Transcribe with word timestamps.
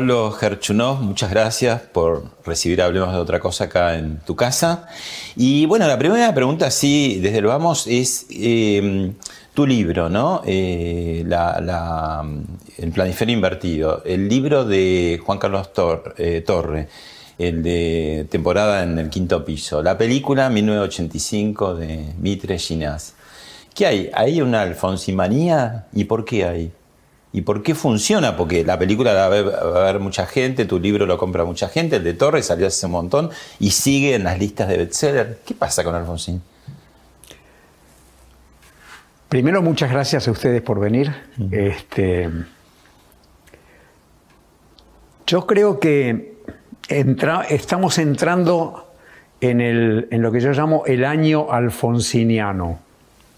Pablo 0.00 0.30
Gerchunov, 0.32 1.02
muchas 1.02 1.28
gracias 1.28 1.82
por 1.82 2.24
recibir 2.46 2.80
Hablemos 2.80 3.12
de 3.12 3.18
otra 3.18 3.38
cosa 3.38 3.64
acá 3.64 3.98
en 3.98 4.16
tu 4.20 4.34
casa. 4.34 4.86
Y 5.36 5.66
bueno, 5.66 5.86
la 5.86 5.98
primera 5.98 6.32
pregunta, 6.34 6.70
sí, 6.70 7.18
desde 7.20 7.36
el 7.36 7.44
vamos, 7.44 7.86
es 7.86 8.24
eh, 8.30 9.12
tu 9.52 9.66
libro, 9.66 10.08
¿no? 10.08 10.40
Eh, 10.46 11.22
la- 11.26 12.26
el 12.78 12.92
planiferio 12.92 13.34
invertido, 13.34 14.02
el 14.06 14.26
libro 14.26 14.64
de 14.64 15.20
Juan 15.22 15.36
Carlos 15.38 15.68
eh, 16.16 16.42
Torre, 16.46 16.88
el 17.36 17.62
de 17.62 18.26
temporada 18.30 18.82
en 18.82 18.98
el 18.98 19.10
quinto 19.10 19.44
piso, 19.44 19.82
la 19.82 19.98
película 19.98 20.48
1985 20.48 21.74
de 21.74 22.06
Mitre 22.18 22.58
Ginás. 22.58 23.12
¿Qué 23.74 23.84
hay? 23.84 24.10
¿Hay 24.14 24.40
una 24.40 24.62
alfonsimanía? 24.62 25.88
¿Y 25.92 26.04
por 26.04 26.24
qué 26.24 26.46
hay? 26.46 26.72
¿Y 27.32 27.42
por 27.42 27.62
qué 27.62 27.74
funciona? 27.76 28.36
Porque 28.36 28.64
la 28.64 28.76
película 28.78 29.12
la 29.14 29.28
va 29.28 29.36
a 29.36 29.84
ver, 29.92 30.00
mucha 30.00 30.26
gente, 30.26 30.64
tu 30.64 30.80
libro 30.80 31.06
lo 31.06 31.16
compra 31.16 31.44
mucha 31.44 31.68
gente, 31.68 31.96
el 31.96 32.04
de 32.04 32.14
Torres 32.14 32.46
salió 32.46 32.66
hace 32.66 32.86
un 32.86 32.92
montón 32.92 33.30
y 33.60 33.70
sigue 33.70 34.16
en 34.16 34.24
las 34.24 34.38
listas 34.38 34.68
de 34.68 34.78
bestseller. 34.78 35.38
¿Qué 35.46 35.54
pasa 35.54 35.84
con 35.84 35.94
Alfonsín? 35.94 36.42
Primero, 39.28 39.62
muchas 39.62 39.90
gracias 39.92 40.26
a 40.26 40.30
ustedes 40.32 40.60
por 40.60 40.80
venir. 40.80 41.12
Este, 41.52 42.28
yo 45.26 45.46
creo 45.46 45.78
que 45.78 46.34
entra- 46.88 47.42
estamos 47.48 47.98
entrando 47.98 48.88
en, 49.40 49.60
el- 49.60 50.08
en 50.10 50.22
lo 50.22 50.32
que 50.32 50.40
yo 50.40 50.50
llamo 50.50 50.82
el 50.86 51.04
año 51.04 51.52
alfonsiniano. 51.52 52.80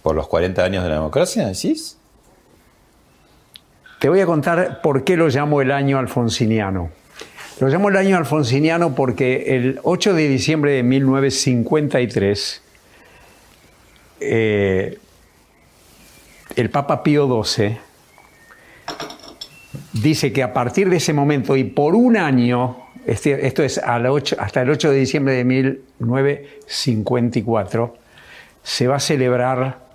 ¿Por 0.03 0.17
los 0.17 0.27
40 0.29 0.65
años 0.65 0.83
de 0.83 0.89
la 0.89 0.95
democracia, 0.97 1.47
decís? 1.47 1.99
Te 4.03 4.09
voy 4.09 4.19
a 4.19 4.27
contar 4.27 4.83
por 4.83 5.05
qué 5.05 5.17
lo 5.17 5.29
llamo 5.29 5.63
el 5.63 5.71
año 5.71 5.97
alfonsiniano. 5.97 6.91
Lo 7.61 7.69
llamo 7.69 7.89
el 7.89 7.97
año 7.97 8.17
alfonsiniano 8.17 8.97
porque 8.97 9.55
el 9.55 9.79
8 9.85 10.15
de 10.15 10.27
diciembre 10.27 10.73
de 10.73 10.83
1953, 10.83 12.63
eh, 14.19 14.99
el 16.57 16.71
Papa 16.71 17.05
Pío 17.05 17.45
XII 17.45 17.79
dice 19.93 20.33
que 20.33 20.43
a 20.43 20.53
partir 20.53 20.91
de 20.91 20.97
ese 20.97 21.13
momento 21.13 21.57
y 21.57 21.63
por 21.63 21.95
un 21.95 22.17
año, 22.17 22.79
este- 23.07 23.47
esto 23.47 23.63
es 23.63 23.79
al 23.79 24.07
8 24.07 24.35
hasta 24.41 24.63
el 24.63 24.71
8 24.71 24.91
de 24.91 24.97
diciembre 24.97 25.35
de 25.35 25.45
1954, 25.45 27.97
se 28.65 28.89
va 28.89 28.97
a 28.97 29.01
celebrar 29.01 29.92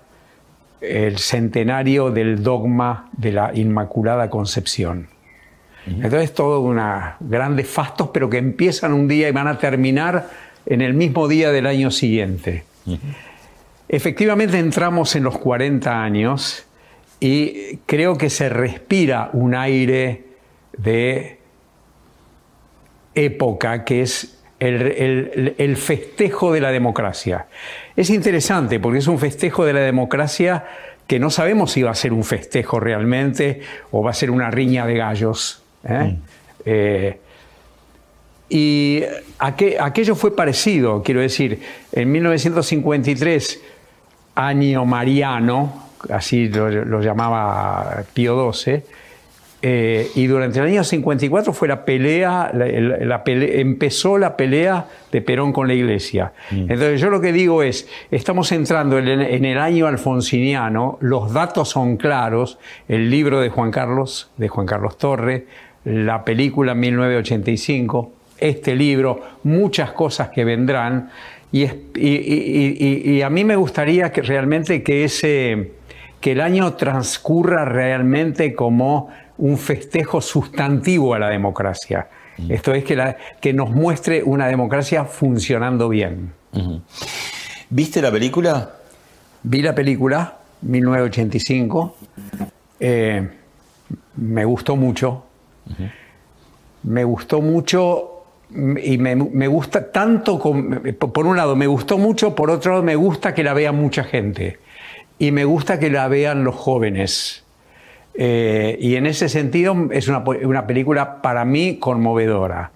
el 0.80 1.18
centenario 1.18 2.10
del 2.10 2.42
dogma 2.42 3.08
de 3.12 3.32
la 3.32 3.50
Inmaculada 3.54 4.30
Concepción. 4.30 5.08
Entonces, 5.86 6.34
todo 6.34 6.60
una 6.60 7.16
grandes 7.20 7.66
fastos, 7.66 8.10
pero 8.12 8.28
que 8.28 8.36
empiezan 8.36 8.92
un 8.92 9.08
día 9.08 9.28
y 9.28 9.32
van 9.32 9.48
a 9.48 9.58
terminar 9.58 10.28
en 10.66 10.82
el 10.82 10.92
mismo 10.92 11.28
día 11.28 11.50
del 11.50 11.66
año 11.66 11.90
siguiente. 11.90 12.64
Efectivamente 13.88 14.58
entramos 14.58 15.16
en 15.16 15.24
los 15.24 15.38
40 15.38 16.02
años 16.02 16.66
y 17.20 17.78
creo 17.86 18.18
que 18.18 18.28
se 18.28 18.50
respira 18.50 19.30
un 19.32 19.54
aire 19.54 20.24
de 20.76 21.38
época 23.14 23.84
que 23.84 24.02
es 24.02 24.37
el, 24.60 24.82
el- 24.82 25.54
el 25.58 25.76
festejo 25.76 26.52
de 26.52 26.60
la 26.60 26.70
democracia. 26.72 27.46
Es 27.96 28.10
interesante 28.10 28.80
porque 28.80 28.98
es 28.98 29.06
un 29.06 29.18
festejo 29.18 29.64
de 29.64 29.72
la 29.72 29.80
democracia 29.80 30.64
que 31.06 31.18
no 31.18 31.30
sabemos 31.30 31.72
si 31.72 31.82
va 31.82 31.90
a 31.92 31.94
ser 31.94 32.12
un 32.12 32.24
festejo 32.24 32.80
realmente 32.80 33.60
o 33.92 34.02
va 34.02 34.10
a 34.10 34.14
ser 34.14 34.30
una 34.30 34.50
riña 34.50 34.84
de 34.86 34.94
gallos. 34.94 35.62
¿eh? 35.88 36.16
Eh, 36.64 37.18
y 38.50 39.02
aqu- 39.38 39.76
aquello 39.80 40.14
fue 40.14 40.34
parecido, 40.34 41.02
quiero 41.02 41.20
decir, 41.20 41.60
en 41.92 42.10
1953, 42.10 43.60
año 44.34 44.84
mariano, 44.84 45.88
así 46.10 46.48
lo, 46.48 46.68
lo 46.70 47.00
llamaba 47.02 48.04
Pío 48.14 48.52
XII, 48.52 48.82
eh, 49.60 50.08
y 50.14 50.26
durante 50.28 50.60
el 50.60 50.66
año 50.66 50.84
54 50.84 51.52
fue 51.52 51.66
la 51.66 51.84
pelea, 51.84 52.50
la- 52.54 52.66
la- 52.68 52.96
la 53.04 53.24
pele- 53.24 53.60
empezó 53.60 54.16
la 54.16 54.36
pelea 54.36 54.86
de 55.10 55.20
Perón 55.20 55.52
con 55.52 55.66
la 55.66 55.74
Iglesia. 55.74 56.32
Entonces 56.50 57.00
yo 57.00 57.10
lo 57.10 57.20
que 57.20 57.32
digo 57.32 57.62
es, 57.64 57.88
estamos 58.12 58.52
entrando 58.52 58.98
en 58.98 59.08
el, 59.08 59.20
en 59.22 59.44
el 59.44 59.58
año 59.58 59.86
alfonsiniano, 59.88 60.98
los 61.00 61.32
datos 61.32 61.70
son 61.70 61.96
claros, 61.96 62.58
el 62.88 63.10
libro 63.10 63.40
de 63.40 63.48
Juan 63.48 63.70
Carlos, 63.72 64.30
de 64.36 64.46
Juan 64.48 64.66
Carlos 64.66 64.96
Torre, 64.96 65.46
la 65.84 66.24
película 66.24 66.74
1985, 66.74 68.12
este 68.38 68.76
libro, 68.76 69.20
muchas 69.42 69.90
cosas 69.92 70.28
que 70.28 70.44
vendrán, 70.44 71.10
y, 71.50 71.62
es- 71.64 71.74
y- 71.96 72.06
y- 72.06 73.10
y 73.16 73.22
a 73.22 73.30
mí 73.30 73.42
me 73.44 73.56
gustaría 73.56 74.12
que 74.12 74.22
realmente 74.22 74.82
que 74.82 75.04
ese 75.04 75.72
que 76.20 76.32
el 76.32 76.40
año 76.40 76.72
transcurra 76.74 77.64
realmente 77.64 78.52
como 78.52 79.08
un 79.38 79.56
festejo 79.56 80.20
sustantivo 80.20 81.14
a 81.14 81.18
la 81.18 81.28
democracia. 81.28 82.08
Esto 82.48 82.72
es 82.72 82.84
que, 82.84 82.94
la- 82.94 83.16
que 83.40 83.52
nos 83.52 83.70
muestre 83.70 84.22
una 84.22 84.46
democracia 84.46 85.04
funcionando 85.04 85.88
bien. 85.88 86.32
¿Viste 87.70 88.00
la 88.00 88.10
película? 88.12 88.74
Vi 89.42 89.62
la 89.62 89.74
película, 89.74 90.38
1985, 90.62 91.96
eh, 92.80 93.28
me 94.16 94.44
gustó 94.44 94.76
mucho, 94.76 95.24
me 96.84 97.04
gustó 97.04 97.40
mucho 97.40 98.24
y 98.82 98.98
me, 98.98 99.14
me 99.14 99.46
gusta 99.46 99.90
tanto, 99.92 100.38
con- 100.38 100.80
por 101.12 101.26
un 101.26 101.36
lado 101.36 101.54
me 101.56 101.66
gustó 101.66 101.98
mucho, 101.98 102.34
por 102.34 102.50
otro 102.50 102.72
lado 102.72 102.82
me 102.84 102.96
gusta 102.96 103.34
que 103.34 103.42
la 103.44 103.52
vea 103.52 103.72
mucha 103.72 104.04
gente 104.04 104.58
y 105.18 105.30
me 105.32 105.44
gusta 105.44 105.78
que 105.78 105.90
la 105.90 106.08
vean 106.08 106.44
los 106.44 106.54
jóvenes. 106.54 107.44
Eh, 108.20 108.76
y 108.80 108.96
en 108.96 109.06
ese 109.06 109.28
sentido 109.28 109.76
es 109.92 110.08
una, 110.08 110.18
una 110.18 110.66
película 110.66 111.22
para 111.22 111.44
mí 111.44 111.76
conmovedora. 111.78 112.72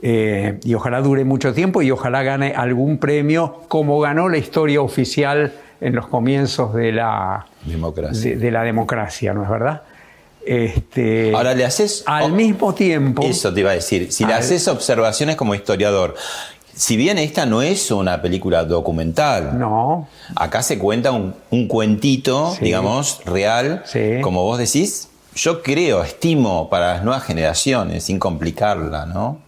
Eh, 0.00 0.60
y 0.62 0.74
ojalá 0.74 1.00
dure 1.00 1.24
mucho 1.24 1.52
tiempo 1.52 1.82
y 1.82 1.90
ojalá 1.90 2.22
gane 2.22 2.52
algún 2.54 2.98
premio 2.98 3.62
como 3.68 3.98
ganó 3.98 4.28
la 4.28 4.38
historia 4.38 4.80
oficial 4.80 5.52
en 5.80 5.94
los 5.96 6.06
comienzos 6.06 6.72
de 6.74 6.92
la 6.92 7.46
Democracia. 7.64 8.30
de, 8.30 8.36
de 8.36 8.50
la 8.52 8.62
democracia, 8.62 9.34
¿no 9.34 9.42
es 9.42 9.48
verdad? 9.50 9.82
Este, 10.46 11.32
Ahora 11.34 11.54
le 11.54 11.64
haces. 11.64 12.04
al 12.06 12.32
mismo 12.32 12.74
tiempo, 12.74 13.22
Eso 13.24 13.52
te 13.52 13.60
iba 13.60 13.70
a 13.70 13.74
decir. 13.74 14.12
Si 14.12 14.24
le 14.24 14.34
haces 14.34 14.68
observaciones 14.68 15.36
como 15.36 15.54
historiador, 15.54 16.14
si 16.76 16.96
bien 16.96 17.18
esta 17.18 17.46
no 17.46 17.62
es 17.62 17.90
una 17.90 18.20
película 18.22 18.64
documental, 18.64 19.58
No, 19.58 20.08
acá 20.36 20.62
se 20.62 20.78
cuenta 20.78 21.12
un, 21.12 21.34
un 21.50 21.68
cuentito, 21.68 22.52
Sí. 22.58 22.64
digamos, 22.64 23.20
real, 23.24 23.82
Sí. 23.86 24.20
como 24.22 24.42
vos 24.42 24.58
decís, 24.58 25.08
yo 25.34 25.62
creo, 25.62 26.02
estimo 26.02 26.68
para 26.70 26.94
las 26.94 27.04
nuevas 27.04 27.24
generaciones, 27.24 28.04
sin 28.04 28.18
complicarla, 28.18 29.06
¿no? 29.06 29.38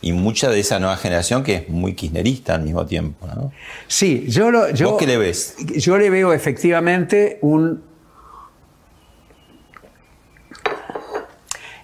Y 0.00 0.12
mucha 0.12 0.50
de 0.50 0.60
esa 0.60 0.78
nueva 0.78 0.96
generación 0.98 1.42
que 1.42 1.54
es 1.54 1.68
muy 1.70 1.94
kirchnerista 1.94 2.54
al 2.54 2.62
mismo 2.62 2.84
tiempo, 2.84 3.26
¿no? 3.26 3.52
sí, 3.88 4.26
yo 4.28 4.50
lo. 4.50 4.70
Yo, 4.70 4.90
¿Vos 4.90 4.98
qué 4.98 5.06
le 5.06 5.16
ves? 5.16 5.56
Yo 5.76 5.96
le 5.96 6.10
veo 6.10 6.32
efectivamente 6.34 7.38
un. 7.40 7.82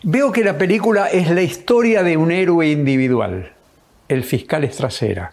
Veo 0.03 0.33
que 0.33 0.43
la 0.45 0.57
película 0.57 1.07
es 1.09 1.31
la 1.31 1.43
historia 1.43 2.03
de 2.03 2.17
un 2.17 2.31
héroe 2.33 2.71
individual, 2.71 3.53
el 4.11 4.25
fiscal 4.25 4.65
Estracera. 4.65 5.31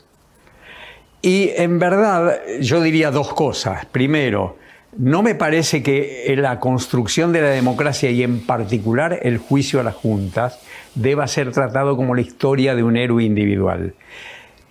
Y 1.22 1.50
en 1.56 1.80
verdad 1.80 2.40
yo 2.62 2.82
diría 2.82 3.12
dos 3.12 3.34
cosas. 3.34 3.86
Primero, 3.88 4.58
no 4.98 5.24
me 5.24 5.36
parece 5.36 5.84
que 5.84 6.34
la 6.38 6.60
construcción 6.60 7.34
de 7.34 7.42
la 7.42 7.50
democracia 7.50 8.10
y 8.12 8.24
en 8.24 8.46
particular 8.46 9.20
el 9.24 9.40
juicio 9.40 9.80
a 9.80 9.84
las 9.84 9.96
juntas 9.96 10.60
deba 10.96 11.28
ser 11.28 11.52
tratado 11.52 11.98
como 11.98 12.16
la 12.16 12.22
historia 12.22 12.76
de 12.76 12.84
un 12.84 12.98
héroe 12.98 13.24
individual. 13.24 13.94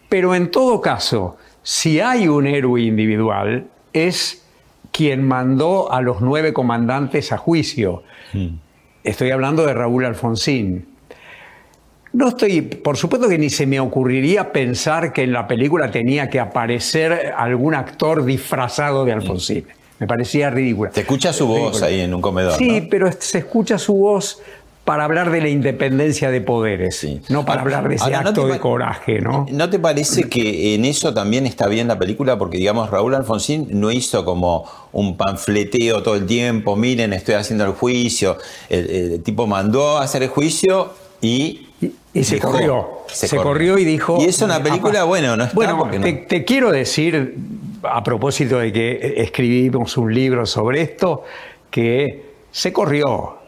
Pero 0.08 0.34
en 0.34 0.50
todo 0.50 0.80
caso, 0.80 1.36
si 1.62 2.00
hay 2.00 2.28
un 2.28 2.46
héroe 2.46 2.82
individual, 2.82 3.66
es 3.92 4.44
quien 4.92 5.26
mandó 5.26 5.92
a 5.92 6.00
los 6.00 6.20
nueve 6.20 6.52
comandantes 6.52 7.32
a 7.32 7.38
juicio. 7.38 8.04
Estoy 9.04 9.30
hablando 9.30 9.66
de 9.66 9.74
Raúl 9.74 10.04
Alfonsín. 10.04 10.95
No 12.16 12.28
estoy, 12.28 12.62
por 12.62 12.96
supuesto 12.96 13.28
que 13.28 13.36
ni 13.36 13.50
se 13.50 13.66
me 13.66 13.78
ocurriría 13.78 14.50
pensar 14.50 15.12
que 15.12 15.22
en 15.24 15.32
la 15.34 15.46
película 15.46 15.90
tenía 15.90 16.30
que 16.30 16.40
aparecer 16.40 17.34
algún 17.36 17.74
actor 17.74 18.24
disfrazado 18.24 19.04
de 19.04 19.12
Alfonsín. 19.12 19.66
Me 19.98 20.06
parecía 20.06 20.48
ridícula. 20.48 20.90
Te 20.92 21.02
escucha 21.02 21.34
su 21.34 21.46
voz 21.46 21.58
Ridícula. 21.72 21.86
ahí 21.88 22.00
en 22.00 22.14
un 22.14 22.22
comedor, 22.22 22.54
Sí, 22.56 22.80
¿no? 22.80 22.86
pero 22.90 23.10
se 23.18 23.38
escucha 23.38 23.76
su 23.78 23.94
voz 23.96 24.40
para 24.86 25.04
hablar 25.04 25.30
de 25.30 25.42
la 25.42 25.48
independencia 25.50 26.30
de 26.30 26.40
poderes, 26.40 26.96
Sí. 26.96 27.20
no 27.28 27.44
para 27.44 27.60
Ahora- 27.60 27.76
hablar 27.78 27.88
de 27.90 27.96
ese 27.96 28.04
ahora, 28.04 28.22
¿no 28.22 28.28
acto 28.30 28.46
de 28.46 28.58
coraje, 28.60 29.20
¿no? 29.20 29.44
¿No 29.50 29.68
te 29.68 29.78
parece 29.78 30.22
que 30.30 30.74
en 30.74 30.86
eso 30.86 31.12
también 31.12 31.44
está 31.44 31.66
bien 31.66 31.86
la 31.86 31.98
película? 31.98 32.38
Porque, 32.38 32.56
digamos, 32.56 32.88
Raúl 32.88 33.14
Alfonsín 33.14 33.68
no 33.72 33.90
hizo 33.92 34.24
como 34.24 34.64
un 34.92 35.18
panfleteo 35.18 36.02
todo 36.02 36.14
el 36.14 36.24
tiempo, 36.24 36.76
miren, 36.76 37.12
estoy 37.12 37.34
haciendo 37.34 37.64
el 37.66 37.72
juicio. 37.72 38.38
El, 38.70 38.88
el 38.88 39.22
tipo 39.22 39.46
mandó 39.46 39.98
a 39.98 40.04
hacer 40.04 40.22
el 40.22 40.30
juicio 40.30 40.94
y... 41.20 41.65
Y, 41.80 41.92
y 42.14 42.24
se 42.24 42.36
dejó. 42.36 42.52
corrió. 42.52 42.88
Se, 43.08 43.36
corrió 43.36 43.78
y 43.78 43.84
dijo. 43.84 44.18
Y 44.20 44.24
eso 44.26 44.44
en 44.44 44.50
la 44.50 44.62
película, 44.62 45.04
bueno, 45.04 45.36
no 45.36 45.44
está 45.44 45.54
Bueno, 45.54 45.78
porque 45.78 45.98
no- 45.98 46.04
te, 46.04 46.12
te 46.14 46.44
quiero 46.44 46.72
decir, 46.72 47.34
a 47.82 48.02
propósito 48.02 48.58
de 48.58 48.72
que 48.72 49.14
escribimos 49.18 49.96
un 49.96 50.14
libro 50.14 50.46
sobre 50.46 50.82
esto, 50.82 51.24
que 51.70 52.24
se 52.50 52.72
corrió. 52.72 53.38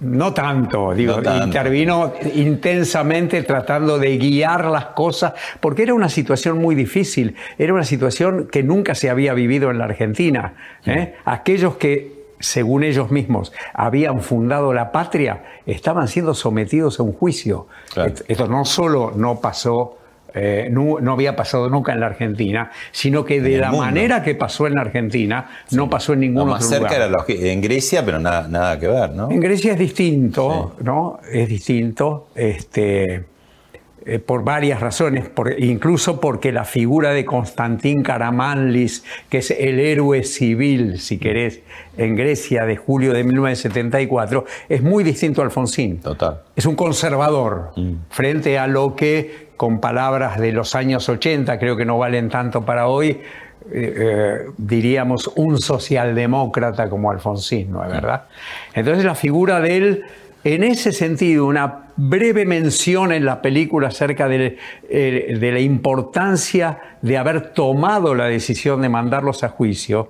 No 0.00 0.34
tanto, 0.34 0.92
digo, 0.92 1.14
Mm. 1.14 1.16
No 1.18 1.22
tanto. 1.22 1.46
intervino 1.46 2.12
intensamente 2.34 3.42
tratando 3.42 3.98
de 3.98 4.16
guiar 4.18 4.66
las 4.66 4.86
cosas, 4.86 5.32
porque 5.60 5.82
era 5.84 5.94
una 5.94 6.08
situación 6.08 6.58
muy 6.58 6.74
difícil, 6.74 7.36
era 7.58 7.72
una 7.72 7.84
situación 7.84 8.48
que 8.50 8.62
nunca 8.62 8.94
se 8.94 9.08
había 9.08 9.34
vivido 9.34 9.70
en 9.70 9.78
la 9.78 9.84
Argentina. 9.84 10.54
¿eh? 10.84 11.14
Aquellos 11.24 11.76
que, 11.76 12.13
según 12.44 12.84
ellos 12.84 13.10
mismos, 13.10 13.52
habían 13.72 14.20
fundado 14.20 14.72
la 14.72 14.92
patria, 14.92 15.44
estaban 15.66 16.08
siendo 16.08 16.34
sometidos 16.34 17.00
a 17.00 17.02
un 17.02 17.12
juicio. 17.12 17.66
Claro. 17.92 18.12
Esto 18.28 18.46
no 18.46 18.64
solo 18.64 19.12
no 19.16 19.40
pasó, 19.40 19.98
eh, 20.34 20.68
no, 20.70 21.00
no 21.00 21.12
había 21.12 21.36
pasado 21.36 21.70
nunca 21.70 21.92
en 21.92 22.00
la 22.00 22.06
Argentina, 22.06 22.70
sino 22.92 23.24
que 23.24 23.40
de 23.40 23.56
la 23.56 23.70
mundo. 23.70 23.86
manera 23.86 24.22
que 24.22 24.34
pasó 24.34 24.66
en 24.66 24.74
la 24.74 24.82
Argentina, 24.82 25.48
no 25.70 25.88
pasó 25.88 26.12
en 26.12 26.20
ningún 26.20 26.42
otro 26.42 26.54
más 26.54 26.68
cerca 26.68 27.06
lugar. 27.06 27.24
era 27.28 27.52
en 27.52 27.60
Grecia, 27.62 28.04
pero 28.04 28.18
nada, 28.18 28.46
nada 28.48 28.78
que 28.78 28.88
ver, 28.88 29.10
¿no? 29.10 29.30
En 29.30 29.40
Grecia 29.40 29.72
es 29.72 29.78
distinto, 29.78 30.76
¿no? 30.82 31.20
Es 31.30 31.48
distinto, 31.48 32.28
este, 32.34 33.24
eh, 34.06 34.18
por 34.18 34.44
varias 34.44 34.80
razones, 34.80 35.28
por- 35.28 35.58
incluso 35.58 36.20
porque 36.20 36.52
la 36.52 36.64
figura 36.64 37.10
de 37.10 37.24
Constantín 37.24 38.02
Karamanlis, 38.02 39.04
que 39.30 39.38
es 39.38 39.50
el 39.50 39.80
héroe 39.80 40.22
civil, 40.24 41.00
si 41.00 41.18
querés, 41.18 41.60
en 41.96 42.14
Grecia 42.16 42.66
de 42.66 42.76
julio 42.76 43.12
de 43.12 43.24
1974, 43.24 44.44
es 44.68 44.82
muy 44.82 45.04
distinto 45.04 45.40
a 45.40 45.44
Alfonsín. 45.44 46.00
Total. 46.00 46.42
Es 46.56 46.66
un 46.66 46.74
conservador 46.76 47.70
frente 48.10 48.58
a 48.58 48.66
lo 48.66 48.94
que, 48.94 49.48
con 49.56 49.80
palabras 49.80 50.38
de 50.38 50.52
los 50.52 50.74
años 50.74 51.08
80, 51.08 51.58
creo 51.58 51.76
que 51.76 51.84
no 51.84 51.96
valen 51.98 52.28
tanto 52.28 52.62
para 52.64 52.88
hoy, 52.88 53.20
eh, 53.72 53.94
eh, 53.96 54.38
diríamos 54.58 55.30
un 55.36 55.58
socialdemócrata 55.58 56.90
como 56.90 57.10
Alfonsín, 57.10 57.72
¿no 57.72 57.82
es 57.82 57.90
verdad? 57.90 58.24
Entonces 58.74 59.04
la 59.04 59.14
figura 59.14 59.60
de 59.60 59.76
él, 59.76 60.02
en 60.44 60.62
ese 60.62 60.92
sentido, 60.92 61.46
una 61.46 61.80
breve 61.96 62.44
mención 62.44 63.12
en 63.12 63.24
la 63.24 63.40
película 63.40 63.88
acerca 63.88 64.28
de, 64.28 64.58
eh, 64.88 65.36
de 65.40 65.52
la 65.52 65.60
importancia 65.60 66.78
de 67.02 67.16
haber 67.18 67.52
tomado 67.52 68.14
la 68.14 68.26
decisión 68.26 68.82
de 68.82 68.88
mandarlos 68.88 69.42
a 69.44 69.48
juicio, 69.48 70.08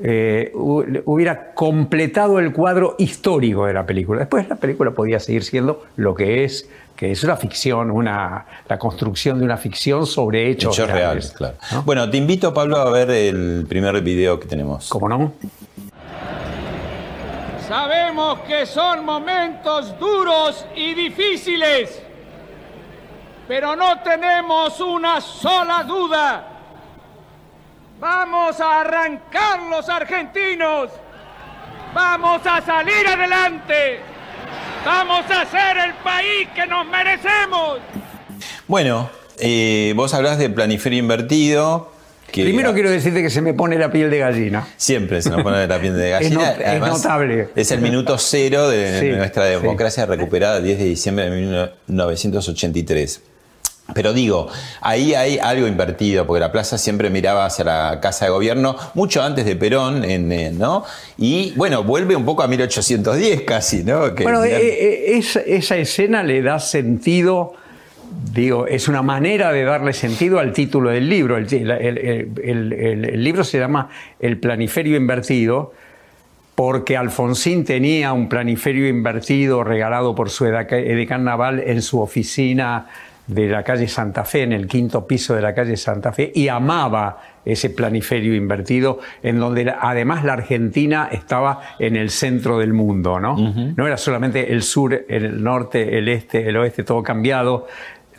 eh, 0.00 0.52
hu- 0.54 1.02
hubiera 1.06 1.52
completado 1.54 2.38
el 2.38 2.52
cuadro 2.52 2.94
histórico 2.98 3.66
de 3.66 3.72
la 3.72 3.84
película. 3.84 4.20
Después 4.20 4.48
la 4.48 4.56
película 4.56 4.92
podía 4.92 5.18
seguir 5.18 5.42
siendo 5.42 5.84
lo 5.96 6.14
que 6.14 6.44
es, 6.44 6.68
que 6.94 7.10
es 7.10 7.24
una 7.24 7.36
ficción, 7.36 7.90
una, 7.90 8.44
la 8.68 8.78
construcción 8.78 9.38
de 9.40 9.44
una 9.44 9.56
ficción 9.56 10.06
sobre 10.06 10.50
hechos, 10.50 10.76
Hechos 10.78 10.88
reales, 10.90 11.00
reales. 11.00 11.32
claro. 11.32 11.56
¿no? 11.72 11.82
Bueno, 11.82 12.08
te 12.10 12.16
invito, 12.16 12.52
Pablo, 12.54 12.76
a 12.76 12.90
ver 12.90 13.10
el 13.10 13.66
primer 13.68 14.00
video 14.02 14.38
que 14.38 14.46
tenemos. 14.46 14.88
¿Cómo 14.88 15.08
no? 15.08 15.32
Sabemos 17.68 18.40
que 18.46 18.64
son 18.64 19.04
momentos 19.04 19.98
duros 19.98 20.64
y 20.74 20.94
difíciles, 20.94 22.00
pero 23.46 23.76
no 23.76 24.00
tenemos 24.00 24.80
una 24.80 25.20
sola 25.20 25.82
duda. 25.82 26.48
Vamos 28.00 28.58
a 28.58 28.80
arrancar 28.80 29.60
los 29.64 29.86
argentinos. 29.86 30.90
Vamos 31.92 32.40
a 32.46 32.62
salir 32.62 33.06
adelante. 33.06 34.00
Vamos 34.82 35.30
a 35.30 35.44
ser 35.44 35.76
el 35.76 35.92
país 35.96 36.48
que 36.54 36.66
nos 36.66 36.86
merecemos. 36.86 37.80
Bueno, 38.66 39.10
eh, 39.38 39.92
vos 39.94 40.14
hablás 40.14 40.38
de 40.38 40.48
planiferio 40.48 41.00
invertido. 41.00 41.97
Que 42.30 42.42
Primero 42.42 42.74
quiero 42.74 42.90
decirte 42.90 43.22
que 43.22 43.30
se 43.30 43.40
me 43.40 43.54
pone 43.54 43.78
la 43.78 43.90
piel 43.90 44.10
de 44.10 44.18
gallina. 44.18 44.66
Siempre 44.76 45.22
se 45.22 45.30
nos 45.30 45.42
pone 45.42 45.66
la 45.66 45.80
piel 45.80 45.96
de 45.96 46.12
Es 46.12 46.20
gallina. 46.34 46.50
es 46.52 46.80
notable. 46.80 47.48
Es 47.56 47.70
el 47.72 47.80
minuto 47.80 48.18
cero 48.18 48.68
de 48.68 49.00
Sí, 49.00 49.08
nuestra 49.16 49.44
sí. 49.46 49.50
democracia 49.52 50.04
recuperada 50.04 50.60
10 50.60 50.78
de 50.78 50.84
diciembre 50.84 51.30
de 51.30 51.70
1983. 51.86 53.22
Pero 53.94 54.12
digo, 54.12 54.48
ahí 54.82 55.14
hay 55.14 55.38
algo 55.38 55.66
invertido, 55.66 56.26
porque 56.26 56.40
la 56.40 56.52
plaza 56.52 56.76
siempre 56.76 57.08
miraba 57.08 57.46
hacia 57.46 57.64
la 57.64 57.98
casa 58.02 58.26
de 58.26 58.30
gobierno, 58.32 58.76
mucho 58.92 59.22
antes 59.22 59.46
de 59.46 59.56
Perón, 59.56 60.04
en, 60.04 60.30
eh, 60.30 60.50
¿no? 60.52 60.84
Y 61.16 61.54
bueno, 61.56 61.82
vuelve 61.84 62.14
un 62.14 62.26
poco 62.26 62.42
a 62.42 62.48
1810 62.48 63.42
casi, 63.42 63.84
¿no? 63.84 64.14
Que 64.14 64.24
Bueno, 64.24 64.44
eh, 64.44 64.50
eh, 64.58 65.16
esa, 65.16 65.40
esa 65.40 65.76
escena 65.78 66.22
le 66.22 66.42
da 66.42 66.60
sentido, 66.60 67.54
digo, 68.32 68.66
es 68.66 68.88
una 68.88 69.02
manera 69.02 69.52
de 69.52 69.64
darle 69.64 69.92
sentido 69.92 70.38
al 70.38 70.52
título 70.52 70.90
del 70.90 71.08
libro. 71.08 71.36
El, 71.36 71.46
el- 71.52 71.70
el- 71.70 72.30
el- 72.42 72.72
el- 72.72 73.04
el 73.04 73.24
libro 73.24 73.44
se 73.44 73.58
llama 73.58 73.88
El 74.20 74.38
planiferio 74.38 74.96
invertido 74.96 75.72
porque 76.54 76.96
Alfonsín 76.96 77.64
tenía 77.64 78.12
un 78.12 78.28
planiferio 78.28 78.88
invertido 78.88 79.62
regalado 79.62 80.14
por 80.16 80.28
su 80.30 80.44
edecán 80.46 81.22
naval 81.24 81.62
en 81.64 81.82
su 81.82 82.00
oficina 82.00 82.86
de 83.28 83.46
la 83.46 83.62
calle 83.62 83.86
Santa 83.88 84.24
Fe, 84.24 84.42
en 84.42 84.52
el 84.54 84.66
quinto 84.66 85.06
piso 85.06 85.34
de 85.36 85.42
la 85.42 85.54
calle 85.54 85.76
Santa 85.76 86.12
Fe, 86.12 86.32
y 86.34 86.48
amaba 86.48 87.18
ese 87.44 87.68
planiferio 87.70 88.34
invertido, 88.34 88.98
en 89.22 89.38
donde 89.38 89.70
además 89.80 90.24
la 90.24 90.32
Argentina 90.32 91.10
estaba 91.12 91.60
en 91.78 91.94
el 91.94 92.08
centro 92.10 92.58
del 92.58 92.72
mundo, 92.72 93.20
¿no? 93.20 93.36
No 93.76 93.86
era 93.86 93.98
solamente 93.98 94.50
el 94.52 94.62
sur, 94.62 95.04
el 95.08 95.42
norte, 95.44 95.98
el 95.98 96.08
este, 96.08 96.48
el 96.48 96.56
oeste, 96.56 96.82
todo 96.84 97.02
cambiado. 97.02 97.66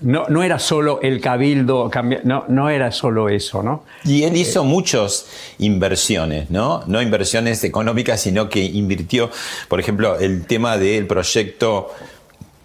No, 0.02 0.28
no 0.30 0.44
era 0.44 0.60
solo 0.60 1.00
el 1.02 1.20
cabildo, 1.20 1.92
no, 2.24 2.46
no 2.48 2.70
era 2.70 2.92
solo 2.92 3.30
eso, 3.30 3.64
¿no? 3.64 3.84
Y 4.06 4.24
él 4.24 4.38
hizo 4.38 4.64
muchas 4.64 5.26
inversiones, 5.58 6.50
¿no? 6.50 6.84
No 6.88 7.02
inversiones 7.02 7.64
económicas, 7.64 8.22
sino 8.22 8.50
que 8.50 8.64
invirtió, 8.64 9.30
por 9.68 9.80
ejemplo, 9.80 10.18
el 10.18 10.46
tema 10.46 10.78
del 10.78 11.06
proyecto 11.06 11.90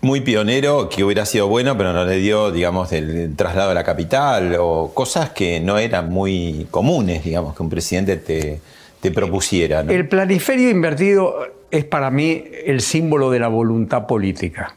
muy 0.04 0.20
pionero 0.20 0.88
que 0.88 1.02
hubiera 1.02 1.26
sido 1.26 1.48
bueno, 1.48 1.76
pero 1.76 1.92
no 1.92 2.04
le 2.04 2.16
dio, 2.16 2.52
digamos, 2.52 2.92
el 2.92 3.34
traslado 3.34 3.70
a 3.70 3.74
la 3.74 3.82
capital 3.82 4.56
o 4.60 4.92
cosas 4.94 5.30
que 5.30 5.60
no 5.60 5.78
eran 5.78 6.10
muy 6.10 6.66
comunes, 6.70 7.24
digamos, 7.24 7.56
que 7.56 7.62
un 7.62 7.70
presidente 7.70 8.18
te, 8.18 8.60
te 9.00 9.10
propusiera. 9.10 9.82
¿no? 9.82 9.90
El 9.90 10.06
planiferio 10.06 10.70
invertido 10.70 11.34
es 11.70 11.84
para 11.84 12.10
mí 12.10 12.44
el 12.64 12.80
símbolo 12.80 13.30
de 13.30 13.40
la 13.40 13.48
voluntad 13.48 14.06
política. 14.06 14.76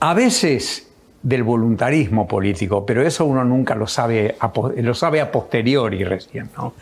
A 0.00 0.14
veces 0.14 0.90
del 1.22 1.42
voluntarismo 1.42 2.28
político, 2.28 2.86
pero 2.86 3.02
eso 3.02 3.24
uno 3.24 3.44
nunca 3.44 3.74
lo 3.74 3.86
sabe, 3.86 4.36
lo 4.76 4.94
sabe 4.94 5.20
a 5.20 5.32
posteriori 5.32 6.04
recién. 6.04 6.50
¿no? 6.56 6.74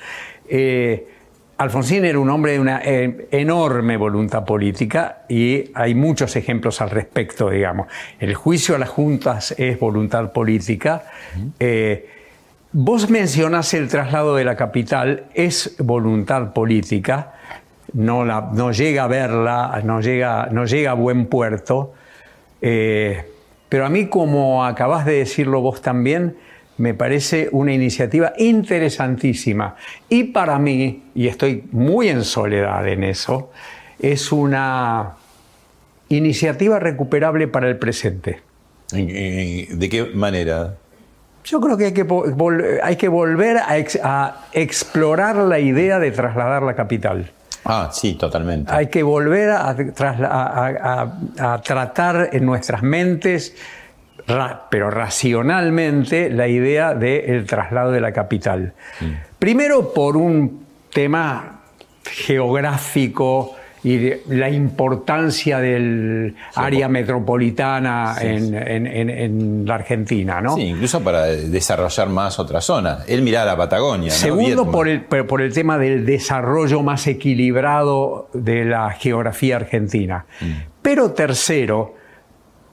Eh, 0.49 1.09
Alfonsín 1.57 2.05
era 2.05 2.19
un 2.19 2.29
hombre 2.29 2.53
de 2.53 2.61
una 2.61 2.83
eh, 2.85 3.29
enorme 3.31 3.97
voluntad 3.97 4.45
política 4.45 5.23
y 5.29 5.71
hay 5.75 5.95
muchos 5.95 6.35
ejemplos 6.37 6.81
al 6.81 6.91
respecto, 6.91 7.49
digamos. 7.49 7.87
El 8.19 8.35
juicio 8.35 8.75
a 8.75 8.79
las 8.79 8.89
juntas 8.89 9.55
es 9.57 9.79
voluntad 9.79 10.33
política. 10.33 11.05
Eh, 11.61 12.11
vos 12.73 13.09
mencionás 13.09 13.73
el 13.73 13.89
traslado 13.89 14.35
de 14.35 14.45
la 14.45 14.57
capital, 14.57 15.27
es 15.33 15.77
voluntad 15.79 16.53
política, 16.53 17.35
no, 17.93 18.25
la, 18.25 18.51
no 18.53 18.73
llega 18.73 19.05
a 19.05 19.07
verla, 19.07 19.81
no 19.85 20.01
llega, 20.01 20.49
no 20.51 20.67
llega 20.67 20.91
a 20.91 20.95
buen 20.95 21.27
puerto. 21.27 21.95
Pero 22.65 23.87
a 23.87 23.89
mí, 23.89 24.07
como 24.07 24.65
acabas 24.65 25.05
de 25.05 25.15
decirlo 25.19 25.61
vos 25.61 25.83
también, 25.83 26.37
me 26.77 26.95
parece 26.95 27.49
una 27.53 27.73
iniciativa 27.73 28.33
interesantísima. 28.39 29.77
Y 30.09 30.25
para 30.25 30.59
mí, 30.59 31.03
y 31.15 31.29
estoy 31.29 31.65
muy 31.73 32.09
en 32.09 32.25
soledad 32.25 32.87
en 32.89 33.05
eso, 33.05 33.51
es 33.99 34.33
una 34.33 35.15
iniciativa 36.09 36.79
recuperable 36.79 37.49
para 37.49 37.69
el 37.69 37.77
presente. 37.79 38.41
¿De 38.93 39.89
qué 39.91 40.11
manera? 40.15 40.77
Yo 41.45 41.61
creo 41.61 41.77
que 41.77 41.87
hay 41.87 41.93
que, 41.93 42.07
hay 42.83 42.97
que 42.97 43.09
volver 43.09 43.59
a, 43.59 43.75
a 44.03 44.47
explorar 44.53 45.37
la 45.37 45.59
idea 45.59 45.99
de 45.99 46.11
trasladar 46.11 46.63
la 46.63 46.75
capital. 46.75 47.31
Ah, 47.65 47.91
sí, 47.93 48.15
totalmente. 48.15 48.73
Hay 48.73 48.89
que 48.89 49.03
volver 49.03 49.51
a, 49.51 49.75
tratar 51.63 52.31
en 52.33 52.45
nuestras 52.45 52.83
mentes, 52.83 53.57
pero 54.71 54.91
racionalmente, 54.91 56.31
la 56.31 56.47
idea 56.47 56.95
del 56.95 57.47
traslado 57.47 57.91
de 57.91 58.01
la 58.01 58.13
capital. 58.13 58.75
Mm. 59.01 59.05
Primero 59.39 59.93
por 59.93 60.17
un 60.17 60.67
tema 60.93 61.61
geográfico, 62.05 63.57
y 63.85 64.15
la 64.29 64.49
importancia 64.49 65.61
del 65.61 66.35
área 66.55 66.89
metropolitana 66.89 68.17
en, 68.19 69.67
la 69.67 69.75
Argentina, 69.75 70.41
¿no? 70.41 70.57
Sí, 70.57 70.63
incluso 70.63 71.05
para 71.05 71.27
desarrollar 71.27 72.09
más 72.09 72.39
otra 72.39 72.63
zona. 72.63 73.01
Él 73.07 73.21
mira 73.21 73.45
la 73.45 73.57
Patagonia. 73.59 74.11
Segundo, 74.11 74.71
por, 74.71 74.89
el, 74.89 75.03
por 75.03 75.43
el 75.43 75.53
tema 75.53 75.77
del 75.77 76.07
desarrollo 76.07 76.83
más 76.83 77.07
equilibrado 77.07 78.31
de 78.33 78.65
la 78.65 78.91
geografía 78.91 79.57
argentina. 79.57 80.25
Mm. 80.41 80.53
Pero 80.81 81.13
tercero, 81.13 81.95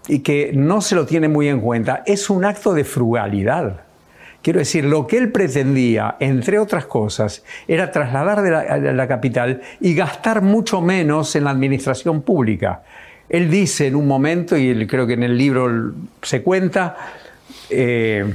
y 0.08 0.20
que 0.20 0.52
no 0.54 0.80
se 0.80 0.96
lo 0.96 1.06
tiene 1.06 1.28
muy 1.28 1.50
en 1.50 1.60
cuenta, 1.60 2.04
es 2.06 2.30
un 2.30 2.46
acto 2.46 2.74
de 2.74 2.86
frugalidad. 2.86 3.82
Quiero 4.42 4.60
decir, 4.60 4.86
lo 4.86 5.06
que 5.06 5.18
él 5.18 5.32
pretendía, 5.32 6.16
entre 6.20 6.58
otras 6.58 6.86
cosas, 6.86 7.44
era 7.68 7.92
trasladar 7.92 8.42
de 8.42 8.94
la, 8.94 9.08
capital 9.08 9.62
y 9.80 9.94
gastar 9.94 10.42
mucho 10.42 10.82
menos 10.82 11.36
en 11.36 11.44
la 11.44 11.52
administración 11.52 12.24
pública. 12.24 12.82
Él 13.30 13.52
dice 13.52 13.88
en 13.88 13.96
un 13.96 14.08
momento, 14.08 14.58
y 14.58 14.88
creo 14.88 15.06
que 15.06 15.14
en 15.14 15.24
el 15.24 15.38
libro 15.38 15.94
se 16.24 16.42
cuenta, 16.42 16.98
eh, 17.70 18.34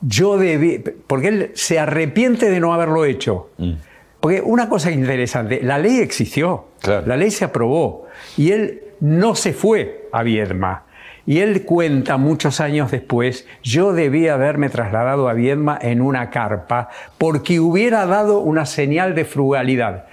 yo 0.00 0.38
debí, 0.38 0.82
porque 1.06 1.28
él 1.28 1.50
se 1.54 1.80
arrepiente 1.80 2.48
de 2.48 2.60
no 2.60 2.72
haberlo 2.72 3.04
hecho. 3.04 3.50
Mm. 3.58 3.72
Porque 4.20 4.40
una 4.40 4.68
cosa 4.68 4.90
interesante, 4.90 5.60
la 5.62 5.78
ley 5.78 5.98
existió, 5.98 6.66
la 6.84 7.16
ley 7.16 7.30
se 7.30 7.44
aprobó 7.44 8.06
y 8.36 8.50
él 8.50 8.82
no 9.00 9.34
se 9.34 9.52
fue 9.52 10.08
a 10.12 10.22
Viedma. 10.22 10.84
Y 11.28 11.40
él 11.40 11.66
cuenta 11.66 12.16
muchos 12.16 12.58
años 12.58 12.90
después, 12.90 13.46
yo 13.62 13.92
debía 13.92 14.32
haberme 14.32 14.70
trasladado 14.70 15.28
a 15.28 15.34
Viedma 15.34 15.78
en 15.78 16.00
una 16.00 16.30
carpa 16.30 16.88
porque 17.18 17.60
hubiera 17.60 18.06
dado 18.06 18.38
una 18.38 18.64
señal 18.64 19.14
de 19.14 19.26
frugalidad. 19.26 20.06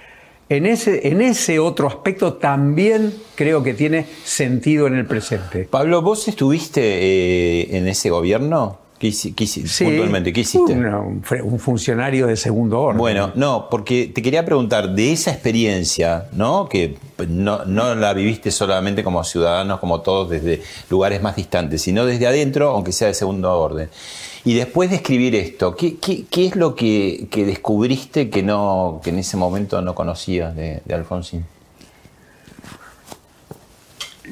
En 0.50 0.66
ese, 0.66 1.08
en 1.08 1.22
ese 1.22 1.58
otro 1.58 1.88
aspecto 1.88 2.34
también 2.34 3.14
creo 3.34 3.62
que 3.62 3.72
tiene 3.72 4.04
sentido 4.24 4.88
en 4.88 4.94
el 4.94 5.06
presente. 5.06 5.66
Pablo, 5.70 6.02
¿vos 6.02 6.28
estuviste 6.28 6.82
eh, 6.82 7.78
en 7.78 7.88
ese 7.88 8.10
gobierno? 8.10 8.85
¿Qué, 8.98 9.12
puntualmente, 9.84 10.32
¿qué 10.32 10.40
hiciste? 10.40 10.72
Un, 10.72 11.58
funcionario 11.58 12.28
de 12.28 12.36
segundo 12.36 12.80
orden. 12.80 12.98
Bueno, 12.98 13.30
no, 13.34 13.68
porque 13.70 14.10
te 14.14 14.22
quería 14.22 14.46
preguntar 14.46 14.94
de 14.94 15.12
esa 15.12 15.32
experiencia, 15.32 16.28
¿no? 16.32 16.66
Que 16.66 16.96
no, 17.28 17.64
la 17.66 18.14
viviste 18.14 18.50
solamente 18.50 19.04
como 19.04 19.22
ciudadanos, 19.22 19.80
como 19.80 20.00
todos, 20.00 20.30
desde 20.30 20.62
lugares 20.88 21.20
más 21.20 21.36
distantes, 21.36 21.82
sino 21.82 22.06
desde 22.06 22.26
adentro, 22.26 22.70
aunque 22.70 22.92
sea 22.92 23.08
de 23.08 23.14
segundo 23.14 23.52
orden. 23.52 23.90
Y 24.46 24.54
después 24.54 24.88
de 24.88 24.96
escribir 24.96 25.34
esto, 25.34 25.76
¿qué, 25.76 25.98
es 26.30 26.56
lo 26.56 26.74
que, 26.74 27.28
descubriste 27.30 28.30
que, 28.30 28.42
no, 28.42 29.00
que 29.04 29.10
en 29.10 29.18
ese 29.18 29.36
momento 29.36 29.82
no 29.82 29.94
conocías 29.94 30.56
de, 30.56 30.80
de 30.84 30.94
Alfonsín? 30.94 31.44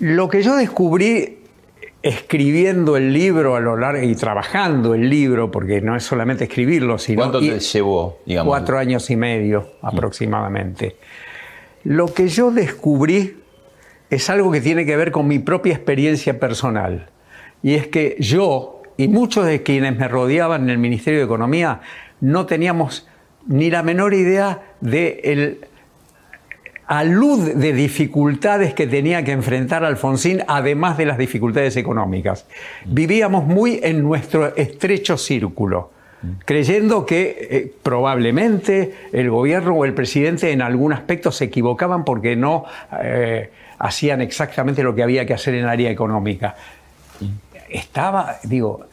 Lo 0.00 0.28
que 0.28 0.42
yo 0.42 0.56
descubrí 0.56 1.43
escribiendo 2.04 2.98
el 2.98 3.14
libro 3.14 3.56
a 3.56 3.60
lo 3.60 3.78
largo 3.78 4.02
y 4.02 4.14
trabajando 4.14 4.94
el 4.94 5.08
libro, 5.08 5.50
porque 5.50 5.80
no 5.80 5.96
es 5.96 6.02
solamente 6.02 6.44
escribirlo, 6.44 6.98
sino... 6.98 7.22
¿Cuánto 7.22 7.40
te 7.40 7.58
llevó? 7.58 8.18
Digamos? 8.26 8.50
Cuatro 8.50 8.78
años 8.78 9.08
y 9.08 9.16
medio 9.16 9.70
aproximadamente. 9.80 10.96
Lo 11.84 12.12
que 12.12 12.28
yo 12.28 12.50
descubrí 12.50 13.38
es 14.10 14.28
algo 14.28 14.52
que 14.52 14.60
tiene 14.60 14.84
que 14.84 14.96
ver 14.96 15.12
con 15.12 15.26
mi 15.26 15.38
propia 15.38 15.72
experiencia 15.72 16.38
personal. 16.38 17.08
Y 17.62 17.72
es 17.72 17.86
que 17.86 18.16
yo 18.20 18.82
y 18.98 19.08
muchos 19.08 19.46
de 19.46 19.62
quienes 19.62 19.96
me 19.96 20.06
rodeaban 20.06 20.64
en 20.64 20.68
el 20.68 20.78
Ministerio 20.78 21.20
de 21.20 21.24
Economía 21.24 21.80
no 22.20 22.44
teníamos 22.44 23.08
ni 23.46 23.70
la 23.70 23.82
menor 23.82 24.12
idea 24.12 24.74
de 24.82 25.22
el 25.24 25.66
a 26.86 27.04
luz 27.04 27.54
de 27.54 27.72
dificultades 27.72 28.74
que 28.74 28.86
tenía 28.86 29.24
que 29.24 29.32
enfrentar 29.32 29.84
Alfonsín, 29.84 30.42
además 30.46 30.98
de 30.98 31.06
las 31.06 31.18
dificultades 31.18 31.76
económicas. 31.76 32.46
Vivíamos 32.84 33.44
muy 33.44 33.80
en 33.82 34.02
nuestro 34.02 34.54
estrecho 34.56 35.16
círculo, 35.16 35.90
creyendo 36.44 37.06
que 37.06 37.48
eh, 37.50 37.72
probablemente 37.82 38.94
el 39.12 39.30
gobierno 39.30 39.74
o 39.74 39.84
el 39.84 39.94
presidente 39.94 40.52
en 40.52 40.62
algún 40.62 40.92
aspecto 40.92 41.32
se 41.32 41.46
equivocaban 41.46 42.04
porque 42.04 42.36
no 42.36 42.64
eh, 43.02 43.50
hacían 43.78 44.20
exactamente 44.20 44.82
lo 44.82 44.94
que 44.94 45.02
había 45.02 45.24
que 45.26 45.34
hacer 45.34 45.54
en 45.54 45.64
el 45.64 45.68
área 45.68 45.90
económica. 45.90 46.54
Estaba, 47.68 48.36
digo, 48.42 48.86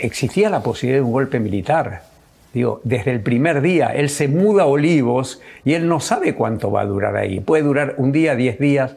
existía 0.00 0.48
la 0.48 0.62
posibilidad 0.62 1.00
de 1.00 1.06
un 1.06 1.12
golpe 1.12 1.38
militar 1.40 2.07
Digo, 2.58 2.80
desde 2.82 3.12
el 3.12 3.20
primer 3.20 3.62
día, 3.62 3.92
él 3.94 4.08
se 4.08 4.26
muda 4.26 4.64
a 4.64 4.66
Olivos 4.66 5.40
y 5.64 5.74
él 5.74 5.86
no 5.86 6.00
sabe 6.00 6.34
cuánto 6.34 6.72
va 6.72 6.80
a 6.80 6.86
durar 6.86 7.14
ahí. 7.14 7.38
Puede 7.38 7.62
durar 7.62 7.94
un 7.98 8.10
día, 8.10 8.34
diez 8.34 8.58
días, 8.58 8.96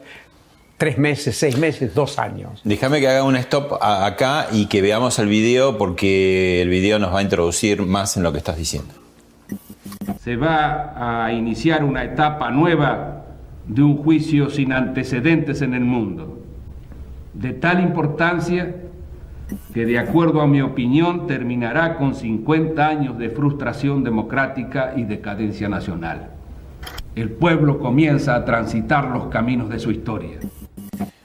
tres 0.78 0.98
meses, 0.98 1.36
seis 1.36 1.56
meses, 1.56 1.94
dos 1.94 2.18
años. 2.18 2.60
Déjame 2.64 2.98
que 2.98 3.06
haga 3.06 3.22
un 3.22 3.36
stop 3.36 3.74
acá 3.80 4.48
y 4.50 4.66
que 4.66 4.82
veamos 4.82 5.20
el 5.20 5.28
video 5.28 5.78
porque 5.78 6.60
el 6.60 6.70
video 6.70 6.98
nos 6.98 7.14
va 7.14 7.20
a 7.20 7.22
introducir 7.22 7.82
más 7.82 8.16
en 8.16 8.24
lo 8.24 8.32
que 8.32 8.38
estás 8.38 8.56
diciendo. 8.56 8.94
Se 10.24 10.34
va 10.34 11.24
a 11.24 11.32
iniciar 11.32 11.84
una 11.84 12.02
etapa 12.02 12.50
nueva 12.50 13.26
de 13.68 13.80
un 13.80 13.96
juicio 13.96 14.50
sin 14.50 14.72
antecedentes 14.72 15.62
en 15.62 15.74
el 15.74 15.84
mundo, 15.84 16.40
de 17.32 17.52
tal 17.52 17.80
importancia 17.80 18.74
que 19.72 19.86
de 19.86 19.98
acuerdo 19.98 20.40
a 20.40 20.46
mi 20.46 20.60
opinión 20.60 21.26
terminará 21.26 21.96
con 21.96 22.14
50 22.14 22.86
años 22.86 23.18
de 23.18 23.30
frustración 23.30 24.04
democrática 24.04 24.92
y 24.96 25.04
decadencia 25.04 25.68
nacional. 25.68 26.28
El 27.14 27.30
pueblo 27.30 27.78
comienza 27.78 28.34
a 28.34 28.44
transitar 28.44 29.08
los 29.08 29.26
caminos 29.26 29.68
de 29.68 29.78
su 29.78 29.90
historia. 29.90 30.38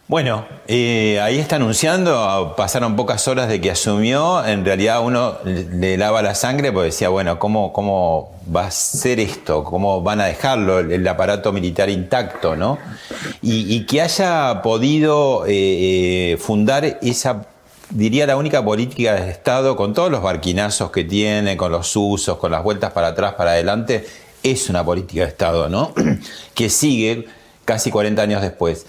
Bueno, 0.09 0.45
ahí 0.69 1.37
está 1.37 1.57
anunciando, 1.57 2.53
pasaron 2.55 2.95
pocas 2.95 3.27
horas 3.27 3.49
de 3.49 3.59
que 3.59 3.71
asumió, 3.71 4.45
en 4.45 4.63
realidad 4.63 5.01
uno 5.03 5.35
le 5.43 5.97
lava 5.97 6.21
la 6.21 6.33
sangre 6.33 6.71
porque 6.71 6.85
decía, 6.85 7.09
bueno, 7.09 7.37
¿cómo, 7.39 7.73
cómo 7.73 8.31
va 8.55 8.67
a 8.67 8.71
ser 8.71 9.19
esto? 9.19 9.65
¿Cómo 9.65 10.01
van 10.01 10.21
a 10.21 10.25
dejarlo 10.25 10.79
el, 10.79 11.05
aparato 11.05 11.51
militar 11.51 11.89
intacto? 11.89 12.55
¿no? 12.55 12.77
Y, 13.41 13.85
que 13.85 14.01
haya 14.01 14.61
podido 14.61 15.45
eh, 15.45 15.51
eh, 16.31 16.37
fundar 16.37 16.85
esa 17.01 17.45
diría, 17.89 18.25
la 18.27 18.37
única 18.37 18.63
política 18.63 19.15
de 19.15 19.29
Estado, 19.29 19.75
con 19.75 19.93
todos 19.93 20.11
los 20.11 20.21
barquinazos 20.21 20.91
que 20.91 21.03
tiene, 21.03 21.57
con 21.57 21.71
los 21.71 21.95
usos, 21.95 22.37
con 22.37 22.51
las 22.51 22.63
vueltas 22.63 22.91
para 22.91 23.07
atrás, 23.07 23.33
para 23.33 23.51
adelante, 23.51 24.05
es 24.43 24.69
una 24.69 24.83
política 24.83 25.23
de 25.23 25.29
Estado, 25.29 25.69
¿no? 25.69 25.93
que 26.53 26.69
sigue 26.69 27.27
casi 27.65 27.91
40 27.91 28.21
años 28.21 28.41
después. 28.41 28.85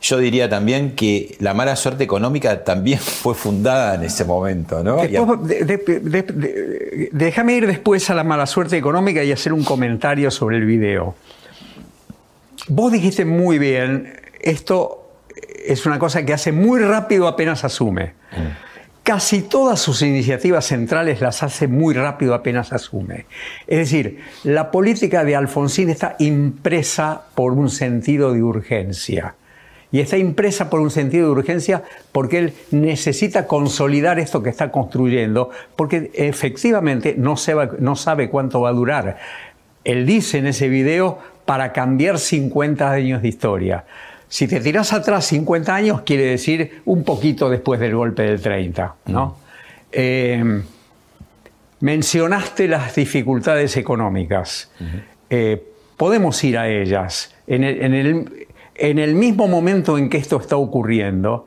Yo 0.00 0.18
diría 0.18 0.50
también 0.50 0.94
que 0.96 1.34
la 1.40 1.54
mala 1.54 1.76
suerte 1.76 2.04
económica 2.04 2.62
también 2.62 2.98
fue 3.00 3.34
fundada 3.34 3.94
en 3.94 4.04
ese 4.04 4.24
momento, 4.24 4.82
¿no? 4.82 4.98
déjame 7.12 7.54
ir 7.54 7.66
después 7.66 8.10
a 8.10 8.14
la 8.14 8.24
mala 8.24 8.46
suerte 8.46 8.76
económica 8.76 9.24
y 9.24 9.32
hacer 9.32 9.52
un 9.52 9.64
comentario 9.64 10.30
sobre 10.30 10.58
el 10.58 10.66
video. 10.66 11.14
Vos 12.68 12.92
dijiste 12.92 13.24
muy 13.24 13.58
bien, 13.58 14.20
esto 14.40 15.03
es 15.64 15.86
una 15.86 15.98
cosa 15.98 16.24
que 16.24 16.32
hace 16.32 16.52
muy 16.52 16.80
rápido 16.80 17.28
apenas 17.28 17.64
asume. 17.64 18.14
casi 19.02 19.42
todas 19.42 19.80
sus 19.80 20.00
iniciativas 20.02 20.66
centrales 20.66 21.20
las 21.20 21.42
hace 21.42 21.68
muy 21.68 21.94
rápido 21.94 22.34
apenas 22.34 22.72
asume. 22.72 23.26
Es 23.66 23.78
decir, 23.78 24.20
la 24.44 24.70
política 24.70 25.24
de 25.24 25.36
Alfonsín 25.36 25.90
está 25.90 26.16
impresa 26.18 27.22
por 27.34 27.52
un 27.52 27.68
sentido 27.68 28.32
de 28.32 28.42
urgencia. 28.42 29.34
Y 29.92 30.00
está 30.00 30.16
impresa 30.16 30.70
por 30.70 30.80
un 30.80 30.90
sentido 30.90 31.26
de 31.26 31.32
urgencia 31.32 31.84
porque 32.10 32.38
él 32.38 32.52
necesita 32.72 33.46
consolidar 33.46 34.18
esto 34.18 34.42
que 34.42 34.50
está 34.50 34.72
construyendo, 34.72 35.50
porque 35.76 36.10
efectivamente 36.14 37.14
no, 37.16 37.36
no 37.78 37.94
sabe 37.94 38.28
cuánto 38.28 38.62
va 38.62 38.70
a 38.70 38.72
durar. 38.72 39.18
Él 39.84 40.04
dice 40.04 40.38
en 40.38 40.48
ese 40.48 40.68
video, 40.68 41.18
para 41.44 41.72
cambiar 41.72 42.18
50 42.18 42.90
años 42.90 43.22
de 43.22 43.28
historia. 43.28 43.84
Si 44.28 44.48
te 44.48 44.60
tiras 44.60 44.92
atrás 44.92 45.26
50 45.26 45.74
años, 45.74 46.00
quiere 46.02 46.24
decir 46.24 46.82
un 46.86 47.04
poquito 47.04 47.48
después 47.48 47.78
del 47.78 47.94
golpe 47.94 48.22
del 48.22 48.40
30, 48.40 48.94
¿no? 49.06 49.36
Eh, 49.92 50.62
mencionaste 51.80 52.66
las 52.66 52.94
dificultades 52.94 53.76
económicas. 53.76 54.70
Eh, 55.30 55.62
podemos 55.96 56.42
ir 56.42 56.58
a 56.58 56.68
ellas. 56.68 57.34
En 57.46 57.62
el, 57.62 59.14
mismo 59.14 59.48
momento 59.48 59.98
en 59.98 60.08
que 60.08 60.16
esto 60.16 60.40
está 60.40 60.56
ocurriendo, 60.56 61.46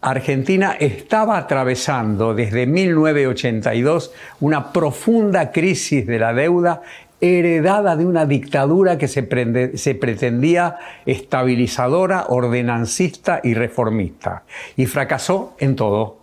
Argentina 0.00 0.76
estaba 0.78 1.38
atravesando 1.38 2.34
desde 2.34 2.66
1982 2.66 4.12
una 4.40 4.72
profunda 4.72 5.52
crisis 5.52 6.06
de 6.06 6.18
la 6.18 6.34
deuda 6.34 6.82
heredada 7.20 7.96
de 7.96 8.04
una 8.04 8.26
dictadura 8.26 8.98
que 8.98 9.08
se, 9.08 9.22
pretendía 9.22 10.76
estabilizadora, 11.06 12.26
ordenancista 12.28 13.40
y 13.42 13.54
reformista. 13.54 14.44
Y 14.76 14.86
fracasó 14.86 15.54
en 15.58 15.76
todo. 15.76 16.18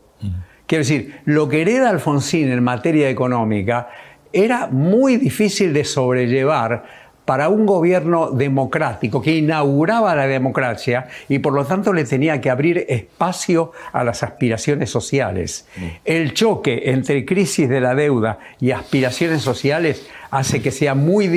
Quiero 0.68 0.84
decir, 0.84 1.20
lo 1.26 1.50
que 1.50 1.62
hereda 1.62 1.90
Alfonsín 1.90 2.50
en 2.52 2.64
materia 2.64 3.10
económica 3.10 3.90
era 4.32 4.68
muy 4.68 5.18
difícil 5.18 5.74
de 5.74 5.84
sobrellevar 5.84 7.04
para 7.26 7.50
un 7.50 7.66
gobierno 7.66 8.32
democrático 8.32 9.22
que 9.22 9.36
inauguraba 9.36 10.16
la 10.16 10.28
democracia 10.28 11.08
y 11.30 11.40
por 11.40 11.54
lo 11.54 11.66
tanto 11.66 11.94
le 11.94 12.04
tenía 12.04 12.42
que 12.42 12.50
abrir 12.50 12.86
espacio 12.90 13.72
a 13.94 14.04
las 14.04 14.24
aspiraciones 14.24 14.90
sociales. 14.90 15.68
El 16.04 16.34
choque 16.34 16.84
entre 16.86 17.26
crisis 17.26 17.70
de 17.70 17.80
la 17.80 17.96
deuda 17.96 18.40
y 18.60 18.72
aspiraciones 18.72 19.42
sociales 19.42 20.06
hace 20.34 20.62
que 20.62 20.72
sea 20.72 20.96
muy 20.96 21.28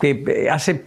que 0.00 0.24
eh, 0.26 0.50
hace 0.50 0.82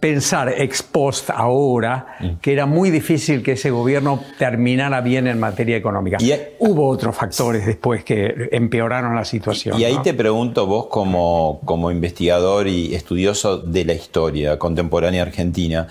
pensar 0.00 0.54
ex 0.56 0.82
post 0.82 1.30
ahora 1.30 2.16
mm. 2.20 2.26
que 2.40 2.52
era 2.52 2.66
muy 2.66 2.90
difícil 2.90 3.42
que 3.42 3.52
ese 3.52 3.70
gobierno 3.70 4.20
terminara 4.38 5.00
bien 5.00 5.26
en 5.26 5.40
materia 5.40 5.76
económica. 5.76 6.18
Y 6.20 6.32
Hubo 6.60 6.88
otros 6.88 7.16
factores 7.16 7.66
después 7.66 8.04
que 8.04 8.48
empeoraron 8.52 9.14
la 9.14 9.24
situación. 9.24 9.78
Y 9.78 9.84
ahí 9.84 9.98
te 10.02 10.14
pregunto 10.14 10.66
vos 10.66 10.86
como, 10.86 11.60
como 11.64 11.90
investigador 11.90 12.68
y 12.68 12.94
estudioso 12.94 13.58
de 13.58 13.84
la 13.84 13.94
historia 13.94 14.58
contemporánea 14.58 15.22
argentina, 15.22 15.88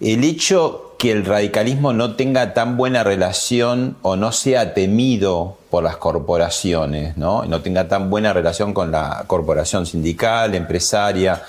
el 0.00 0.24
hecho 0.24 0.94
que 0.98 1.12
el 1.12 1.24
radicalismo 1.24 1.92
no 1.92 2.14
tenga 2.14 2.52
tan 2.52 2.76
buena 2.76 3.02
relación 3.02 3.96
o 4.02 4.16
no 4.16 4.32
sea 4.32 4.74
temido 4.74 5.56
por 5.70 5.82
las 5.82 5.96
corporaciones, 5.96 7.16
¿no? 7.16 7.44
no 7.46 7.62
tenga 7.62 7.88
tan 7.88 8.10
buena 8.10 8.32
relación 8.32 8.74
con 8.74 8.92
la 8.92 9.24
corporación 9.26 9.86
sindical, 9.86 10.54
empresaria, 10.54 11.42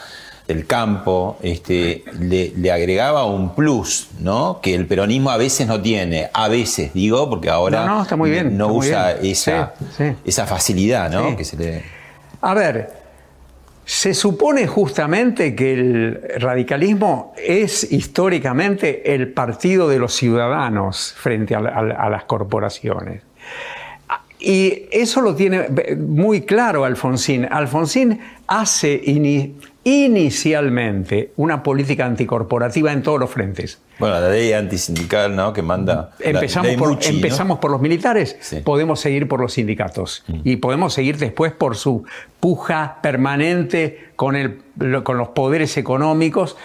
el 0.48 0.66
campo, 0.66 1.38
este, 1.42 2.04
le, 2.20 2.72
agregaba 2.72 3.26
un 3.26 3.56
plus, 3.56 4.10
¿no? 4.20 4.60
Que 4.62 4.76
el 4.76 4.88
peronismo 4.88 5.30
a 5.30 5.38
veces 5.38 5.68
no 5.68 5.82
tiene, 5.82 6.30
a 6.34 6.48
veces 6.48 6.94
digo, 6.94 7.30
porque 7.30 7.50
ahora 7.50 7.86
no, 7.86 8.02
está 8.02 8.16
muy 8.16 8.30
bien, 8.30 8.58
no 8.58 8.68
usa 8.68 9.12
Esa, 9.14 9.74
esa 10.26 10.46
facilidad, 10.46 11.10
¿no? 11.10 11.36
Que 11.36 11.46
se 11.46 11.58
le... 11.58 11.84
A 12.42 12.54
ver, 12.54 13.02
se 13.86 14.14
supone 14.14 14.68
justamente 14.68 15.56
que 15.56 15.74
el 15.74 16.22
radicalismo 16.38 17.34
es 17.38 17.92
históricamente 17.92 19.14
el 19.14 19.34
partido 19.34 19.90
de 19.90 20.00
los 20.00 20.14
ciudadanos 20.14 21.14
frente 21.18 21.56
a, 21.56 21.62
las 21.62 22.24
corporaciones. 22.24 23.24
Y 24.40 24.86
eso 24.92 25.22
lo 25.22 25.36
tiene 25.36 25.68
muy 25.98 26.42
claro 26.42 26.86
Alfonsín. 26.86 27.46
Alfonsín 27.52 28.20
hace 28.48 29.02
inicialmente 29.84 31.32
una 31.38 31.64
política 31.64 32.06
anticorporativa 32.06 32.92
en 32.92 33.02
todos 33.02 33.20
los 33.20 33.30
frentes. 33.30 33.80
Bueno, 33.98 34.20
la 34.20 34.30
ley 34.30 34.54
antisindical, 34.54 35.36
¿no? 35.36 35.54
Que 35.54 35.62
manda. 35.62 36.12
Empezamos, 36.20 36.76
por, 36.76 36.98
empezamos 37.02 37.60
por 37.60 37.72
los 37.72 37.82
militares, 37.82 38.38
podemos 38.64 39.00
seguir 39.00 39.28
por 39.28 39.40
los 39.40 39.54
sindicatos 39.54 40.24
mm. 40.28 40.40
y 40.44 40.56
podemos 40.58 40.94
seguir 40.94 41.18
después 41.18 41.52
por 41.52 41.76
su 41.76 42.04
puja 42.40 42.98
permanente 43.02 44.10
con, 44.16 44.36
el, 44.36 44.62
con 45.04 45.18
los 45.18 45.30
poderes 45.30 45.78
económicos. 45.78 46.58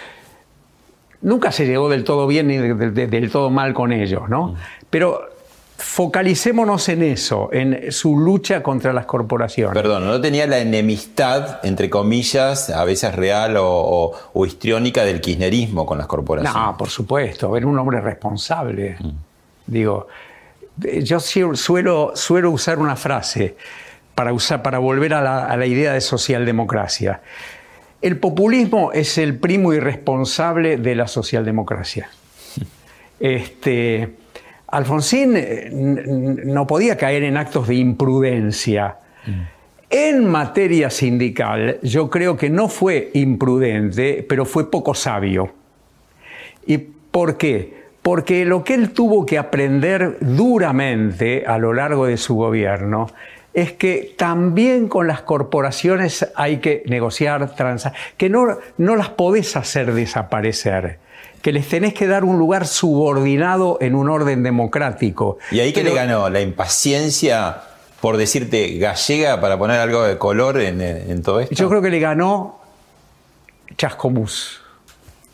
Nunca 1.21 1.51
se 1.51 1.65
llegó 1.65 1.89
del 1.89 2.03
todo 2.03 2.27
bien 2.27 2.47
ni 2.47 2.57
del 2.57 3.31
todo 3.31 3.49
mal 3.49 3.73
con 3.73 3.91
ellos, 3.91 4.29
¿no? 4.29 4.49
Mm. 4.49 4.55
Pero 4.89 5.36
Focalicémonos 5.77 6.89
en 6.89 7.03
eso, 7.03 7.49
en 7.53 7.91
su 7.91 8.17
lucha 8.17 8.63
contra 8.63 8.93
las 8.93 9.05
corporaciones. 9.05 9.75
Perdón, 9.75 10.05
no 10.05 10.19
tenía 10.19 10.47
la 10.47 10.57
enemistad, 10.57 11.63
entre 11.63 11.87
comillas, 11.87 12.71
a 12.71 12.83
veces 12.83 13.13
real 13.13 13.57
o, 13.59 14.11
histriónica 14.47 15.05
del 15.05 15.21
kirchnerismo 15.21 15.85
con 15.85 15.99
las 15.99 16.07
corporaciones. 16.07 16.59
No, 16.59 16.75
por 16.75 16.89
supuesto, 16.89 17.55
era 17.55 17.67
un 17.67 17.77
hombre 17.77 18.01
responsable. 18.01 18.97
Mm. 18.99 19.09
Digo, 19.67 20.07
yo 21.03 21.19
suelo, 21.19 22.13
suelo 22.15 22.51
usar 22.51 22.79
una 22.79 22.95
frase 22.95 23.55
para, 24.15 24.33
usar, 24.33 24.63
para 24.63 24.79
volver 24.79 25.13
a 25.13 25.21
la, 25.21 25.45
a 25.45 25.57
la 25.57 25.67
idea 25.67 25.93
de 25.93 26.01
socialdemocracia. 26.01 27.21
El 28.01 28.17
populismo 28.19 28.91
es 28.93 29.19
el 29.19 29.37
primo 29.37 29.73
irresponsable 29.73 30.77
de 30.77 30.95
la 30.95 31.07
socialdemocracia. 31.07 32.09
Este, 33.19 34.13
Alfonsín 34.67 35.33
eh, 35.35 35.69
no 35.71 36.67
podía 36.67 36.97
caer 36.97 37.23
en 37.23 37.37
actos 37.37 37.67
de 37.67 37.75
imprudencia. 37.75 38.97
En 39.89 40.25
materia 40.25 40.89
sindical, 40.89 41.79
yo 41.81 42.09
creo 42.09 42.35
que 42.35 42.49
no 42.49 42.67
fue 42.67 43.09
imprudente, 43.13 44.25
pero 44.27 44.45
fue 44.45 44.69
poco 44.69 44.93
sabio. 44.93 45.53
¿Y 46.65 46.77
por 46.77 47.37
qué? 47.37 47.87
Porque 48.01 48.45
lo 48.45 48.63
que 48.63 48.73
él 48.73 48.91
tuvo 48.91 49.25
que 49.25 49.37
aprender 49.37 50.17
duramente 50.19 51.45
a 51.45 51.57
lo 51.57 51.73
largo 51.73 52.05
de 52.05 52.17
su 52.17 52.35
gobierno 52.35 53.07
es 53.53 53.73
que 53.73 54.13
también 54.17 54.87
con 54.87 55.07
las 55.07 55.21
corporaciones 55.21 56.31
hay 56.35 56.57
que 56.57 56.83
negociar, 56.85 57.55
transar, 57.55 57.93
que 58.17 58.29
no, 58.29 58.59
no 58.77 58.95
las 58.95 59.09
podés 59.09 59.55
hacer 59.55 59.93
desaparecer 59.93 60.99
que 61.47 61.53
les 61.53 61.65
tenés 61.65 61.93
que 61.93 62.07
dar 62.07 62.25
un 62.25 62.37
lugar 62.37 62.67
subordinado 62.67 63.77
en 63.79 63.95
un 63.95 64.09
orden 64.09 64.43
democrático. 64.43 65.37
¿Y 65.49 65.61
ahí 65.61 65.71
que 65.71 65.81
le 65.81 65.93
ganó? 65.93 66.29
¿La 66.29 66.41
impaciencia 66.41 67.61
por 68.01 68.17
decirte 68.17 68.77
gallega 68.79 69.39
para 69.39 69.57
poner 69.57 69.79
algo 69.79 70.03
de 70.03 70.17
color 70.17 70.59
en, 70.59 70.81
en 70.81 71.21
todo 71.21 71.39
esto? 71.39 71.55
Yo 71.55 71.69
creo 71.69 71.81
que 71.81 71.89
le 71.89 72.01
ganó 72.01 72.59
Chascomús. 73.77 74.59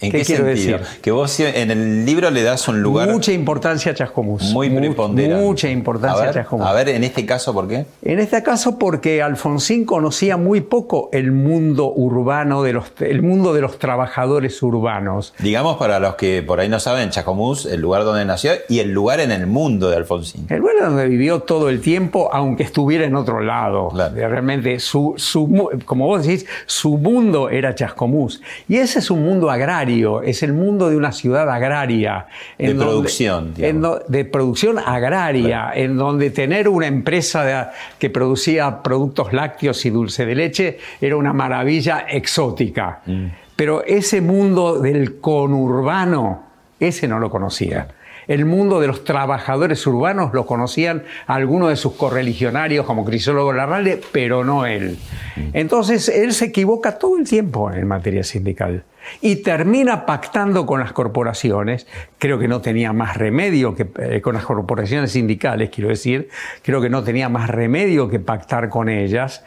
¿En 0.03 0.11
qué, 0.11 0.23
quiero 0.23 0.43
decir? 0.45 0.81
Que 1.01 1.11
vos 1.11 1.39
en 1.39 1.71
el 1.71 2.05
libro 2.05 2.29
le 2.29 2.43
das 2.43 2.67
un 2.67 2.81
lugar. 2.81 3.09
Mucha 3.09 3.31
importancia 3.31 3.93
a 3.93 3.95
Chascomús. 3.95 4.51
Muy 4.51 4.69
preponderante. 4.69 5.43
Mucha 5.43 5.69
importancia 5.69 6.29
a, 6.29 6.33
Chascomús. 6.33 6.67
A 6.67 6.73
ver, 6.73 6.89
en 6.89 7.03
este 7.05 7.25
caso, 7.25 7.53
¿por 7.53 7.67
qué? 7.67 7.85
En 8.01 8.19
este 8.19 8.43
caso, 8.43 8.77
porque 8.77 9.21
Alfonsín 9.21 9.85
conocía 9.85 10.35
muy 10.35 10.59
poco 10.61 11.09
el 11.13 11.31
mundo 11.31 11.93
urbano, 11.93 12.63
de 12.63 12.73
los, 12.73 12.91
el 12.99 13.21
mundo 13.21 13.53
de 13.53 13.61
los 13.61 13.79
trabajadores 13.79 14.61
urbanos. 14.61 15.33
Digamos, 15.39 15.77
para 15.77 15.99
los 15.99 16.15
que 16.15 16.43
por 16.45 16.59
ahí 16.59 16.67
no 16.67 16.79
saben, 16.81 17.09
Chascomús, 17.09 17.65
el 17.65 17.79
lugar 17.79 18.03
donde 18.03 18.25
nació 18.25 18.51
y 18.67 18.79
el 18.79 18.91
lugar 18.91 19.21
en 19.21 19.31
el 19.31 19.47
mundo 19.47 19.89
de 19.89 19.95
Alfonsín. 19.95 20.47
El 20.49 20.59
lugar 20.59 20.75
donde 20.81 21.07
vivió 21.07 21.39
todo 21.39 21.69
el 21.69 21.79
tiempo, 21.79 22.29
aunque 22.33 22.63
estuviera 22.63 23.05
en 23.05 23.15
otro 23.15 23.39
lado. 23.39 23.89
Realmente, 24.13 24.79
su, 24.79 25.13
su, 25.15 25.69
como 25.85 26.07
vos 26.07 26.25
decís, 26.25 26.45
su 26.65 26.97
mundo 26.97 27.49
era 27.49 27.73
Chascomús. 27.73 28.41
Y 28.67 28.77
ese 28.77 28.99
es 28.99 29.09
un 29.09 29.23
mundo 29.23 29.49
agrario 29.49 29.92
es 30.23 30.43
el 30.43 30.53
mundo 30.53 30.89
de 30.89 30.97
una 30.97 31.11
ciudad 31.11 31.49
agraria. 31.49 32.27
de 32.57 32.75
producción. 32.75 33.53
de 33.53 34.25
producción 34.25 34.79
agraria, 34.79 35.71
en 35.73 35.97
donde 35.97 36.29
tener 36.29 36.67
una 36.67 36.87
empresa 36.87 37.71
que 37.99 38.09
producía 38.09 38.81
productos 38.81 39.33
lácteos 39.33 39.85
y 39.85 39.89
dulce 39.89 40.25
de 40.25 40.35
leche 40.35 40.77
era 41.01 41.15
una 41.15 41.33
maravilla 41.33 42.05
exótica. 42.09 43.01
Mm. 43.05 43.25
Pero 43.55 43.83
ese 43.85 44.21
mundo 44.21 44.79
del 44.79 45.19
conurbano, 45.19 46.43
ese 46.79 47.07
no 47.07 47.19
lo 47.19 47.29
conocía. 47.29 47.87
El 48.27 48.45
mundo 48.45 48.79
de 48.79 48.87
los 48.87 49.03
trabajadores 49.03 49.85
urbanos 49.85 50.33
lo 50.33 50.45
conocían 50.45 51.03
algunos 51.27 51.69
de 51.69 51.75
sus 51.75 51.93
correligionarios 51.93 52.85
como 52.85 53.03
Crisólogo 53.03 53.51
Larralde, 53.51 54.01
pero 54.11 54.43
no 54.43 54.65
él. 54.65 54.97
Mm. 55.35 55.41
Entonces 55.53 56.09
él 56.09 56.33
se 56.33 56.45
equivoca 56.45 56.97
todo 56.97 57.17
el 57.17 57.27
tiempo 57.27 57.71
en 57.71 57.87
materia 57.87 58.23
sindical. 58.23 58.83
Y 59.21 59.37
termina 59.37 60.05
pactando 60.05 60.65
con 60.65 60.79
las 60.79 60.93
corporaciones. 60.93 61.87
Creo 62.17 62.39
que 62.39 62.47
no 62.47 62.61
tenía 62.61 62.93
más 62.93 63.17
remedio 63.17 63.75
que 63.75 63.87
eh, 63.99 64.21
con 64.21 64.35
las 64.35 64.45
corporaciones 64.45 65.11
sindicales, 65.11 65.69
quiero 65.69 65.89
decir, 65.89 66.29
creo 66.61 66.81
que 66.81 66.89
no 66.89 67.03
tenía 67.03 67.29
más 67.29 67.49
remedio 67.49 68.09
que 68.09 68.19
pactar 68.19 68.69
con 68.69 68.89
ellas. 68.89 69.43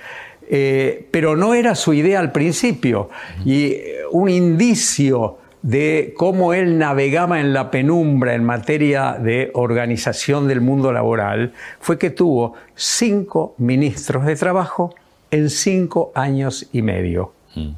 Eh, 0.48 1.08
pero 1.10 1.34
no 1.34 1.54
era 1.54 1.74
su 1.74 1.92
idea 1.92 2.20
al 2.20 2.32
principio. 2.32 3.10
Y 3.44 3.72
eh, 3.72 3.96
un 4.12 4.28
indicio 4.28 5.38
de 5.62 6.14
cómo 6.16 6.54
él 6.54 6.78
navegaba 6.78 7.40
en 7.40 7.52
la 7.52 7.72
penumbra 7.72 8.34
en 8.34 8.44
materia 8.44 9.14
de 9.14 9.50
organización 9.54 10.46
del 10.46 10.60
mundo 10.60 10.92
laboral 10.92 11.52
fue 11.80 11.98
que 11.98 12.10
tuvo 12.10 12.54
cinco 12.76 13.56
ministros 13.58 14.26
de 14.26 14.36
trabajo 14.36 14.94
en 15.32 15.50
cinco 15.50 16.12
años 16.14 16.68
y 16.72 16.82
medio. 16.82 17.32
Mm 17.56 17.70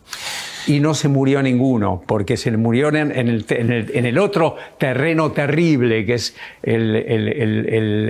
y 0.68 0.80
no 0.80 0.94
se 0.94 1.08
murió 1.08 1.42
ninguno, 1.42 2.02
porque 2.06 2.36
se 2.36 2.54
murió 2.56 2.88
en, 2.94 3.10
el, 3.10 4.18
otro 4.18 4.56
terreno 4.76 5.32
terrible 5.32 6.04
que 6.04 6.14
es 6.14 6.36
el, 6.62 8.04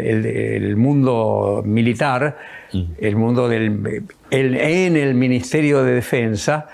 mundo 0.77 1.63
militar, 1.65 2.37
mm. 2.73 2.83
el 2.99 3.17
mundo 3.17 3.49
del... 3.49 4.05
en 4.31 4.97
el 4.97 5.15
Ministerio 5.15 5.85
de 5.85 5.93
Defensa 5.95 6.67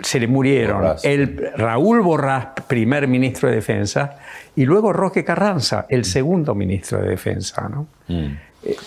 se 0.00 0.18
le 0.18 0.26
murieron 0.26 0.96
el 1.02 1.50
Raúl 1.54 2.00
Borrás, 2.00 2.48
primer 2.66 3.06
ministro 3.06 3.50
de 3.50 3.56
Defensa, 3.56 4.16
y 4.56 4.64
luego 4.64 4.92
Roque 4.92 5.22
Carranza, 5.22 5.84
el 5.90 6.06
segundo 6.06 6.54
ministro 6.54 7.02
de 7.02 7.10
Defensa. 7.10 7.68
¿no? 7.68 7.86
Mm. 8.08 8.36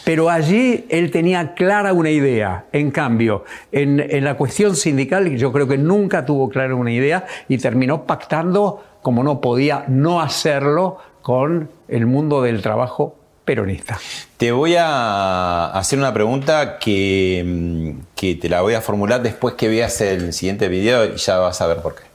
Pero 0.03 0.29
allí 0.29 0.85
él 0.89 1.11
tenía 1.11 1.53
clara 1.53 1.93
una 1.93 2.09
idea. 2.09 2.65
En 2.71 2.91
cambio, 2.91 3.43
en, 3.71 4.23
la 4.23 4.35
cuestión 4.35 4.75
sindical 4.75 5.35
yo 5.35 5.51
creo 5.51 5.67
que 5.67 5.77
nunca 5.77 6.25
tuvo 6.25 6.49
clara 6.49 6.75
una 6.75 6.91
idea 6.91 7.25
y 7.47 7.57
terminó 7.57 8.05
pactando, 8.05 8.83
como 9.01 9.23
no 9.23 9.41
podía 9.41 9.85
no 9.87 10.21
hacerlo, 10.21 10.97
con 11.21 11.69
el 11.87 12.05
mundo 12.05 12.41
del 12.41 12.61
trabajo 12.61 13.15
peronista. 13.45 13.97
Te 14.37 14.51
voy 14.51 14.75
a 14.77 15.67
hacer 15.67 15.97
una 15.99 16.13
pregunta 16.13 16.77
que, 16.79 17.95
que 18.15 18.35
te 18.35 18.49
la 18.49 18.61
voy 18.61 18.73
a 18.73 18.81
formular 18.81 19.21
después 19.21 19.55
que 19.55 19.69
veas 19.69 19.99
el 20.01 20.33
siguiente 20.33 20.67
video 20.67 21.05
y 21.05 21.17
ya 21.17 21.37
vas 21.37 21.61
a 21.61 21.67
ver 21.67 21.77
por 21.81 21.95
qué. 21.95 22.12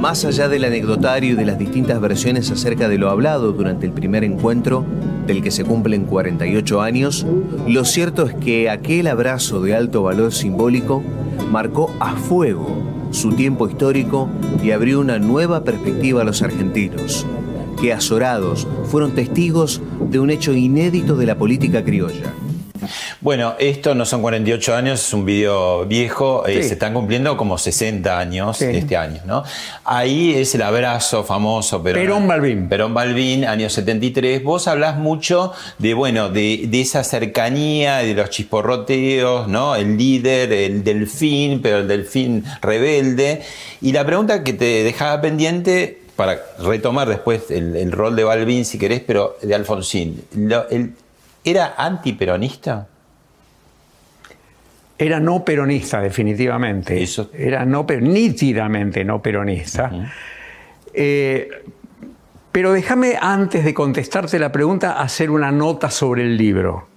Más 0.00 0.24
allá 0.24 0.48
del 0.48 0.64
anecdotario 0.64 1.32
y 1.32 1.36
de 1.36 1.46
las 1.46 1.58
distintas 1.58 2.00
versiones 2.00 2.50
acerca 2.50 2.88
de 2.88 2.98
lo 2.98 3.10
hablado 3.10 3.52
durante 3.52 3.86
el 3.86 3.92
primer 3.92 4.24
encuentro, 4.24 4.84
del 5.26 5.42
que 5.42 5.50
se 5.50 5.64
cumplen 5.64 6.04
48 6.04 6.82
años, 6.82 7.26
lo 7.66 7.84
cierto 7.84 8.26
es 8.26 8.34
que 8.34 8.70
aquel 8.70 9.06
abrazo 9.08 9.60
de 9.60 9.74
alto 9.74 10.02
valor 10.02 10.32
simbólico 10.32 11.02
marcó 11.50 11.92
a 11.98 12.14
fuego 12.16 12.66
su 13.10 13.32
tiempo 13.32 13.68
histórico 13.68 14.28
y 14.62 14.70
abrió 14.70 15.00
una 15.00 15.18
nueva 15.18 15.64
perspectiva 15.64 16.22
a 16.22 16.24
los 16.24 16.42
argentinos, 16.42 17.26
que 17.80 17.92
azorados 17.92 18.68
fueron 18.84 19.14
testigos 19.14 19.80
de 20.10 20.20
un 20.20 20.30
hecho 20.30 20.52
inédito 20.52 21.16
de 21.16 21.26
la 21.26 21.36
política 21.36 21.82
criolla. 21.82 22.32
Bueno, 23.26 23.56
esto 23.58 23.92
no 23.96 24.06
son 24.06 24.22
48 24.22 24.76
años, 24.76 25.04
es 25.04 25.12
un 25.12 25.24
video 25.24 25.84
viejo, 25.84 26.46
eh, 26.46 26.62
se 26.62 26.74
están 26.74 26.94
cumpliendo 26.94 27.36
como 27.36 27.58
60 27.58 28.16
años 28.16 28.62
este 28.62 28.96
año, 28.96 29.20
¿no? 29.26 29.42
Ahí 29.82 30.32
es 30.36 30.54
el 30.54 30.62
abrazo 30.62 31.24
famoso, 31.24 31.82
Perón, 31.82 32.00
Perón 32.00 32.28
Balbín. 32.28 32.68
Perón 32.68 32.94
Balbín, 32.94 33.44
año 33.44 33.68
73. 33.68 34.44
Vos 34.44 34.68
hablas 34.68 34.96
mucho 34.96 35.52
de, 35.80 35.92
bueno, 35.94 36.28
de, 36.28 36.68
esa 36.72 37.02
cercanía, 37.02 37.96
de 37.96 38.14
los 38.14 38.30
chisporroteos, 38.30 39.48
¿no? 39.48 39.74
El 39.74 39.96
líder, 39.96 40.52
el 40.52 40.84
delfín, 40.84 41.60
pero 41.60 41.78
el 41.78 41.88
delfín 41.88 42.44
rebelde. 42.62 43.42
Y 43.80 43.90
la 43.90 44.06
pregunta 44.06 44.44
que 44.44 44.52
te 44.52 44.84
dejaba 44.84 45.20
pendiente 45.20 46.00
para 46.14 46.40
retomar 46.60 47.08
después 47.08 47.50
el, 47.50 47.90
rol 47.90 48.14
de 48.14 48.22
Balbín, 48.22 48.64
si 48.64 48.78
querés, 48.78 49.00
pero 49.04 49.36
de 49.42 49.52
Alfonsín. 49.52 50.22
el, 50.70 50.92
¿Era 51.42 51.74
antiperonista? 51.76 52.86
Era 54.98 55.20
no 55.20 55.44
peronista, 55.44 56.00
definitivamente. 56.00 57.02
Eso. 57.02 57.30
Era 57.34 57.64
no, 57.64 57.86
nítidamente 58.00 59.04
no 59.04 59.20
peronista. 59.20 59.90
Eh, 60.94 61.48
pero 62.50 62.72
déjame, 62.72 63.18
antes 63.20 63.64
de 63.64 63.74
contestarte 63.74 64.38
la 64.38 64.50
pregunta, 64.50 65.00
hacer 65.00 65.30
una 65.30 65.52
nota 65.52 65.90
sobre 65.90 66.22
el 66.22 66.36
libro. 66.36 66.88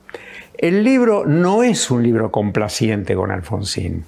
El 0.58 0.84
libro 0.84 1.26
no 1.26 1.64
es 1.64 1.92
un 1.92 2.04
libro 2.04 2.32
complaciente 2.32 3.16
con 3.16 3.32
Alfonsín. 3.32 4.06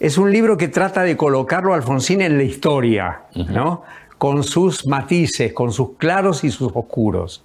Es 0.00 0.16
un 0.16 0.30
libro 0.30 0.56
que 0.56 0.68
trata 0.68 1.02
de 1.02 1.16
colocarlo 1.16 1.72
a 1.72 1.76
Alfonsín 1.76 2.22
en 2.22 2.36
la 2.36 2.44
historia, 2.44 3.22
¿no? 3.34 3.82
con 4.18 4.42
sus 4.42 4.86
matices, 4.86 5.52
con 5.52 5.72
sus 5.72 5.96
claros 5.96 6.44
y 6.44 6.50
sus 6.50 6.72
oscuros. 6.74 7.44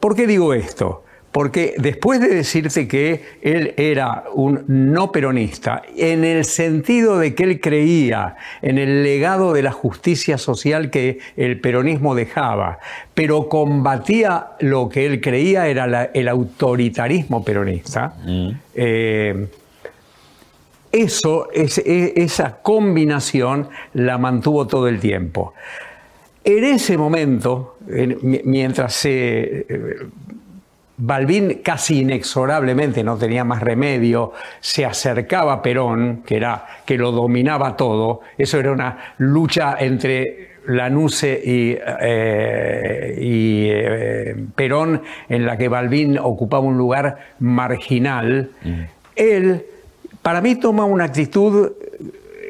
¿Por 0.00 0.16
qué 0.16 0.26
digo 0.26 0.54
esto? 0.54 1.03
Porque 1.34 1.74
después 1.78 2.20
de 2.20 2.28
decirte 2.28 2.86
que 2.86 3.20
él 3.42 3.74
era 3.76 4.22
un 4.34 4.62
no 4.68 5.10
peronista, 5.10 5.82
en 5.96 6.22
el 6.22 6.44
sentido 6.44 7.18
de 7.18 7.34
que 7.34 7.42
él 7.42 7.60
creía 7.60 8.36
en 8.62 8.78
el 8.78 9.02
legado 9.02 9.52
de 9.52 9.64
la 9.64 9.72
justicia 9.72 10.38
social 10.38 10.90
que 10.90 11.18
el 11.36 11.58
peronismo 11.58 12.14
dejaba, 12.14 12.78
pero 13.14 13.48
combatía 13.48 14.50
lo 14.60 14.88
que 14.88 15.06
él 15.06 15.20
creía 15.20 15.66
era 15.66 16.04
el 16.14 16.28
autoritarismo 16.28 17.44
peronista, 17.44 18.14
mm. 18.24 18.50
eh, 18.76 19.48
eso, 20.92 21.48
e, 21.52 22.12
esa 22.14 22.58
combinación 22.62 23.70
la 23.94 24.18
mantuvo 24.18 24.68
todo 24.68 24.86
el 24.86 25.00
tiempo. 25.00 25.52
En 26.44 26.62
ese 26.62 26.96
momento, 26.96 27.78
mientras 28.44 28.94
se 28.94 29.66
eh, 29.68 29.96
Balbín 30.96 31.60
casi 31.62 32.00
inexorablemente 32.00 33.02
no 33.02 33.16
tenía 33.16 33.44
más 33.44 33.62
remedio, 33.62 34.32
se 34.60 34.84
acercaba 34.84 35.54
a 35.54 35.62
Perón, 35.62 36.22
que, 36.24 36.36
era, 36.36 36.66
que 36.86 36.96
lo 36.96 37.10
dominaba 37.10 37.76
todo. 37.76 38.20
Eso 38.38 38.58
era 38.60 38.70
una 38.70 39.14
lucha 39.18 39.76
entre 39.80 40.54
Lanusse 40.66 41.40
y, 41.44 41.76
eh, 42.00 43.18
y 43.20 43.66
eh, 43.70 44.36
Perón, 44.54 45.02
en 45.28 45.44
la 45.44 45.56
que 45.56 45.68
Balbín 45.68 46.18
ocupaba 46.18 46.64
un 46.64 46.78
lugar 46.78 47.18
marginal. 47.40 48.50
Mm. 48.62 48.82
Él, 49.16 49.64
para 50.22 50.40
mí, 50.40 50.54
toma 50.54 50.84
una 50.84 51.04
actitud 51.04 51.72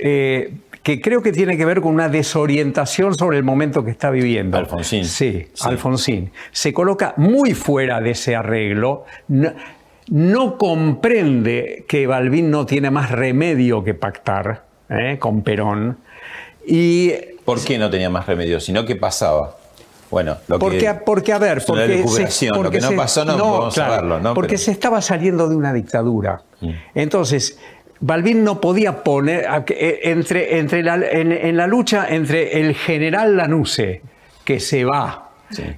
eh, 0.01 0.53
que 0.85 1.01
creo 1.01 1.23
que 1.23 1.33
tiene 1.33 1.57
que 1.57 1.65
ver 1.65 1.81
con 1.81 1.95
una 1.95 2.11
desorientación 2.11 3.15
sobre 3.15 3.39
el 3.39 3.43
momento 3.43 3.83
que 3.83 3.91
está 3.91 4.11
viviendo. 4.11 4.59
Alfonsín. 4.59 5.07
Sí, 5.07 5.49
Alfonsín. 5.63 6.31
Se 6.53 6.75
coloca 6.75 7.15
muy 7.17 7.55
fuera 7.55 8.03
de 8.03 8.11
ese 8.11 8.37
arreglo. 8.37 9.07
No, 10.09 10.59
comprende 10.59 11.87
que 11.89 12.07
Balbín 12.07 12.51
no 12.51 12.67
tiene 12.67 12.91
más 12.91 13.11
remedio 13.11 13.83
que 13.83 13.95
pactar 13.95 14.67
¿eh? 14.91 15.17
con 15.19 15.43
Perón. 15.43 15.97
Y, 16.67 17.13
¿Por 17.47 17.65
qué 17.65 17.79
no 17.79 17.89
tenía 17.89 18.11
más 18.11 18.27
remedio? 18.27 18.61
Sino 18.61 18.85
que 18.85 18.95
pasaba. 18.95 19.57
Bueno, 20.11 20.37
lo 20.49 20.59
porque, 20.59 20.79
que, 20.81 20.95
porque, 20.95 21.33
a 21.33 21.39
ver, 21.39 21.65
porque, 21.67 22.05
se, 22.29 22.49
lo 22.51 22.71
que 22.71 22.81
no 22.81 22.93
pasó 22.93 23.25
no, 23.25 23.39
podemos 23.39 23.75
saberlo, 23.75 24.21
¿no? 24.21 24.35
Porque 24.35 24.59
se 24.59 24.71
estaba 24.71 25.01
saliendo 25.01 25.49
de 25.49 25.57
una 25.57 25.73
dictadura. 25.73 26.43
Mm. 26.61 26.71
Entonces, 26.95 27.59
Balbín 28.01 28.45
no 28.45 28.61
podía 28.61 29.03
poner 29.03 29.47
eh, 29.69 30.01
entre, 30.05 30.59
entre 30.59 30.81
en, 30.81 31.57
la 31.57 31.67
lucha 31.67 32.07
entre 32.09 32.61
el 32.61 32.75
general 32.75 33.37
Lanuse, 33.37 34.03
que 34.45 34.61
se 34.61 34.85
va, 34.85 35.31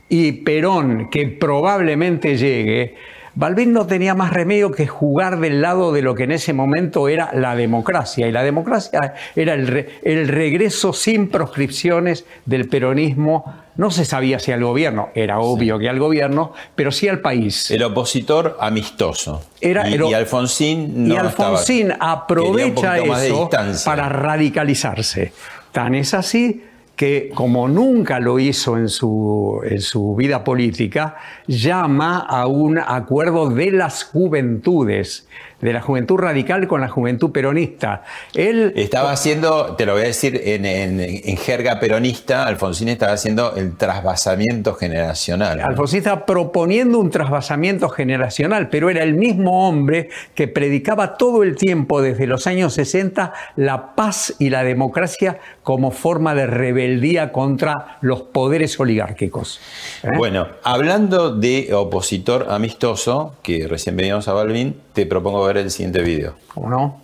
y 0.09 0.33
Perón, 0.33 1.11
que 1.11 1.27
probablemente 1.27 2.37
llegue, 2.37 2.95
Balbín 3.37 3.75
no 3.75 3.87
tenía 3.87 4.15
más 4.15 4.33
remedio 4.33 4.73
que 4.73 4.87
jugar 4.87 5.39
del 5.39 5.61
lado 5.61 5.93
de 5.93 6.01
lo 6.01 6.15
que 6.15 6.25
en 6.25 6.33
ese 6.33 6.55
momento 6.55 7.07
era 7.07 7.31
la 7.35 7.55
democracia. 7.55 8.27
Y 8.27 8.33
la 8.33 8.43
democracia 8.43 9.13
era 9.37 9.53
el, 9.53 9.89
el 10.03 10.29
regreso 10.29 10.95
sin 10.95 11.29
proscripciones 11.29 12.25
del 12.47 12.67
peronismo. 12.67 13.45
No 13.77 13.91
se 13.91 14.07
sabía 14.07 14.39
si 14.39 14.53
al 14.53 14.65
gobierno, 14.65 15.11
era 15.15 15.39
obvio 15.39 15.79
que 15.79 15.87
al 15.91 15.99
gobierno, 15.99 16.55
pero 16.75 16.91
sí 16.91 17.09
al 17.09 17.21
país. 17.21 17.71
El 17.71 17.83
opositor 17.83 18.57
amistoso. 18.59 19.43
Era, 19.61 19.87
y, 19.87 20.15
Alfonsín 20.15 21.07
no 21.07 21.15
Y 21.15 21.17
Alfonsín 21.19 21.93
aprovecha 22.01 22.97
eso 22.97 23.51
para 23.85 24.09
radicalizarse. 24.09 25.33
Tan 25.73 25.95
es 25.95 26.15
así 26.15 26.65
que, 26.97 27.31
como 27.35 27.69
nunca 27.69 28.19
lo 28.19 28.39
hizo 28.39 28.77
en 28.79 28.89
su, 28.89 29.61
en 29.65 29.81
su 29.81 30.17
vida 30.17 30.43
política, 30.43 31.17
llama 31.47 32.19
a 32.19 32.47
un 32.47 32.79
acuerdo 32.79 33.51
de 33.51 33.71
las 33.71 34.05
juventudes 34.05 35.29
de 35.61 35.73
la 35.73 35.81
juventud 35.81 36.17
radical 36.17 36.67
con 36.67 36.81
la 36.81 36.89
juventud 36.89 37.31
peronista. 37.31 38.03
Él 38.35 38.73
estaba 38.77 39.13
haciendo, 39.13 39.75
te 39.77 39.87
lo 39.87 39.93
voy 39.95 40.03
a 40.03 40.07
decir 40.07 40.41
en, 40.45 41.37
jerga 41.37 41.81
peronista, 41.81 42.47
Alfonsín 42.47 42.89
estaba 42.89 43.13
haciendo 43.13 43.55
el 43.57 43.77
trasvasamiento 43.77 44.75
generacional. 44.75 45.61
Alfonsín 45.61 45.99
estaba 45.99 46.27
proponiendo 46.27 46.99
un 46.99 47.11
trasvasamiento 47.11 47.89
generacional, 47.89 48.69
pero 48.69 48.91
era 48.91 49.03
el 49.03 49.15
mismo 49.15 49.69
hombre 49.69 50.11
que 50.35 50.49
predicaba 50.49 51.17
todo 51.17 51.43
el 51.43 51.57
tiempo 51.57 52.03
desde 52.03 52.27
los 52.27 52.47
años 52.47 52.75
60 52.75 53.33
la 53.57 53.95
paz 53.95 54.35
y 54.39 54.51
la 54.51 54.63
democracia 54.63 55.39
como 55.63 55.91
forma 55.91 56.35
de 56.35 56.47
rebeldía 56.47 57.33
contra 57.33 57.99
los 58.01 58.23
poderes 58.23 58.79
oligárquicos. 58.79 59.61
¿Eh? 60.03 60.11
Bueno, 60.17 60.49
hablando 60.63 61.35
de 61.35 61.73
opositor 61.75 62.47
amistoso, 62.51 63.35
que 63.43 63.67
recién 63.69 63.97
veníamos 63.97 64.29
a 64.29 64.33
Balvin, 64.33 64.77
te 64.93 65.07
propongo 65.07 65.46
ver 65.47 65.59
el 65.59 65.71
siguiente 65.71 66.03
video. 66.03 66.37
¿Cómo 66.53 66.69
no? 66.69 67.01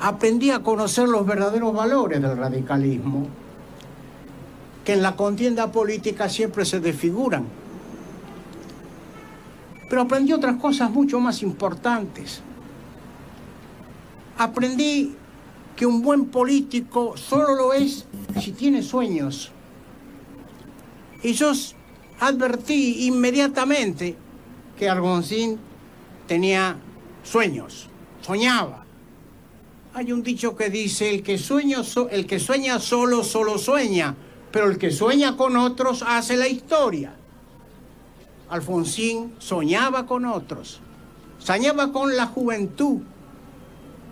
Aprendí 0.00 0.50
a 0.50 0.62
conocer 0.62 1.08
los 1.08 1.26
verdaderos 1.26 1.74
valores 1.74 2.22
del 2.22 2.36
radicalismo, 2.36 3.26
que 4.84 4.92
en 4.94 5.02
la 5.02 5.16
contienda 5.16 5.72
política 5.72 6.28
siempre 6.28 6.64
se 6.64 6.80
desfiguran. 6.80 7.46
Pero 9.88 10.02
aprendí 10.02 10.32
otras 10.32 10.56
cosas 10.56 10.90
mucho 10.90 11.18
más 11.18 11.42
importantes. 11.42 12.40
Aprendí 14.36 15.16
que 15.74 15.86
un 15.86 16.02
buen 16.02 16.26
político 16.26 17.16
solo 17.16 17.54
lo 17.54 17.72
es 17.72 18.04
si 18.40 18.52
tiene 18.52 18.82
sueños. 18.82 19.50
Y 21.22 21.32
yo 21.32 21.52
advertí 22.20 23.06
inmediatamente 23.06 24.16
que 24.78 24.88
Alfonsín 24.88 25.58
tenía 26.28 26.76
sueños, 27.24 27.88
soñaba. 28.20 28.84
Hay 29.94 30.12
un 30.12 30.22
dicho 30.22 30.54
que 30.54 30.70
dice, 30.70 31.10
el 31.10 31.24
que, 31.24 31.38
sueña 31.38 31.82
solo, 32.78 33.24
solo 33.24 33.58
sueña, 33.58 34.14
pero 34.52 34.70
el 34.70 34.78
que 34.78 34.92
sueña 34.92 35.36
con 35.36 35.56
otros 35.56 36.04
hace 36.06 36.36
la 36.36 36.46
historia. 36.46 37.14
Alfonsín 38.48 39.34
soñaba 39.38 40.06
con 40.06 40.24
otros, 40.24 40.80
soñaba 41.38 41.90
con 41.90 42.16
la 42.16 42.26
juventud, 42.26 43.00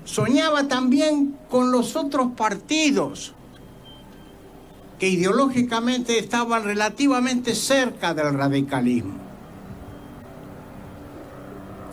soñaba 0.05 0.67
también 0.67 1.39
con 1.49 1.71
los 1.71 1.95
otros 1.95 2.33
partidos 2.37 3.35
que 4.99 5.09
ideológicamente 5.09 6.19
estaban 6.19 6.65
relativamente 6.65 7.55
cerca 7.55 8.15
del 8.15 8.35
radicalismo. 8.35 9.26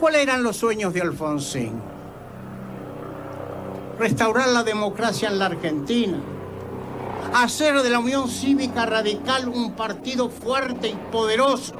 ¿Cuáles 0.04 0.24
eran 0.24 0.44
los 0.44 0.58
sueños 0.58 0.94
de 0.94 1.00
Alfonsín? 1.00 1.80
Restaurar 3.98 4.50
la 4.50 4.62
democracia 4.62 5.30
en 5.30 5.40
la 5.40 5.46
Argentina, 5.46 6.20
hacer 7.34 7.82
de 7.82 7.90
la 7.90 8.00
Unión 8.00 8.28
Cívica 8.28 8.86
Radical 8.86 9.48
un 9.48 9.72
partido 9.78 10.28
fuerte 10.28 10.90
y 10.90 10.96
poderoso, 11.10 11.76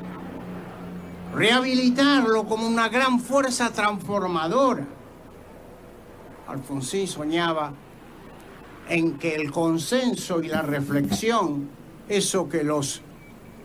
rehabilitarlo 1.36 2.46
como 2.46 2.66
una 2.66 2.88
gran 2.88 3.20
fuerza 3.20 3.74
transformadora. 3.74 4.88
Alfonsín 6.48 7.10
soñaba 7.10 7.74
en 8.88 9.18
que 9.18 9.36
el 9.36 9.52
consenso 9.52 10.42
y 10.42 10.48
la 10.48 10.62
reflexión, 10.62 11.68
eso 12.08 12.48
que 12.48 12.64
los, 12.64 13.02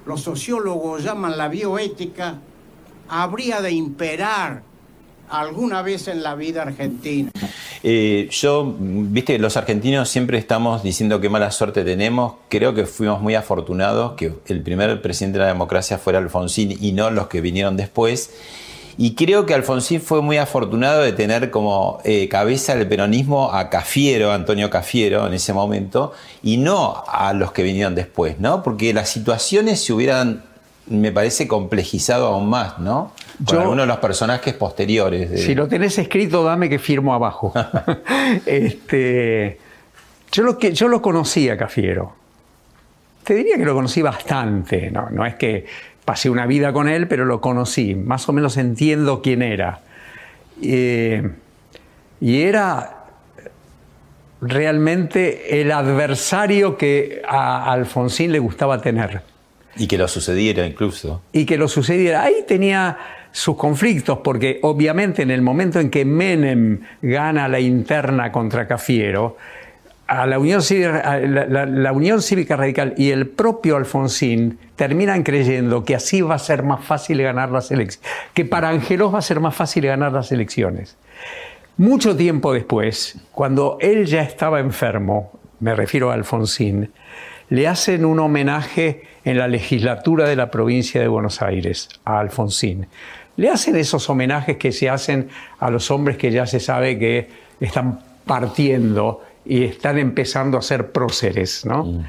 los 0.05 0.21
sociólogos 0.21 1.05
llaman 1.05 1.39
la 1.39 1.47
bioética, 1.47 2.41
habría 3.09 3.61
de 3.61 3.73
imperar 3.73 4.63
alguna 5.31 5.83
vez 5.83 6.09
en 6.09 6.23
la 6.23 6.35
vida 6.35 6.63
argentina. 6.63 7.31
Eh, 7.83 8.29
yo, 8.31 8.75
viste, 8.79 9.39
los 9.39 9.57
argentinos 9.57 10.09
siempre 10.09 10.39
estamos 10.39 10.83
diciendo 10.83 11.21
qué 11.21 11.29
mala 11.29 11.51
suerte 11.51 11.85
tenemos. 11.85 12.35
Creo 12.49 12.75
que 12.75 12.87
fuimos 12.87 13.21
muy 13.21 13.35
afortunados 13.35 14.15
que 14.15 14.33
el 14.47 14.63
primer 14.63 15.01
presidente 15.01 15.39
de 15.39 15.45
la 15.45 15.53
democracia 15.53 15.99
fuera 15.99 16.19
Alfonsín 16.19 16.77
y 16.81 16.93
no 16.93 17.11
los 17.11 17.29
que 17.29 17.41
vinieron 17.41 17.77
después. 17.77 18.31
Y 19.01 19.15
creo 19.15 19.47
que 19.47 19.55
Alfonsín 19.55 20.01
fue 20.01 20.23
muy 20.23 20.39
afortunado 20.39 21.03
de 21.03 21.13
tener 21.13 21.53
como 21.53 22.01
eh, 22.03 22.29
cabeza 22.29 22.75
del 22.75 22.89
peronismo 22.89 23.53
a 23.53 23.71
Cafiero, 23.71 24.33
Antonio 24.33 24.71
Cafiero, 24.71 25.25
en 25.29 25.35
ese 25.35 25.53
momento, 25.53 26.13
y 26.43 26.57
no 26.57 27.05
a 27.07 27.33
los 27.33 27.53
que 27.53 27.63
vinieron 27.63 27.95
después, 27.95 28.41
¿no? 28.41 28.65
Porque 28.65 28.93
las 28.93 29.09
situaciones 29.09 29.85
se 29.85 29.93
hubieran 29.93 30.43
me 30.91 31.13
parece 31.13 31.47
complejizado 31.47 32.27
aún 32.27 32.49
más, 32.49 32.79
¿no? 32.79 33.13
Por 33.45 33.59
algunos 33.59 33.85
de 33.85 33.87
los 33.87 33.99
personajes 33.99 34.55
posteriores. 34.55 35.43
Si 35.43 35.55
lo 35.55 35.69
tenés 35.69 35.99
escrito, 35.99 36.43
dame 36.43 36.69
que 36.69 36.79
firmo 36.79 37.15
abajo. 37.15 37.53
este, 38.47 39.59
yo, 40.33 40.43
lo 40.43 40.59
que, 40.59 40.73
yo 40.73 40.89
lo 40.89 41.01
conocí 41.01 41.49
a 41.49 41.57
Cafiero. 41.57 42.15
Te 43.25 43.35
diría 43.35 43.57
que 43.57 43.65
lo 43.65 43.75
conocí 43.75 44.03
bastante. 44.03 44.91
No, 44.91 45.11
no 45.11 45.27
es 45.27 45.35
que 45.35 45.67
pasé 46.05 46.31
una 46.31 46.47
vida 46.47 46.73
con 46.73 46.89
él, 46.89 47.07
pero 47.07 47.25
lo 47.25 47.41
conocí. 47.41 47.95
Más 47.95 48.29
o 48.29 48.33
menos 48.33 48.57
entiendo 48.57 49.23
quién 49.23 49.43
era. 49.43 49.81
Eh, 50.63 51.31
y 52.21 52.41
era 52.41 53.05
realmente 54.41 55.61
el 55.61 55.71
adversario 55.73 56.77
que 56.77 57.23
a 57.29 57.71
Alfonsín 57.71 58.33
le 58.33 58.39
gustaba 58.39 58.81
tener. 58.81 59.23
Y 59.79 59.87
que 59.87 59.97
lo 59.97 60.09
sucediera 60.09 60.67
incluso. 60.67 61.23
Y 61.33 61.47
que 61.47 61.57
lo 61.57 61.69
sucediera. 61.69 62.23
Ahí 62.25 62.45
tenía 62.47 62.99
sus 63.33 63.57
conflictos, 63.57 64.19
porque 64.25 64.59
obviamente 64.63 65.23
en 65.23 65.31
el 65.31 65.43
momento 65.43 65.81
en 65.81 65.91
que 65.91 66.05
Menem 66.05 66.81
gana 67.01 67.49
la 67.49 67.61
interna 67.61 68.33
contra 68.33 68.67
Cafiero, 68.67 69.37
a 70.09 70.27
la 70.27 70.39
Unión, 70.39 70.63
Cívica, 70.63 71.21
la, 71.21 71.93
Unión 71.93 72.23
Cívica 72.23 72.57
Radical 72.57 72.95
y 72.97 73.11
el 73.11 73.29
propio 73.29 73.77
Alfonsín 73.77 74.59
terminan 74.75 75.23
creyendo 75.23 75.85
que 75.85 75.95
así 75.95 76.23
va 76.23 76.35
a 76.35 76.39
ser 76.39 76.63
más 76.63 76.83
fácil 76.83 77.23
ganar 77.23 77.51
las 77.51 77.71
elecciones, 77.71 78.11
que 78.33 78.47
para 78.47 78.71
Angelos 78.71 79.13
va 79.13 79.19
a 79.19 79.23
ser 79.23 79.39
más 79.39 79.55
fácil 79.55 79.85
ganar 79.85 80.13
las 80.13 80.33
elecciones. 80.33 80.97
Mucho 81.77 82.17
tiempo 82.17 82.55
después, 82.55 83.19
cuando 83.33 83.77
él 83.81 84.07
ya 84.07 84.23
estaba 84.23 84.61
enfermo, 84.61 85.39
me 85.61 85.75
refiero 85.75 86.11
a 86.11 86.15
Alfonsín, 86.15 86.91
le 87.51 87.67
hacen 87.67 88.05
un 88.05 88.21
homenaje 88.21 89.03
en 89.25 89.39
la 89.39 89.49
legislatura 89.49 90.29
de 90.29 90.37
la 90.37 90.51
provincia 90.51 91.01
de 91.01 91.09
Buenos 91.09 91.43
Aires 91.43 91.89
a 92.05 92.21
Alfonsín. 92.21 92.87
Le 93.37 93.49
hacen 93.49 93.77
esos 93.77 94.09
homenajes 94.11 94.57
que 94.57 94.73
se 94.73 94.91
hacen 94.91 95.29
a 95.59 95.71
los 95.71 95.91
hombres 95.91 96.17
que 96.17 96.31
ya 96.31 96.47
se 96.47 96.61
sabe 96.61 96.99
que 96.99 97.29
están 97.61 98.01
partiendo 98.27 99.23
y 99.45 99.65
están 99.65 99.99
empezando 99.99 100.59
a 100.59 100.63
ser 100.63 100.93
próceres, 100.93 101.65
¿no? 101.65 101.85
Mm. 101.85 102.05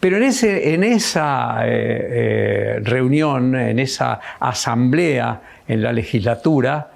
Pero 0.00 0.16
en, 0.16 0.24
ese, 0.24 0.74
en 0.74 0.82
esa 0.82 1.64
eh, 1.64 1.68
eh, 1.68 2.80
reunión, 2.82 3.54
en 3.54 3.78
esa 3.78 4.20
asamblea 4.40 5.40
en 5.68 5.80
la 5.80 5.92
legislatura, 5.92 6.90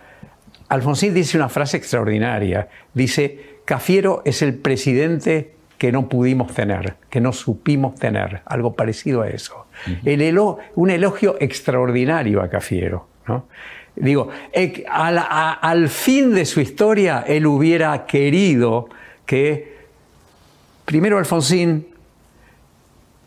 Alfonsín 0.68 1.14
dice 1.14 1.36
una 1.36 1.48
frase 1.48 1.76
extraordinaria. 1.76 2.68
Dice, 2.92 3.60
Cafiero 3.64 4.22
es 4.24 4.42
el 4.42 4.54
presidente 4.54 5.52
que 5.78 5.92
no 5.92 6.08
pudimos 6.08 6.54
tener, 6.54 6.94
que 7.10 7.20
no 7.20 7.32
supimos 7.32 7.94
tener, 7.96 8.42
algo 8.46 8.74
parecido 8.74 9.22
a 9.22 9.28
eso. 9.28 9.66
un 10.74 10.90
elogio 10.90 11.36
extraordinario 11.40 12.40
a 12.40 12.48
Cafiero. 12.48 13.08
Digo, 13.96 14.28
al, 14.90 15.88
fin 15.88 16.34
de 16.34 16.44
su 16.44 16.60
historia, 16.60 17.24
él 17.26 17.46
hubiera 17.46 18.06
querido 18.06 18.88
que 19.24 19.76
primero 20.84 21.18
Alfonsín 21.18 21.88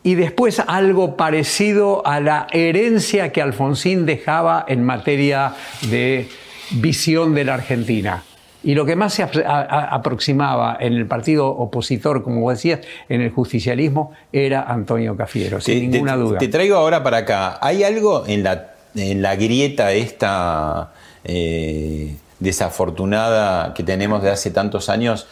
y 0.03 0.15
después 0.15 0.59
algo 0.59 1.17
parecido 1.17 2.05
a 2.05 2.19
la 2.19 2.47
herencia 2.51 3.31
que 3.31 3.41
Alfonsín 3.41 4.05
dejaba 4.05 4.63
en 4.67 4.83
materia 4.83 5.53
de 5.89 6.29
visión 6.71 7.33
de 7.33 7.43
la 7.43 7.55
Argentina. 7.55 8.23
Y 8.61 8.75
lo 8.75 8.85
que 8.85 8.95
más 8.95 9.13
se 9.13 9.23
aproximaba 9.23 10.77
en 10.79 10.93
el 10.93 11.05
partido 11.05 11.47
opositor, 11.47 12.23
como 12.23 12.41
vos 12.41 12.55
decías, 12.55 12.81
en 13.07 13.21
el 13.21 13.31
justicialismo, 13.31 14.11
era 14.33 14.63
Antonio 14.63 15.15
Cafiero, 15.15 15.61
sin 15.61 15.89
ninguna 15.89 16.17
duda. 16.17 16.39
Te 16.39 16.49
traigo 16.49 16.75
ahora 16.75 17.01
para 17.01 17.17
acá. 17.17 17.57
¿Hay 17.61 17.83
algo 17.83 18.25
en 18.27 18.43
la, 18.43 18.73
en 18.95 19.21
la 19.21 19.37
grieta 19.37 19.93
esta 19.93 20.91
eh, 21.23 22.17
desafortunada 22.39 23.73
que 23.73 23.83
tenemos 23.83 24.23
de 24.23 24.31
hace 24.31 24.51
tantos 24.51 24.89
años? 24.89 25.27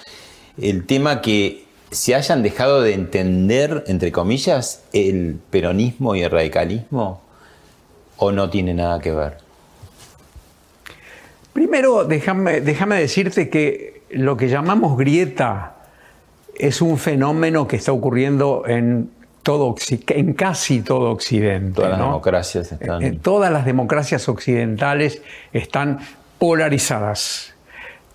El 0.58 0.86
tema 0.86 1.22
que 1.22 1.66
se 1.92 2.16
hayan 2.16 2.44
dejado 2.44 2.82
de 2.82 2.94
entender, 2.94 3.84
entre 3.88 4.14
comillas, 4.14 4.84
el 4.94 5.38
peronismo 5.50 6.16
y 6.16 6.22
el 6.22 6.32
radicalismo, 6.32 7.22
o 8.18 8.32
no 8.32 8.50
tiene 8.50 8.74
nada 8.74 9.00
que 9.00 9.12
ver? 9.12 9.47
Primero, 11.58 12.06
déjame, 12.06 12.62
decirte 13.00 13.50
que 13.50 14.04
lo 14.12 14.38
que 14.38 14.48
llamamos 14.48 14.96
grieta 14.96 15.78
es 16.56 16.84
un 16.84 17.00
fenómeno 17.00 17.68
que 17.68 17.78
está 17.78 17.92
ocurriendo 17.92 18.64
en, 18.68 19.10
todo, 19.42 19.74
en 20.10 20.34
casi 20.34 20.82
todo 20.82 21.10
Occidente. 21.10 21.82
Todas 21.82 21.90
las 21.98 22.00
democracias 22.00 22.72
están... 22.72 23.02
Eh, 23.02 23.20
Todas 23.20 23.52
las 23.52 23.66
democracias 23.66 24.30
occidentales 24.30 25.24
están 25.52 25.98
polarizadas. 26.38 27.56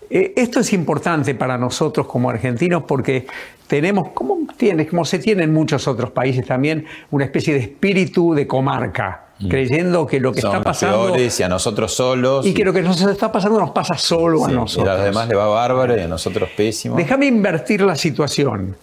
Eh, 0.09 0.35
Esto 0.37 0.61
es 0.61 0.73
importante 0.73 1.35
para 1.35 1.59
nosotros 1.59 2.07
como 2.07 2.31
argentinos 2.31 2.85
porque 2.85 3.27
tenemos, 3.67 4.11
como, 4.11 4.39
tiene, 4.57 4.87
como 4.87 5.05
se 5.05 5.19
tiene 5.19 5.43
en 5.43 5.53
muchos 5.53 5.89
otros 5.89 6.13
países 6.13 6.47
también, 6.47 6.87
una 7.11 7.25
especie 7.25 7.55
de 7.55 7.61
espíritu 7.61 8.35
de 8.35 8.47
comarca, 8.47 9.32
creyendo 9.49 10.07
que 10.07 10.21
lo 10.21 10.33
que 10.33 10.41
Mm. 10.43 10.47
Está 10.47 10.57
los 10.59 10.65
pasando 10.65 11.03
peores 11.07 11.41
y 11.41 11.43
a 11.43 11.49
nosotros 11.49 11.93
solos. 11.95 12.47
y 12.47 12.55
que 12.55 12.65
lo 12.65 12.73
que 12.73 12.83
nos 12.83 13.01
está 13.01 13.31
pasando 13.33 13.59
nos 13.61 13.71
pasa 13.71 13.97
solo 13.97 14.45
a 14.45 14.49
Sí, 14.49 14.53
y 14.53 14.57
nosotros. 14.57 14.89
a 14.89 14.95
los 14.97 15.05
demás 15.05 15.29
le 15.29 15.35
va 15.35 15.47
bárbaro 15.49 15.97
y 15.97 16.01
a 16.01 16.09
nosotros 16.09 16.49
pésimo. 16.57 16.97
Déjame 16.97 17.27
invertir 17.27 17.81
la 17.83 17.95
situación. 17.97 18.77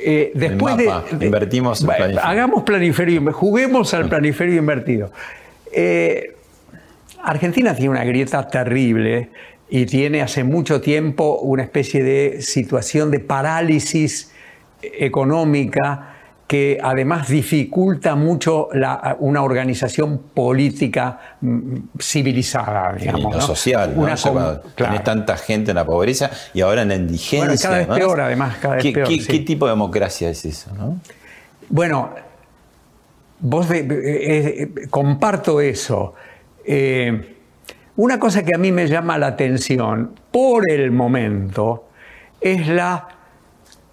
Eh, 0.00 0.30
después 0.34 0.76
mapa, 0.76 1.04
de, 1.10 1.16
de- 1.18 1.26
invertimos 1.26 1.80
el 1.80 1.86
Bueno, 1.86 1.98
planiferio. 1.98 2.28
Hagamos 2.30 2.62
planiferio, 2.62 3.32
juguemos 3.32 3.92
al 3.94 4.08
planiferio 4.08 4.56
invertido. 4.56 5.10
Eh, 5.72 6.34
Argentina 7.22 7.74
tiene 7.74 7.90
una 7.90 8.04
grieta 8.04 8.46
terrible 8.48 9.30
y 9.68 9.86
tiene 9.86 10.22
hace 10.22 10.44
mucho 10.44 10.80
tiempo 10.80 11.40
una 11.40 11.64
especie 11.64 12.02
de 12.04 12.40
situación 12.42 13.10
de 13.10 13.18
parálisis 13.20 14.30
económica 14.82 16.14
que 16.48 16.78
además 16.82 17.28
dificulta 17.28 18.14
mucho 18.16 18.68
la- 18.72 19.16
una 19.20 19.42
organización 19.42 20.18
política 20.34 21.36
mm, 21.42 21.74
civilizada, 22.00 22.94
Y 22.96 23.02
digamos. 23.02 23.36
¿no? 23.36 23.40
social, 23.42 23.92
¿no? 23.94 24.02
Una 24.02 24.14
O 24.14 24.16
sea, 24.16 24.32
claro. 24.32 24.62
tenés 24.74 25.04
tanta 25.04 25.36
gente 25.36 25.72
en 25.72 25.74
la 25.76 25.84
pobreza 25.84 26.30
y 26.54 26.62
ahora 26.62 26.82
en 26.82 26.88
la 26.88 26.94
indigencia. 26.96 27.38
Bueno, 27.46 27.60
cada 27.62 27.76
vez 27.76 27.86
peor, 27.98 28.20
además, 28.22 28.56
cada 28.62 28.74
vez 28.76 28.82
¿Qué, 28.82 28.92
peor, 28.92 29.08
qué- 29.08 29.20
sí. 29.20 29.26
qué 29.30 29.38
tipo 29.40 29.66
de 29.66 29.72
democracia 29.72 30.30
es 30.30 30.42
eso? 30.46 30.74
¿no? 30.74 30.98
Bueno, 31.68 32.10
vos 33.40 33.68
de- 33.68 33.80
eh, 33.80 34.62
eh, 34.62 34.88
comparto 34.88 35.60
eso. 35.60 36.14
Eh, 36.64 37.34
una 37.96 38.18
cosa 38.18 38.42
que 38.42 38.54
a 38.54 38.58
mí 38.58 38.72
me 38.72 38.86
llama 38.88 39.18
la 39.18 39.26
atención 39.26 40.12
por 40.32 40.70
el 40.70 40.92
momento 40.92 41.88
es 42.40 42.66
la 42.68 43.06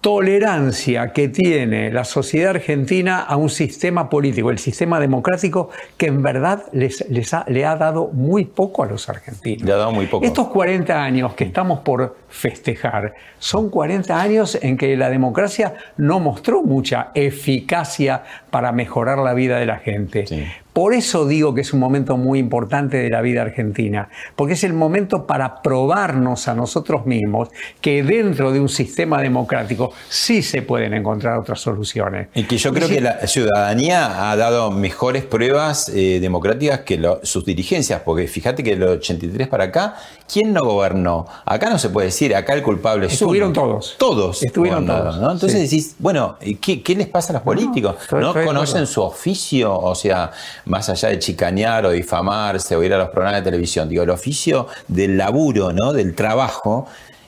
tolerancia 0.00 1.12
que 1.12 1.28
tiene 1.28 1.90
la 1.90 2.04
sociedad 2.04 2.50
argentina 2.50 3.20
a 3.20 3.36
un 3.36 3.50
sistema 3.50 4.08
político, 4.08 4.50
el 4.50 4.58
sistema 4.58 5.00
democrático, 5.00 5.70
que 5.96 6.06
en 6.06 6.22
verdad 6.22 6.64
les, 6.72 7.08
les 7.10 7.34
ha, 7.34 7.44
le 7.48 7.64
ha 7.64 7.76
dado 7.76 8.08
muy 8.12 8.44
poco 8.44 8.82
a 8.82 8.86
los 8.86 9.08
argentinos. 9.08 9.62
Le 9.62 9.72
ha 9.72 9.76
dado 9.76 9.92
muy 9.92 10.06
poco. 10.06 10.24
Estos 10.24 10.48
40 10.48 11.02
años 11.02 11.34
que 11.34 11.44
estamos 11.44 11.80
por 11.80 12.16
festejar 12.28 13.14
son 13.38 13.70
40 13.70 14.20
años 14.20 14.58
en 14.60 14.76
que 14.76 14.96
la 14.96 15.10
democracia 15.10 15.74
no 15.96 16.20
mostró 16.20 16.62
mucha 16.62 17.10
eficacia 17.14 18.22
para 18.50 18.72
mejorar 18.72 19.18
la 19.18 19.34
vida 19.34 19.58
de 19.58 19.66
la 19.66 19.78
gente. 19.78 20.26
Sí. 20.26 20.44
Por 20.76 20.92
eso 20.92 21.24
digo 21.26 21.54
que 21.54 21.62
es 21.62 21.72
un 21.72 21.80
momento 21.80 22.18
muy 22.18 22.38
importante 22.38 22.98
de 22.98 23.08
la 23.08 23.22
vida 23.22 23.40
argentina, 23.40 24.10
porque 24.36 24.52
es 24.52 24.62
el 24.62 24.74
momento 24.74 25.26
para 25.26 25.62
probarnos 25.62 26.48
a 26.48 26.54
nosotros 26.54 27.06
mismos 27.06 27.48
que 27.80 28.02
dentro 28.02 28.52
de 28.52 28.60
un 28.60 28.68
sistema 28.68 29.22
democrático 29.22 29.92
sí 30.10 30.42
se 30.42 30.60
pueden 30.60 30.92
encontrar 30.92 31.38
otras 31.38 31.60
soluciones. 31.60 32.28
Y 32.34 32.42
que 32.44 32.58
yo 32.58 32.74
creo 32.74 32.88
que 32.88 33.00
la 33.00 33.26
ciudadanía 33.26 34.30
ha 34.30 34.36
dado 34.36 34.70
mejores 34.70 35.24
pruebas 35.24 35.88
eh, 35.88 36.18
democráticas 36.20 36.80
que 36.80 36.98
lo- 36.98 37.20
sus 37.22 37.46
dirigencias, 37.46 38.02
porque 38.04 38.28
fíjate 38.28 38.62
que 38.62 38.76
del 38.76 38.82
83 38.86 39.48
para 39.48 39.64
acá, 39.64 39.94
¿quién 40.30 40.52
no 40.52 40.62
gobernó? 40.62 41.24
Acá 41.46 41.70
no 41.70 41.78
se 41.78 41.88
puede 41.88 42.08
decir, 42.08 42.34
acá 42.36 42.52
el 42.52 42.62
culpable 42.62 43.06
es 43.06 43.14
Estuvieron 43.14 43.52
uno. 43.52 43.62
todos. 43.62 43.94
Todos. 43.98 44.42
Estuvieron 44.42 44.84
todos, 44.86 45.16
¿no? 45.22 45.32
Entonces 45.32 45.52
sí. 45.70 45.76
decís, 45.76 45.96
bueno, 46.00 46.36
¿y 46.42 46.56
¿qué, 46.56 46.82
qué 46.82 46.94
les 46.94 47.06
pasa 47.06 47.32
a 47.32 47.34
los 47.34 47.42
políticos? 47.42 47.96
estoy- 48.02 48.20
¿No 48.20 48.28
estoy 48.28 48.44
conocen 48.44 48.86
su 48.86 49.00
oficio? 49.00 49.74
O 49.74 49.94
sea, 49.94 50.32
más 50.66 50.88
allá 50.88 51.08
de 51.08 51.18
chicanear 51.18 51.86
o 51.86 51.90
difamarse 51.90 52.76
o 52.76 52.82
ir 52.82 52.92
a 52.92 52.98
los 52.98 53.08
programas 53.08 53.40
de 53.40 53.44
televisión, 53.44 53.88
digo, 53.88 54.02
el 54.02 54.10
oficio 54.10 54.68
del 54.88 55.16
laburo, 55.16 55.72
¿no? 55.72 55.92
Del 55.92 56.14
trabajo. 56.14 56.86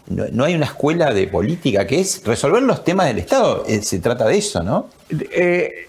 No, 0.08 0.44
hay 0.44 0.54
una 0.54 0.66
escuela 0.66 1.12
de 1.12 1.26
política 1.28 1.86
que 1.86 2.00
es 2.00 2.22
resolver 2.24 2.62
los 2.62 2.82
temas 2.82 3.06
del 3.06 3.18
Estado. 3.18 3.64
Eh, 3.68 3.82
Se 3.82 3.98
trata 3.98 4.26
de 4.26 4.38
eso, 4.38 4.62
¿no? 4.62 4.88
Eh, 5.30 5.86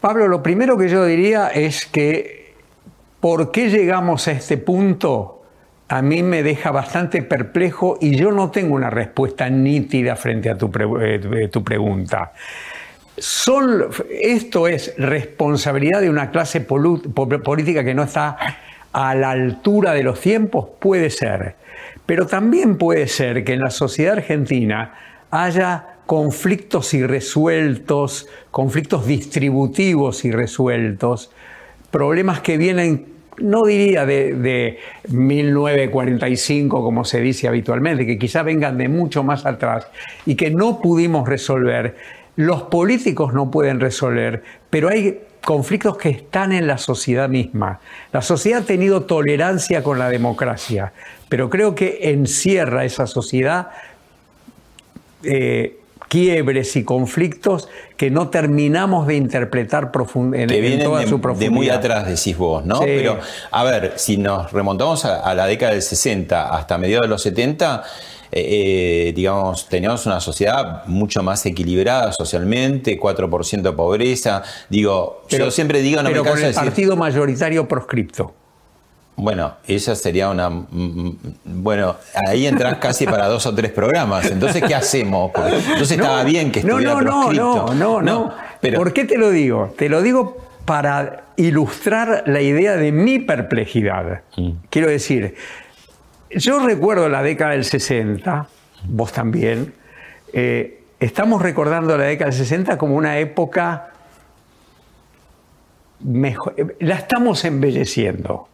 Pablo, 0.00 0.28
lo 0.28 0.42
primero 0.42 0.76
que 0.78 0.88
yo 0.88 1.04
diría 1.04 1.48
es 1.48 1.86
que 1.86 2.54
por 3.20 3.50
qué 3.50 3.68
llegamos 3.68 4.28
a 4.28 4.32
este 4.32 4.56
punto 4.56 5.42
a 5.88 6.02
mí 6.02 6.22
me 6.22 6.42
deja 6.42 6.70
bastante 6.70 7.22
perplejo 7.22 7.98
y 8.00 8.16
yo 8.16 8.30
no 8.30 8.50
tengo 8.50 8.74
una 8.74 8.90
respuesta 8.90 9.48
nítida 9.48 10.16
frente 10.16 10.50
a 10.50 10.58
tu, 10.58 10.70
eh, 11.00 11.48
tu 11.50 11.64
pregunta. 11.64 12.32
Son, 13.18 13.88
esto 14.10 14.68
es 14.68 14.94
responsabilidad 14.96 16.00
de 16.00 16.10
una 16.10 16.30
clase 16.30 16.60
política 16.60 17.84
que 17.84 17.94
no 17.94 18.04
está 18.04 18.36
a 18.92 19.14
la 19.14 19.30
altura 19.30 19.92
de 19.92 20.02
los 20.02 20.20
tiempos, 20.20 20.68
puede 20.78 21.10
ser. 21.10 21.56
Pero 22.06 22.26
también 22.26 22.78
puede 22.78 23.06
ser 23.08 23.44
que 23.44 23.52
en 23.52 23.60
la 23.60 23.70
sociedad 23.70 24.14
argentina 24.14 24.94
haya 25.30 25.98
conflictos 26.06 26.94
irresueltos, 26.94 28.28
conflictos 28.50 29.06
distributivos 29.06 30.24
irresueltos, 30.24 31.30
problemas 31.90 32.40
que 32.40 32.56
vienen, 32.56 33.06
no 33.38 33.66
diría 33.66 34.06
de, 34.06 34.34
de 34.34 34.78
1945 35.10 36.82
como 36.82 37.04
se 37.04 37.20
dice 37.20 37.46
habitualmente, 37.46 38.06
que 38.06 38.18
quizá 38.18 38.42
vengan 38.42 38.78
de 38.78 38.88
mucho 38.88 39.22
más 39.22 39.44
atrás 39.44 39.86
y 40.24 40.34
que 40.34 40.50
no 40.50 40.80
pudimos 40.80 41.28
resolver. 41.28 41.94
Los 42.38 42.62
políticos 42.62 43.34
no 43.34 43.50
pueden 43.50 43.80
resolver, 43.80 44.44
pero 44.70 44.88
hay 44.88 45.22
conflictos 45.44 45.96
que 45.98 46.10
están 46.10 46.52
en 46.52 46.68
la 46.68 46.78
sociedad 46.78 47.28
misma. 47.28 47.80
La 48.12 48.22
sociedad 48.22 48.62
ha 48.62 48.64
tenido 48.64 49.02
tolerancia 49.06 49.82
con 49.82 49.98
la 49.98 50.08
democracia, 50.08 50.92
pero 51.28 51.50
creo 51.50 51.74
que 51.74 51.98
encierra 52.12 52.84
esa 52.84 53.08
sociedad 53.08 53.70
eh, 55.24 55.78
quiebres 56.08 56.76
y 56.76 56.84
conflictos 56.84 57.68
que 57.96 58.08
no 58.10 58.28
terminamos 58.28 59.06
de 59.08 59.16
interpretar 59.16 59.90
profund- 59.90 60.36
en, 60.38 60.48
que 60.48 60.56
en 60.56 60.62
vienen 60.62 60.84
toda 60.84 61.00
de, 61.00 61.06
su 61.08 61.16
de 61.16 61.22
profundidad. 61.22 61.50
muy 61.50 61.68
atrás, 61.70 62.06
decís 62.06 62.36
vos, 62.36 62.64
¿no? 62.64 62.76
Sí. 62.78 62.84
Pero, 62.86 63.18
a 63.50 63.64
ver, 63.64 63.94
si 63.96 64.16
nos 64.16 64.52
remontamos 64.52 65.04
a, 65.04 65.20
a 65.20 65.34
la 65.34 65.46
década 65.46 65.72
del 65.72 65.82
60 65.82 66.54
hasta 66.56 66.78
mediados 66.78 67.06
de 67.06 67.08
los 67.08 67.22
70, 67.22 67.82
eh, 68.30 69.08
eh, 69.08 69.12
digamos, 69.14 69.68
teníamos 69.68 70.04
una 70.06 70.20
sociedad 70.20 70.84
mucho 70.86 71.22
más 71.22 71.44
equilibrada 71.46 72.12
socialmente, 72.12 72.98
4% 72.98 73.62
de 73.62 73.72
pobreza. 73.72 74.42
Digo, 74.68 75.22
yo 75.28 75.50
siempre 75.50 75.80
digo, 75.80 76.02
no 76.02 76.08
pero 76.10 76.24
me 76.24 76.30
con 76.30 76.38
el 76.38 76.44
decir. 76.46 76.62
partido 76.62 76.96
mayoritario 76.96 77.66
proscripto. 77.66 78.34
Bueno, 79.16 79.56
esa 79.66 79.96
sería 79.96 80.28
una. 80.30 80.48
mm, 80.48 80.66
mm, 80.70 81.18
Bueno, 81.44 81.96
ahí 82.28 82.46
entras 82.46 82.76
casi 82.76 83.04
para 83.04 83.26
dos 83.26 83.46
o 83.46 83.54
tres 83.54 83.72
programas. 83.72 84.26
Entonces, 84.30 84.62
¿qué 84.62 84.74
hacemos? 84.76 85.32
Porque 85.34 85.56
entonces 85.56 85.90
estaba 85.92 86.22
bien 86.22 86.52
que 86.52 86.62
no, 86.62 86.78
estuviera 86.78 86.94
no, 86.94 87.00
no, 87.00 87.10
proscripto. 87.22 87.74
no, 87.74 88.00
no, 88.00 88.02
no. 88.02 88.34
pero 88.60 88.78
¿Por 88.78 88.92
qué 88.92 89.04
te 89.06 89.18
lo 89.18 89.30
digo? 89.30 89.74
Te 89.76 89.88
lo 89.88 90.02
digo 90.02 90.36
para 90.64 91.24
ilustrar 91.36 92.24
la 92.26 92.40
idea 92.42 92.76
de 92.76 92.92
mi 92.92 93.18
perplejidad. 93.18 94.20
Mm. 94.36 94.50
Quiero 94.70 94.88
decir, 94.88 95.34
yo 96.30 96.58
recuerdo 96.64 97.08
la 97.08 97.22
década 97.22 97.52
del 97.52 97.64
60, 97.64 98.48
vos 98.84 99.12
también, 99.12 99.74
eh, 100.32 100.82
estamos 101.00 101.42
recordando 101.42 101.96
la 101.96 102.04
década 102.04 102.30
del 102.30 102.38
60 102.38 102.76
como 102.78 102.94
una 102.96 103.18
época 103.18 103.90
mejor, 106.00 106.54
la 106.80 106.94
estamos 106.96 107.44
embelleciendo, 107.44 108.48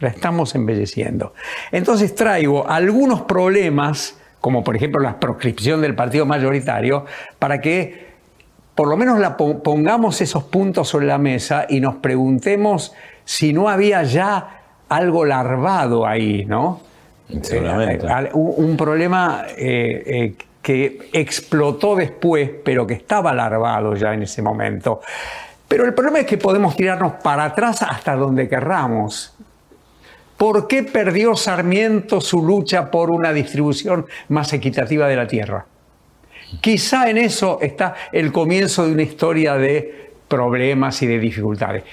la 0.00 0.08
estamos 0.08 0.54
embelleciendo. 0.54 1.34
Entonces 1.70 2.14
traigo 2.14 2.68
algunos 2.68 3.22
problemas, 3.22 4.18
como 4.40 4.64
por 4.64 4.74
ejemplo 4.76 5.00
la 5.00 5.20
proscripción 5.20 5.80
del 5.80 5.94
partido 5.94 6.26
mayoritario, 6.26 7.04
para 7.38 7.60
que 7.60 8.10
por 8.74 8.88
lo 8.88 8.96
menos 8.96 9.18
la 9.18 9.36
po- 9.36 9.62
pongamos 9.62 10.20
esos 10.20 10.44
puntos 10.44 10.88
sobre 10.88 11.06
la 11.06 11.18
mesa 11.18 11.66
y 11.68 11.80
nos 11.80 11.96
preguntemos 11.96 12.92
si 13.24 13.52
no 13.52 13.68
había 13.68 14.02
ya 14.02 14.62
algo 14.88 15.24
larvado 15.24 16.06
ahí, 16.06 16.44
¿no? 16.46 16.80
Eh, 17.28 18.30
un 18.34 18.76
problema 18.76 19.46
eh, 19.56 20.02
eh, 20.06 20.34
que 20.60 21.08
explotó 21.12 21.96
después, 21.96 22.50
pero 22.64 22.86
que 22.86 22.94
estaba 22.94 23.32
larvado 23.32 23.94
ya 23.94 24.14
en 24.14 24.22
ese 24.22 24.42
momento. 24.42 25.00
Pero 25.66 25.84
el 25.84 25.94
problema 25.94 26.20
es 26.20 26.26
que 26.26 26.38
podemos 26.38 26.76
tirarnos 26.76 27.14
para 27.22 27.44
atrás 27.44 27.82
hasta 27.82 28.14
donde 28.14 28.48
querramos. 28.48 29.34
¿Por 30.36 30.66
qué 30.66 30.82
perdió 30.82 31.34
Sarmiento 31.36 32.20
su 32.20 32.42
lucha 32.44 32.90
por 32.90 33.10
una 33.10 33.32
distribución 33.32 34.06
más 34.28 34.52
equitativa 34.52 35.08
de 35.08 35.16
la 35.16 35.26
tierra? 35.26 35.64
Quizá 36.60 37.08
en 37.08 37.18
eso 37.18 37.58
está 37.62 37.94
el 38.12 38.32
comienzo 38.32 38.86
de 38.86 38.92
una 38.92 39.02
historia 39.02 39.54
de 39.54 40.10
problemas 40.28 41.00
y 41.02 41.06
de 41.06 41.18
dificultades. 41.18 41.84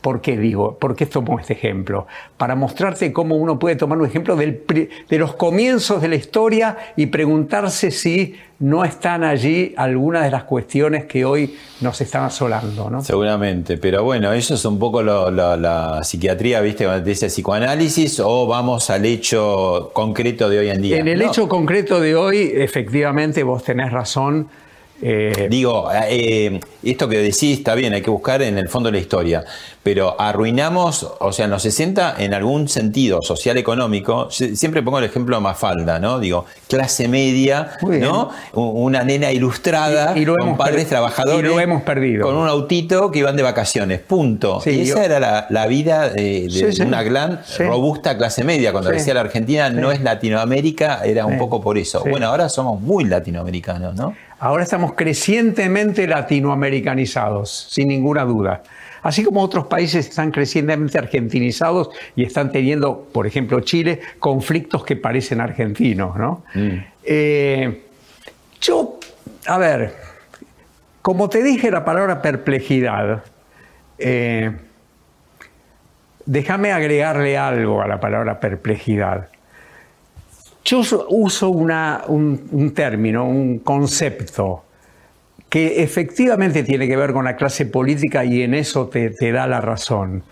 ¿Por 0.00 0.20
qué 0.20 0.36
digo? 0.36 0.78
¿Por 0.78 0.96
qué 0.96 1.06
tomo 1.06 1.38
este 1.38 1.52
ejemplo? 1.52 2.06
Para 2.36 2.54
mostrarte 2.54 3.12
cómo 3.12 3.36
uno 3.36 3.58
puede 3.58 3.76
tomar 3.76 3.98
un 3.98 4.06
ejemplo 4.06 4.34
del 4.34 4.62
de 5.08 5.18
los 5.18 5.34
comienzos 5.34 6.00
de 6.00 6.08
la 6.08 6.14
historia 6.14 6.76
y 6.96 7.06
preguntarse 7.06 7.90
si 7.90 8.34
no 8.60 8.84
están 8.84 9.24
allí 9.24 9.74
algunas 9.76 10.24
de 10.24 10.30
las 10.30 10.44
cuestiones 10.44 11.06
que 11.06 11.24
hoy 11.24 11.56
nos 11.80 12.00
están 12.00 12.24
asolando. 12.24 12.90
¿no? 12.90 13.02
Seguramente, 13.02 13.76
pero 13.78 14.04
bueno, 14.04 14.32
eso 14.32 14.54
es 14.54 14.64
un 14.64 14.78
poco 14.78 15.02
la 15.02 16.00
psiquiatría, 16.02 16.60
¿viste? 16.60 16.84
Cuando 16.84 17.02
te 17.02 17.10
dice 17.10 17.26
psicoanálisis 17.26 18.20
o 18.20 18.46
vamos 18.46 18.90
al 18.90 19.04
hecho 19.04 19.90
concreto 19.92 20.48
de 20.48 20.58
hoy 20.60 20.70
en 20.70 20.82
día. 20.82 20.98
En 20.98 21.08
el 21.08 21.22
hecho 21.22 21.48
concreto 21.48 22.00
de 22.00 22.16
hoy, 22.16 22.52
efectivamente, 22.54 23.42
vos 23.42 23.64
tenés 23.64 23.92
razón 23.92 24.48
eh, 25.02 25.48
Digo, 25.50 25.88
eh, 25.92 26.60
esto 26.82 27.08
que 27.08 27.18
decís 27.18 27.58
está 27.58 27.74
bien, 27.74 27.94
hay 27.94 28.02
que 28.02 28.10
buscar 28.10 28.42
en 28.42 28.58
el 28.58 28.68
fondo 28.68 28.90
la 28.90 28.98
historia, 28.98 29.44
pero 29.82 30.20
arruinamos, 30.20 31.08
o 31.18 31.32
sea, 31.32 31.46
en 31.46 31.50
los 31.50 31.62
60, 31.62 32.16
en 32.18 32.34
algún 32.34 32.68
sentido 32.68 33.22
social 33.22 33.56
económico, 33.56 34.30
siempre 34.30 34.82
pongo 34.82 34.98
el 34.98 35.04
ejemplo 35.04 35.36
de 35.36 35.42
Mafalda, 35.42 35.98
¿no? 35.98 36.18
Digo, 36.18 36.44
clase 36.68 37.08
media, 37.08 37.72
¿no? 37.82 38.30
Una 38.52 39.02
nena 39.02 39.32
ilustrada, 39.32 40.14
con 40.38 40.56
padres 40.56 40.88
trabajadores. 40.88 41.40
Y 41.40 41.54
lo 41.54 41.60
hemos 41.60 41.82
perdido. 41.82 42.26
Con 42.26 42.36
un 42.36 42.48
autito 42.48 43.10
que 43.10 43.20
iban 43.20 43.36
de 43.36 43.42
vacaciones, 43.42 44.00
punto. 44.00 44.60
y 44.66 44.80
esa 44.80 45.04
era 45.04 45.46
la, 45.48 45.66
vida 45.66 46.10
de, 46.10 46.76
una 46.84 47.02
gran, 47.02 47.40
robusta 47.58 48.18
clase 48.18 48.44
media. 48.44 48.72
Cuando 48.72 48.90
decía 48.90 49.14
la 49.14 49.20
Argentina 49.20 49.70
no 49.70 49.92
es 49.92 50.02
Latinoamérica, 50.02 51.02
era 51.04 51.24
un 51.24 51.38
poco 51.38 51.60
por 51.60 51.78
eso. 51.78 52.04
Bueno, 52.08 52.26
ahora 52.26 52.48
somos 52.48 52.80
muy 52.80 53.04
latinoamericanos, 53.04 53.94
¿no? 53.94 54.14
Ahora 54.40 54.62
estamos 54.62 54.94
crecientemente 54.94 56.06
latinoamericanizados, 56.06 57.68
sin 57.70 57.88
ninguna 57.88 58.24
duda. 58.24 58.62
Así 59.02 59.22
como 59.22 59.42
otros 59.42 59.66
países 59.66 60.08
están 60.08 60.30
crecientemente 60.30 60.96
argentinizados 60.96 61.90
y 62.16 62.24
están 62.24 62.50
teniendo, 62.50 63.06
por 63.12 63.26
ejemplo, 63.26 63.60
Chile, 63.60 64.00
conflictos 64.18 64.82
que 64.82 64.96
parecen 64.96 65.42
argentinos. 65.42 66.16
¿no? 66.16 66.42
Mm. 66.54 66.70
Eh, 67.04 67.82
yo, 68.62 68.98
a 69.46 69.58
ver, 69.58 69.94
como 71.02 71.28
te 71.28 71.42
dije 71.42 71.70
la 71.70 71.84
palabra 71.84 72.22
perplejidad, 72.22 73.24
eh, 73.98 74.52
déjame 76.24 76.72
agregarle 76.72 77.36
algo 77.36 77.82
a 77.82 77.88
la 77.88 78.00
palabra 78.00 78.40
perplejidad. 78.40 79.28
Yo 80.70 80.82
uso 81.08 81.50
un, 81.50 82.72
término, 82.72 83.26
un 83.26 83.58
concepto 83.58 84.62
que 85.48 85.82
efectivamente 85.82 86.62
tiene 86.62 86.86
que 86.86 86.96
ver 86.96 87.12
con 87.12 87.24
la 87.24 87.34
clase 87.34 87.66
política 87.66 88.24
y 88.24 88.42
en 88.42 88.54
eso 88.54 88.86
te, 88.86 89.10
da 89.32 89.48
la 89.48 89.60
razón, 89.60 90.22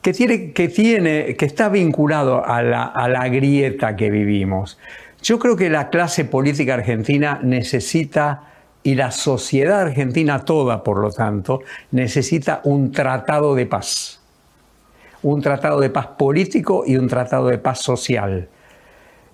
que, 0.00 0.14
tiene, 0.14 0.52
que, 0.52 0.68
tiene, 0.68 1.36
que 1.36 1.44
está 1.44 1.68
vinculado 1.68 2.46
a 2.46 2.62
la, 2.62 2.84
a 2.84 3.10
la 3.10 3.28
grieta 3.28 3.94
que 3.94 4.08
vivimos. 4.08 4.78
Yo 5.22 5.38
creo 5.38 5.54
que 5.54 5.68
la 5.68 5.90
clase 5.90 6.24
política 6.24 6.72
argentina 6.72 7.38
necesita, 7.42 8.44
y 8.82 8.94
la 8.94 9.10
sociedad 9.10 9.82
argentina 9.82 10.46
toda, 10.46 10.82
por 10.82 10.98
lo 10.98 11.10
tanto, 11.10 11.60
necesita 11.90 12.62
un 12.64 12.90
tratado 12.90 13.54
de 13.54 13.66
paz. 13.66 14.18
Un 15.22 15.42
tratado 15.42 15.78
de 15.78 15.90
paz 15.90 16.06
político 16.06 16.84
y 16.86 16.96
un 16.96 17.06
tratado 17.06 17.48
de 17.48 17.58
paz 17.58 17.80
social. 17.80 18.48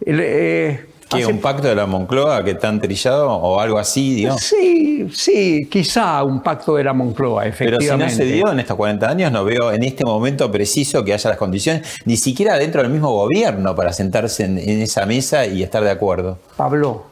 Eh, 0.06 0.86
¿Qué, 1.10 1.26
¿Un 1.26 1.40
pacto 1.40 1.66
de 1.66 1.74
la 1.74 1.86
Moncloa 1.86 2.44
que 2.44 2.54
tan 2.54 2.80
trillado 2.80 3.28
o 3.32 3.58
algo 3.58 3.78
así, 3.78 4.14
digamos? 4.14 4.42
Sí, 4.42 5.08
sí, 5.12 5.66
quizá 5.68 6.22
un 6.22 6.40
pacto 6.40 6.76
de 6.76 6.84
la 6.84 6.92
Moncloa, 6.92 7.46
efectivamente. 7.46 7.96
Pero 7.96 8.10
si 8.10 8.16
no 8.16 8.24
se 8.24 8.32
dio 8.32 8.52
en 8.52 8.60
estos 8.60 8.76
40 8.76 9.08
años, 9.08 9.32
no 9.32 9.44
veo 9.44 9.72
en 9.72 9.82
este 9.82 10.04
momento 10.04 10.50
preciso 10.52 11.04
que 11.04 11.12
haya 11.12 11.30
las 11.30 11.38
condiciones, 11.38 11.96
ni 12.04 12.16
siquiera 12.16 12.56
dentro 12.56 12.82
del 12.82 12.92
mismo 12.92 13.10
gobierno, 13.10 13.74
para 13.74 13.92
sentarse 13.92 14.44
en, 14.44 14.58
esa 14.58 15.04
mesa 15.04 15.46
y 15.46 15.64
estar 15.64 15.82
de 15.82 15.90
acuerdo. 15.90 16.38
Pablo, 16.56 17.06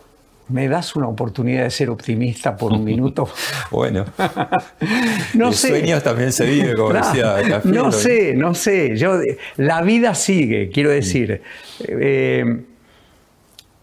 ¿me 0.49 0.68
das 0.68 0.95
una 0.95 1.09
oportunidad 1.09 1.64
de 1.64 1.70
ser 1.70 1.91
optimista 1.91 2.57
por 2.57 2.72
un 2.72 2.84
minuto? 2.84 3.28
bueno, 3.72 4.05
no 5.34 5.47
los 5.47 5.57
sueños 5.57 6.05
también 6.05 6.32
se 6.32 6.47
vive, 6.47 6.76
como 6.76 6.93
decía 6.93 7.61
No 7.64 7.91
sé, 7.91 8.34
no 8.34 8.55
sé. 8.55 8.97
Yo, 8.97 9.18
la 9.57 9.82
vida 9.82 10.14
sigue, 10.14 10.70
quiero 10.70 10.91
decir. 10.91 11.43
Eh, 11.80 12.62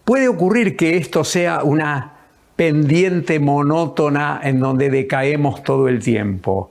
Puede 0.06 0.28
ocurrir 0.28 0.76
que 0.76 0.96
esto 0.96 1.24
sea 1.24 1.64
una 1.64 2.12
pendiente 2.54 3.40
monótona 3.40 4.40
en 4.40 4.60
donde 4.60 4.88
decaemos 4.88 5.64
todo 5.64 5.88
el 5.88 5.98
tiempo. 5.98 6.70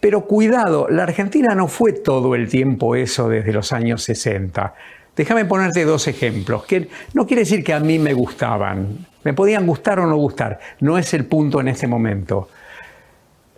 Pero 0.00 0.22
cuidado, 0.26 0.88
la 0.90 1.04
Argentina 1.04 1.54
no 1.54 1.68
fue 1.68 1.92
todo 1.92 2.34
el 2.34 2.48
tiempo 2.48 2.96
eso 2.96 3.28
desde 3.28 3.52
los 3.52 3.72
años 3.72 4.02
60. 4.02 4.74
Déjame 5.14 5.44
ponerte 5.44 5.84
dos 5.84 6.08
ejemplos, 6.08 6.64
que 6.64 6.88
no 7.12 7.28
quiere 7.28 7.42
decir 7.42 7.62
que 7.62 7.74
a 7.74 7.78
mí 7.78 8.00
me 8.00 8.12
gustaban. 8.12 9.06
Me 9.22 9.34
podían 9.34 9.68
gustar 9.68 10.00
o 10.00 10.06
no 10.08 10.16
gustar. 10.16 10.58
No 10.80 10.98
es 10.98 11.14
el 11.14 11.26
punto 11.26 11.60
en 11.60 11.68
este 11.68 11.86
momento. 11.86 12.48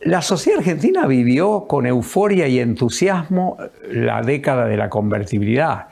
La 0.02 0.20
sociedad 0.20 0.58
argentina 0.58 1.06
vivió 1.06 1.64
con 1.66 1.86
euforia 1.86 2.48
y 2.48 2.60
entusiasmo 2.60 3.56
la 3.90 4.20
década 4.20 4.66
de 4.66 4.76
la 4.76 4.90
convertibilidad 4.90 5.86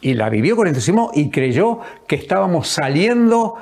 y 0.00 0.14
la 0.14 0.28
vivió 0.28 0.56
con 0.56 0.66
entusiasmo 0.66 1.10
y 1.14 1.30
creyó 1.30 1.80
que 2.06 2.16
estábamos 2.16 2.68
saliendo 2.68 3.56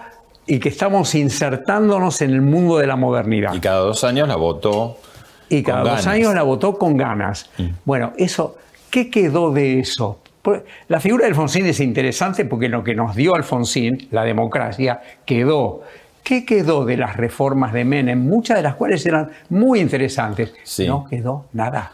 y 0.46 0.58
que 0.58 0.68
estamos 0.68 1.14
insertándonos 1.14 2.20
en 2.22 2.30
el 2.30 2.42
mundo 2.42 2.78
de 2.78 2.86
la 2.86 2.96
modernidad. 2.96 3.54
Y 3.54 3.60
cada 3.60 3.80
dos 3.80 4.04
años 4.04 4.28
la 4.28 4.36
votó. 4.36 4.96
Y 5.48 5.62
cada 5.62 5.82
dos 5.82 6.06
años 6.06 6.34
la 6.34 6.42
votó 6.42 6.78
con 6.78 6.96
ganas. 6.96 7.50
Mm. 7.58 7.66
Bueno, 7.84 8.12
eso, 8.16 8.56
¿qué 8.90 9.10
quedó 9.10 9.52
de 9.52 9.80
eso? 9.80 10.18
La 10.88 10.98
figura 10.98 11.24
de 11.24 11.30
Alfonsín 11.30 11.66
es 11.66 11.78
interesante 11.78 12.44
porque 12.44 12.68
lo 12.68 12.82
que 12.82 12.94
nos 12.94 13.14
dio 13.14 13.34
Alfonsín, 13.34 14.08
la 14.10 14.24
democracia, 14.24 15.00
quedó. 15.24 15.82
¿Qué 16.24 16.44
quedó 16.44 16.84
de 16.84 16.96
las 16.96 17.16
reformas 17.16 17.72
de 17.72 17.84
Menem? 17.84 18.18
Muchas 18.18 18.56
de 18.56 18.62
las 18.62 18.74
cuales 18.74 19.04
eran 19.06 19.30
muy 19.50 19.80
interesantes. 19.80 20.52
No 20.86 21.06
quedó 21.08 21.46
nada. 21.52 21.92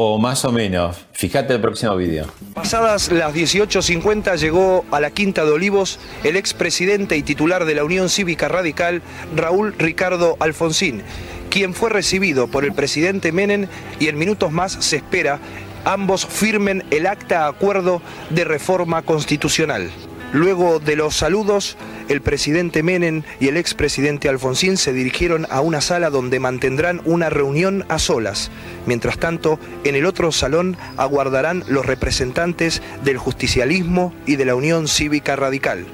O 0.00 0.16
más 0.16 0.44
o 0.44 0.52
menos. 0.52 0.96
Fíjate 1.10 1.54
el 1.54 1.60
próximo 1.60 1.96
vídeo. 1.96 2.24
Pasadas 2.54 3.10
las 3.10 3.34
18.50 3.34 4.36
llegó 4.36 4.84
a 4.92 5.00
la 5.00 5.10
Quinta 5.10 5.44
de 5.44 5.50
Olivos 5.50 5.98
el 6.22 6.36
expresidente 6.36 7.16
y 7.16 7.24
titular 7.24 7.64
de 7.64 7.74
la 7.74 7.82
Unión 7.82 8.08
Cívica 8.08 8.46
Radical, 8.46 9.02
Raúl 9.34 9.74
Ricardo 9.76 10.36
Alfonsín, 10.38 11.02
quien 11.50 11.74
fue 11.74 11.90
recibido 11.90 12.46
por 12.46 12.64
el 12.64 12.74
presidente 12.74 13.32
Menem 13.32 13.66
y 13.98 14.06
en 14.06 14.18
minutos 14.18 14.52
más 14.52 14.70
se 14.70 14.98
espera 14.98 15.40
ambos 15.84 16.26
firmen 16.26 16.84
el 16.92 17.08
acta 17.08 17.48
acuerdo 17.48 18.00
de 18.30 18.44
reforma 18.44 19.02
constitucional. 19.02 19.90
Luego 20.32 20.78
de 20.78 20.94
los 20.94 21.16
saludos, 21.16 21.76
el 22.08 22.22
presidente 22.22 22.82
Menem 22.82 23.22
y 23.40 23.48
el 23.48 23.56
expresidente 23.56 24.28
Alfonsín 24.28 24.76
se 24.76 24.92
dirigieron 24.92 25.46
a 25.50 25.60
una 25.60 25.80
sala 25.80 26.10
donde 26.10 26.40
mantendrán 26.40 27.00
una 27.04 27.30
reunión 27.30 27.84
a 27.88 27.98
solas. 27.98 28.50
Mientras 28.86 29.18
tanto, 29.18 29.58
en 29.84 29.94
el 29.94 30.06
otro 30.06 30.32
salón 30.32 30.76
aguardarán 30.96 31.64
los 31.68 31.86
representantes 31.86 32.82
del 33.04 33.18
justicialismo 33.18 34.14
y 34.26 34.36
de 34.36 34.44
la 34.44 34.54
Unión 34.54 34.88
Cívica 34.88 35.36
Radical. 35.36 35.86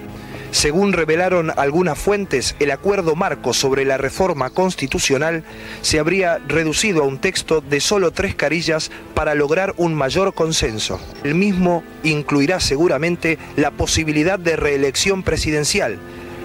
Según 0.55 0.93
revelaron 0.93 1.51
algunas 1.57 1.99
fuentes, 1.99 2.55
el 2.61 2.71
acuerdo 2.71 3.17
marco 3.17 3.53
sobre 3.53 3.85
la 3.85 3.97
reforma 3.97 4.51
constitucional 4.51 5.43
se 5.83 5.99
habría 5.99 6.39
reducido 6.47 7.03
a 7.03 7.07
un 7.07 7.19
texto 7.19 7.61
de 7.61 7.81
solo 7.81 8.13
tres 8.13 8.37
carillas 8.37 8.93
para 9.15 9.35
lograr 9.35 9.75
un 9.79 9.97
mayor 9.97 10.33
consenso. 10.33 11.01
El 11.25 11.35
mismo 11.35 11.83
incluirá 12.05 12.61
seguramente 12.61 13.37
la 13.57 13.73
posibilidad 13.73 14.39
de 14.39 14.55
reelección 14.55 15.25
presidencial, 15.25 15.99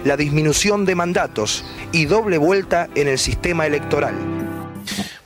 la 0.04 0.16
disminución 0.16 0.86
de 0.86 0.96
mandatos 0.96 1.64
y 1.92 2.06
doble 2.06 2.36
vuelta 2.36 2.88
en 2.96 3.06
el 3.06 3.16
sistema 3.16 3.64
electoral. 3.64 4.14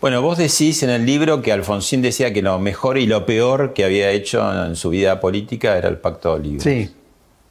Bueno, 0.03 0.21
vos 0.21 0.37
decís 0.37 0.83
en 0.83 0.91
el 0.91 1.07
libro 1.07 1.41
que 1.41 1.53
Alfonsín 1.53 2.03
decía 2.03 2.35
que 2.35 2.43
lo 2.43 2.59
mejor 2.59 2.99
y 2.99 3.07
lo 3.07 3.25
peor 3.25 3.73
que 3.73 3.83
había 3.83 4.11
hecho 4.11 4.67
en 4.67 4.77
su 4.77 4.91
vida 4.91 5.21
política 5.21 5.79
era 5.79 5.89
el 5.89 5.97
Pacto 5.97 6.29
de 6.29 6.35
Olivos. 6.35 6.65
Sí. 6.65 6.91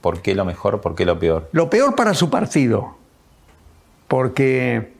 ¿Por 0.03 0.21
qué 0.21 0.35
lo 0.35 0.43
mejor? 0.43 0.81
¿Por 0.81 0.95
qué 0.95 1.05
lo 1.05 1.17
peor? 1.17 1.47
Lo 1.53 1.69
peor 1.69 1.95
para 1.95 2.13
su 2.13 2.29
partido, 2.29 2.97
porque 4.09 4.91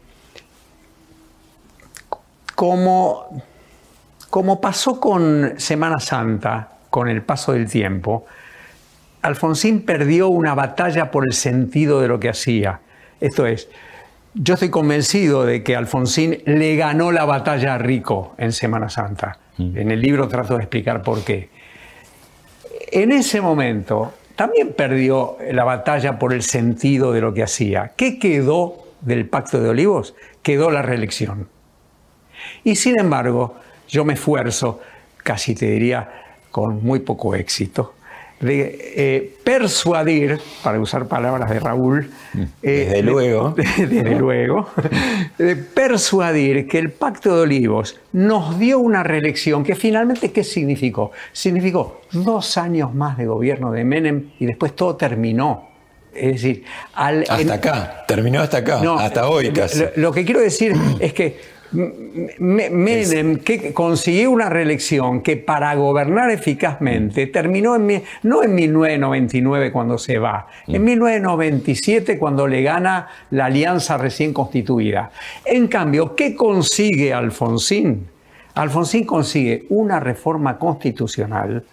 como, 2.56 3.44
como 4.30 4.62
pasó 4.62 5.02
con 5.02 5.56
Semana 5.58 6.00
Santa, 6.00 6.70
con 6.90 7.10
el 7.10 7.22
paso 7.22 7.52
del 7.52 7.70
tiempo, 7.70 8.26
Alfonsín 9.24 9.82
perdió 9.82 10.30
una 10.30 10.56
batalla 10.56 11.12
por 11.12 11.26
el 11.26 11.34
sentido 11.34 12.00
de 12.00 12.08
lo 12.08 12.22
que 12.22 12.30
hacía. 12.30 12.80
Esto 13.20 13.46
es, 13.46 13.68
yo 14.34 14.54
estoy 14.54 14.70
convencido 14.70 15.46
de 15.46 15.64
que 15.64 15.76
Alfonsín 15.76 16.38
le 16.46 16.78
ganó 16.78 17.12
la 17.12 17.26
batalla 17.26 17.74
a 17.74 17.78
Rico 17.78 18.36
en 18.38 18.54
Semana 18.54 18.88
Santa. 18.88 19.38
Mm. 19.58 19.78
En 19.78 19.92
el 19.92 20.00
libro 20.00 20.30
trato 20.30 20.56
de 20.56 20.62
explicar 20.62 21.02
por 21.02 21.26
qué. 21.26 21.50
En 22.90 23.12
ese 23.12 23.42
momento, 23.42 24.14
también 24.36 24.74
perdió 24.74 25.38
la 25.52 25.64
batalla 25.64 26.18
por 26.20 26.34
el 26.34 26.44
sentido 26.44 27.12
de 27.12 27.22
lo 27.22 27.34
que 27.34 27.44
hacía. 27.44 27.94
¿Qué 27.96 28.20
quedó 28.20 28.88
del 29.02 29.28
Pacto 29.28 29.62
de 29.62 29.70
Olivos? 29.70 30.16
Quedó 30.42 30.72
la 30.72 30.82
reelección. 30.82 31.48
Y 32.64 32.76
sin 32.76 33.00
embargo, 33.00 33.56
yo 33.88 34.06
me 34.06 34.14
esfuerzo, 34.14 34.82
casi 35.18 35.56
te 35.56 35.68
diría 35.68 36.10
con 36.52 36.84
muy 36.84 37.00
poco 37.00 37.36
éxito, 37.36 37.94
de 38.44 38.94
eh, 38.96 39.34
persuadir, 39.44 40.40
para 40.64 40.80
usar 40.80 41.08
palabras 41.08 41.50
de 41.50 41.60
Raúl, 41.60 42.10
mm, 42.34 42.42
eh, 42.42 42.46
desde 42.62 43.04
luego, 43.04 43.56
desde 43.78 44.16
luego, 44.16 44.70
de 45.38 45.56
persuadir 45.56 46.68
que 46.68 46.80
el 46.80 46.92
Pacto 46.92 47.36
de 47.36 47.42
Olivos 47.42 48.00
nos 48.12 48.60
dio 48.60 48.80
una 48.80 49.04
reelección 49.04 49.64
que 49.64 49.76
finalmente, 49.76 50.32
¿qué 50.32 50.44
significó? 50.44 51.12
Significó 51.32 52.02
dos 52.12 52.58
años 52.58 52.94
más 52.94 53.18
de 53.18 53.26
gobierno 53.26 53.72
de 53.72 53.84
Menem 53.84 54.32
y 54.40 54.46
después 54.46 54.76
todo 54.76 54.96
terminó. 54.96 55.70
Es 56.14 56.34
decir, 56.34 56.64
hasta 56.94 57.54
acá, 57.54 58.06
terminó 58.08 58.42
hasta 58.42 58.58
acá, 58.58 58.82
hasta 59.00 59.28
hoy 59.28 59.52
casi. 59.52 59.84
lo 59.96 60.12
que 60.12 60.24
quiero 60.24 60.42
decir 60.42 60.76
es 61.00 61.12
que 61.12 61.53
Menem 61.74 63.38
que 63.38 63.74
consiguió 63.74 64.32
una 64.32 64.50
reelección 64.50 65.22
que 65.22 65.38
para 65.38 65.74
gobernar 65.76 66.30
eficazmente 66.30 67.28
terminó 67.28 67.76
en, 67.76 68.04
no 68.24 68.44
en 68.44 68.56
1999 68.56 69.72
cuando 69.72 69.98
se 69.98 70.20
va, 70.20 70.48
en 70.68 70.84
1997 70.84 72.16
mm. 72.16 72.20
cuando 72.20 72.48
le 72.48 72.62
gana 72.62 73.08
la 73.32 73.46
alianza 73.46 73.98
recién 73.98 74.34
constituida. 74.34 75.12
En 75.46 75.68
cambio, 75.68 76.16
¿qué 76.16 76.36
consigue 76.36 77.14
Alfonsín? 77.14 78.08
Alfonsín 78.56 79.06
consigue 79.06 79.66
una 79.70 80.00
reforma 80.00 80.60
constitucional 80.60 81.64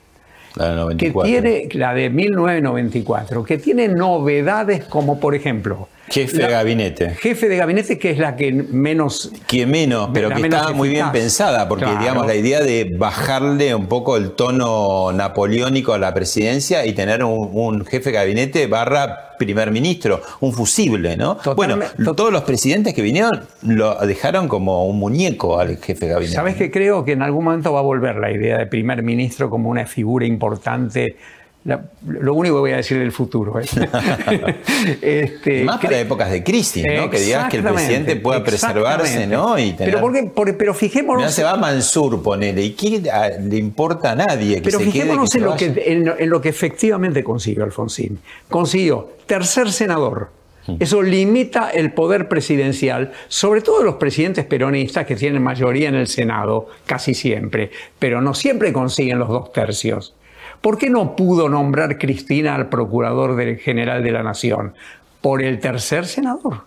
que 0.98 1.12
tiene 1.22 1.68
la 1.74 1.94
de 1.94 2.10
1994, 2.10 3.44
que 3.44 3.58
tiene 3.58 3.88
novedades 3.88 4.84
como 4.84 5.20
por 5.20 5.34
ejemplo 5.34 5.88
Jefe 6.10 6.38
de 6.38 6.48
gabinete. 6.48 7.10
Jefe 7.10 7.48
de 7.48 7.56
gabinete, 7.56 7.98
que 7.98 8.10
es 8.10 8.18
la 8.18 8.34
que 8.34 8.52
menos. 8.52 9.30
Que 9.46 9.64
menos, 9.64 10.10
pero 10.12 10.28
que 10.30 10.42
está 10.42 10.72
muy 10.72 10.88
bien 10.88 11.12
pensada, 11.12 11.68
porque 11.68 11.86
digamos 11.86 12.26
la 12.26 12.34
idea 12.34 12.60
de 12.60 12.92
bajarle 12.96 13.74
un 13.74 13.86
poco 13.86 14.16
el 14.16 14.32
tono 14.32 15.12
napoleónico 15.12 15.92
a 15.92 15.98
la 15.98 16.12
presidencia 16.12 16.84
y 16.84 16.92
tener 16.94 17.22
un, 17.22 17.84
jefe 17.86 18.10
de 18.10 18.16
gabinete 18.16 18.66
barra 18.66 19.36
primer 19.38 19.70
ministro, 19.70 20.20
un 20.40 20.52
fusible, 20.52 21.16
¿no? 21.16 21.38
bueno, 21.56 21.78
todos 22.14 22.30
los 22.30 22.42
presidentes 22.42 22.92
que 22.92 23.00
vinieron 23.00 23.46
lo 23.62 23.94
dejaron 24.06 24.48
como 24.48 24.86
un 24.86 24.98
muñeco 24.98 25.58
al 25.58 25.78
jefe 25.78 26.06
de 26.06 26.12
gabinete. 26.12 26.34
¿Sabes 26.34 26.56
que 26.56 26.70
creo 26.70 27.04
que 27.04 27.12
en 27.12 27.22
algún 27.22 27.44
momento 27.44 27.72
va 27.72 27.78
a 27.78 27.82
volver 27.82 28.16
la 28.16 28.30
idea 28.30 28.58
de 28.58 28.66
primer 28.66 29.02
ministro 29.02 29.48
como 29.48 29.70
una 29.70 29.86
figura 29.86 30.26
importante 30.26 31.16
lo 31.64 32.34
único 32.34 32.56
que 32.56 32.60
voy 32.60 32.72
a 32.72 32.76
decir 32.76 32.98
del 32.98 33.12
futuro. 33.12 33.60
¿eh? 33.60 33.64
este, 35.02 35.64
Más 35.64 35.80
para 35.80 36.00
épocas 36.00 36.30
de 36.30 36.42
crisis, 36.42 36.84
¿no? 36.84 37.10
Que 37.10 37.20
digas 37.20 37.50
que 37.50 37.58
el 37.58 37.64
presidente 37.64 38.16
pueda 38.16 38.42
preservarse, 38.42 39.26
¿no? 39.26 39.58
Y 39.58 39.74
pero, 39.76 40.00
porque, 40.34 40.54
pero 40.54 40.72
fijémonos. 40.72 41.22
No 41.22 41.30
se 41.30 41.42
va 41.42 41.56
Mansur, 41.56 42.22
ponele. 42.22 42.62
¿Y 42.62 42.70
qué 42.72 43.02
le 43.42 43.56
importa 43.56 44.12
a 44.12 44.16
nadie? 44.16 44.60
pero 44.62 44.80
fijémonos 44.80 45.34
en, 45.34 45.42
lo 45.44 45.56
que, 45.56 45.66
en, 45.86 46.30
lo 46.30 46.40
que 46.40 46.48
efectivamente 46.48 47.22
consiguió 47.22 47.64
Alfonsín. 47.64 48.18
Consiguió 48.48 49.10
tercer 49.26 49.70
senador. 49.70 50.30
Hmm. 50.66 50.76
Eso 50.80 51.02
limita 51.02 51.70
el 51.70 51.92
poder 51.92 52.28
presidencial, 52.28 53.12
sobre 53.28 53.60
todo 53.60 53.82
los 53.82 53.96
presidentes 53.96 54.44
peronistas 54.44 55.06
que 55.06 55.16
tienen 55.16 55.42
mayoría 55.42 55.88
en 55.88 55.94
el 55.94 56.06
Senado, 56.06 56.68
casi 56.86 57.14
siempre, 57.14 57.70
pero 57.98 58.20
no 58.20 58.34
siempre 58.34 58.72
consiguen 58.72 59.18
los 59.18 59.28
dos 59.28 59.52
tercios. 59.52 60.14
¿Por 60.60 60.76
qué 60.76 60.90
no 60.90 61.16
pudo 61.16 61.48
nombrar 61.48 61.98
Cristina 61.98 62.54
al 62.54 62.68
procurador 62.68 63.36
general 63.58 64.02
de 64.02 64.12
la 64.12 64.22
Nación? 64.22 64.74
Por 65.20 65.42
el 65.42 65.58
tercer 65.58 66.06
senador. 66.06 66.62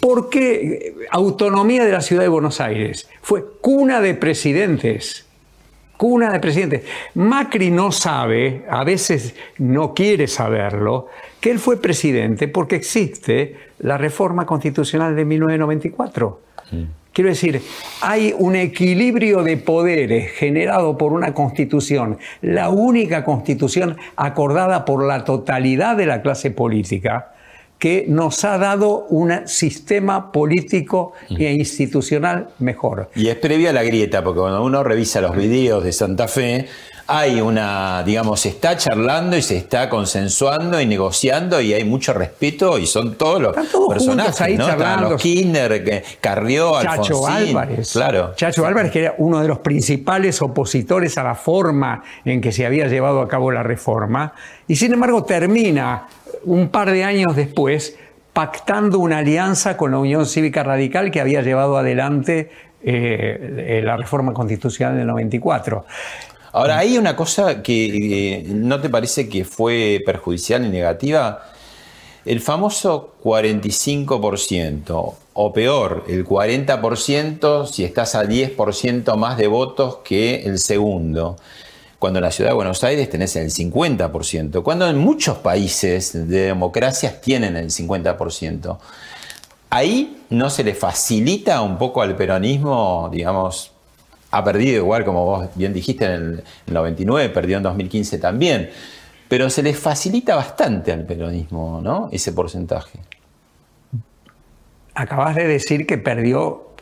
¿Por 0.00 0.28
qué 0.30 0.94
autonomía 1.10 1.84
de 1.84 1.92
la 1.92 2.00
ciudad 2.00 2.22
de 2.22 2.28
Buenos 2.28 2.60
Aires? 2.60 3.08
Fue 3.22 3.44
cuna 3.60 4.00
de 4.00 4.14
presidentes. 4.14 5.26
Cuna 5.96 6.32
de 6.32 6.40
presidentes. 6.40 6.82
Macri 7.14 7.70
no 7.70 7.92
sabe, 7.92 8.64
a 8.68 8.84
veces 8.84 9.34
no 9.58 9.94
quiere 9.94 10.26
saberlo, 10.26 11.08
que 11.40 11.50
él 11.50 11.58
fue 11.58 11.80
presidente 11.80 12.48
porque 12.48 12.76
existe 12.76 13.56
la 13.78 13.96
reforma 13.96 14.44
constitucional 14.44 15.14
de 15.14 15.24
1994. 15.24 16.40
Quiero 17.14 17.30
decir, 17.30 17.62
hay 18.00 18.34
un 18.36 18.56
equilibrio 18.56 19.44
de 19.44 19.56
poderes 19.56 20.32
generado 20.32 20.98
por 20.98 21.12
una 21.12 21.32
constitución, 21.32 22.18
la 22.42 22.70
única 22.70 23.22
constitución 23.22 23.96
acordada 24.16 24.84
por 24.84 25.06
la 25.06 25.24
totalidad 25.24 25.96
de 25.96 26.06
la 26.06 26.22
clase 26.22 26.50
política, 26.50 27.30
que 27.78 28.06
nos 28.08 28.44
ha 28.44 28.58
dado 28.58 29.06
un 29.10 29.46
sistema 29.46 30.32
político 30.32 31.12
e 31.30 31.52
institucional 31.52 32.48
mejor. 32.58 33.10
Y 33.14 33.28
es 33.28 33.36
previa 33.36 33.70
a 33.70 33.72
la 33.72 33.84
grieta, 33.84 34.24
porque 34.24 34.40
cuando 34.40 34.64
uno 34.64 34.82
revisa 34.82 35.20
los 35.20 35.36
videos 35.36 35.84
de 35.84 35.92
Santa 35.92 36.26
Fe, 36.26 36.66
hay 37.06 37.40
una, 37.40 38.02
digamos, 38.02 38.40
se 38.40 38.48
está 38.48 38.76
charlando 38.76 39.36
y 39.36 39.42
se 39.42 39.56
está 39.56 39.88
consensuando 39.88 40.80
y 40.80 40.86
negociando 40.86 41.60
y 41.60 41.74
hay 41.74 41.84
mucho 41.84 42.12
respeto 42.12 42.78
y 42.78 42.86
son 42.86 43.16
todos 43.16 43.42
los 43.42 43.56
personajes, 43.88 44.40
ahí 44.40 44.56
¿no? 44.56 44.66
Charlando. 44.66 45.10
Los 45.10 45.22
Kinder, 45.22 46.02
Carrió, 46.20 46.80
Chacho 46.80 47.26
Álvarez. 47.26 47.92
Claro. 47.92 48.32
Chacho 48.36 48.64
Álvarez, 48.66 48.90
que 48.90 49.00
era 49.00 49.14
uno 49.18 49.40
de 49.40 49.48
los 49.48 49.58
principales 49.58 50.40
opositores 50.40 51.18
a 51.18 51.24
la 51.24 51.34
forma 51.34 52.02
en 52.24 52.40
que 52.40 52.52
se 52.52 52.64
había 52.64 52.86
llevado 52.86 53.20
a 53.20 53.28
cabo 53.28 53.50
la 53.50 53.62
reforma, 53.62 54.32
y 54.66 54.76
sin 54.76 54.92
embargo 54.94 55.24
termina 55.24 56.08
un 56.44 56.68
par 56.68 56.90
de 56.90 57.04
años 57.04 57.36
después 57.36 57.96
pactando 58.32 58.98
una 58.98 59.18
alianza 59.18 59.76
con 59.76 59.92
la 59.92 59.98
Unión 59.98 60.26
Cívica 60.26 60.62
Radical 60.62 61.10
que 61.10 61.20
había 61.20 61.42
llevado 61.42 61.76
adelante 61.78 62.50
eh, 62.82 63.80
la 63.82 63.96
reforma 63.96 64.32
constitucional 64.32 64.96
del 64.96 65.06
94. 65.06 65.86
Ahora, 66.54 66.78
hay 66.78 66.96
una 66.98 67.16
cosa 67.16 67.64
que 67.64 68.36
eh, 68.36 68.44
no 68.46 68.80
te 68.80 68.88
parece 68.88 69.28
que 69.28 69.44
fue 69.44 70.00
perjudicial 70.06 70.64
y 70.64 70.68
negativa. 70.68 71.46
El 72.24 72.40
famoso 72.40 73.14
45%, 73.24 75.14
o 75.32 75.52
peor, 75.52 76.04
el 76.06 76.24
40% 76.24 77.66
si 77.66 77.82
estás 77.82 78.14
a 78.14 78.22
10% 78.22 79.16
más 79.16 79.36
de 79.36 79.48
votos 79.48 79.98
que 80.04 80.44
el 80.44 80.60
segundo. 80.60 81.34
Cuando 81.98 82.20
en 82.20 82.24
la 82.24 82.30
ciudad 82.30 82.50
de 82.50 82.54
Buenos 82.54 82.84
Aires 82.84 83.10
tenés 83.10 83.34
el 83.34 83.50
50%, 83.50 84.62
cuando 84.62 84.88
en 84.88 84.96
muchos 84.96 85.38
países 85.38 86.12
de 86.12 86.42
democracias 86.42 87.20
tienen 87.20 87.56
el 87.56 87.70
50%. 87.70 88.78
Ahí 89.70 90.22
no 90.30 90.50
se 90.50 90.62
le 90.62 90.74
facilita 90.74 91.60
un 91.62 91.78
poco 91.78 92.00
al 92.00 92.14
peronismo, 92.14 93.10
digamos, 93.12 93.73
ha 94.34 94.42
perdido 94.42 94.78
igual, 94.78 95.04
como 95.04 95.24
vos 95.24 95.48
bien 95.54 95.72
dijiste, 95.72 96.06
en 96.06 96.12
el 96.12 96.74
99, 96.74 97.28
perdió 97.28 97.56
en 97.58 97.62
2015 97.62 98.18
también. 98.18 98.70
Pero 99.28 99.48
se 99.48 99.62
le 99.62 99.74
facilita 99.74 100.34
bastante 100.34 100.92
al 100.92 101.04
peronismo, 101.06 101.80
¿no? 101.82 102.08
Ese 102.10 102.32
porcentaje. 102.32 102.98
Acabas 104.94 105.36
de 105.36 105.46
decir 105.46 105.86
que 105.86 105.98
perdió. 105.98 106.74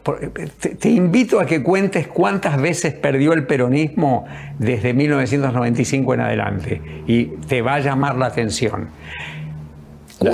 Te, 0.80 0.88
invito 0.88 1.38
a 1.38 1.46
que 1.46 1.62
cuentes 1.62 2.08
cuántas 2.08 2.60
veces 2.60 2.94
perdió 2.94 3.34
el 3.34 3.46
peronismo 3.46 4.26
desde 4.58 4.94
1995 4.94 6.14
en 6.14 6.20
adelante 6.20 6.82
y 7.06 7.26
te 7.26 7.62
va 7.62 7.74
a 7.74 7.80
llamar 7.80 8.16
la 8.16 8.26
atención. 8.26 8.88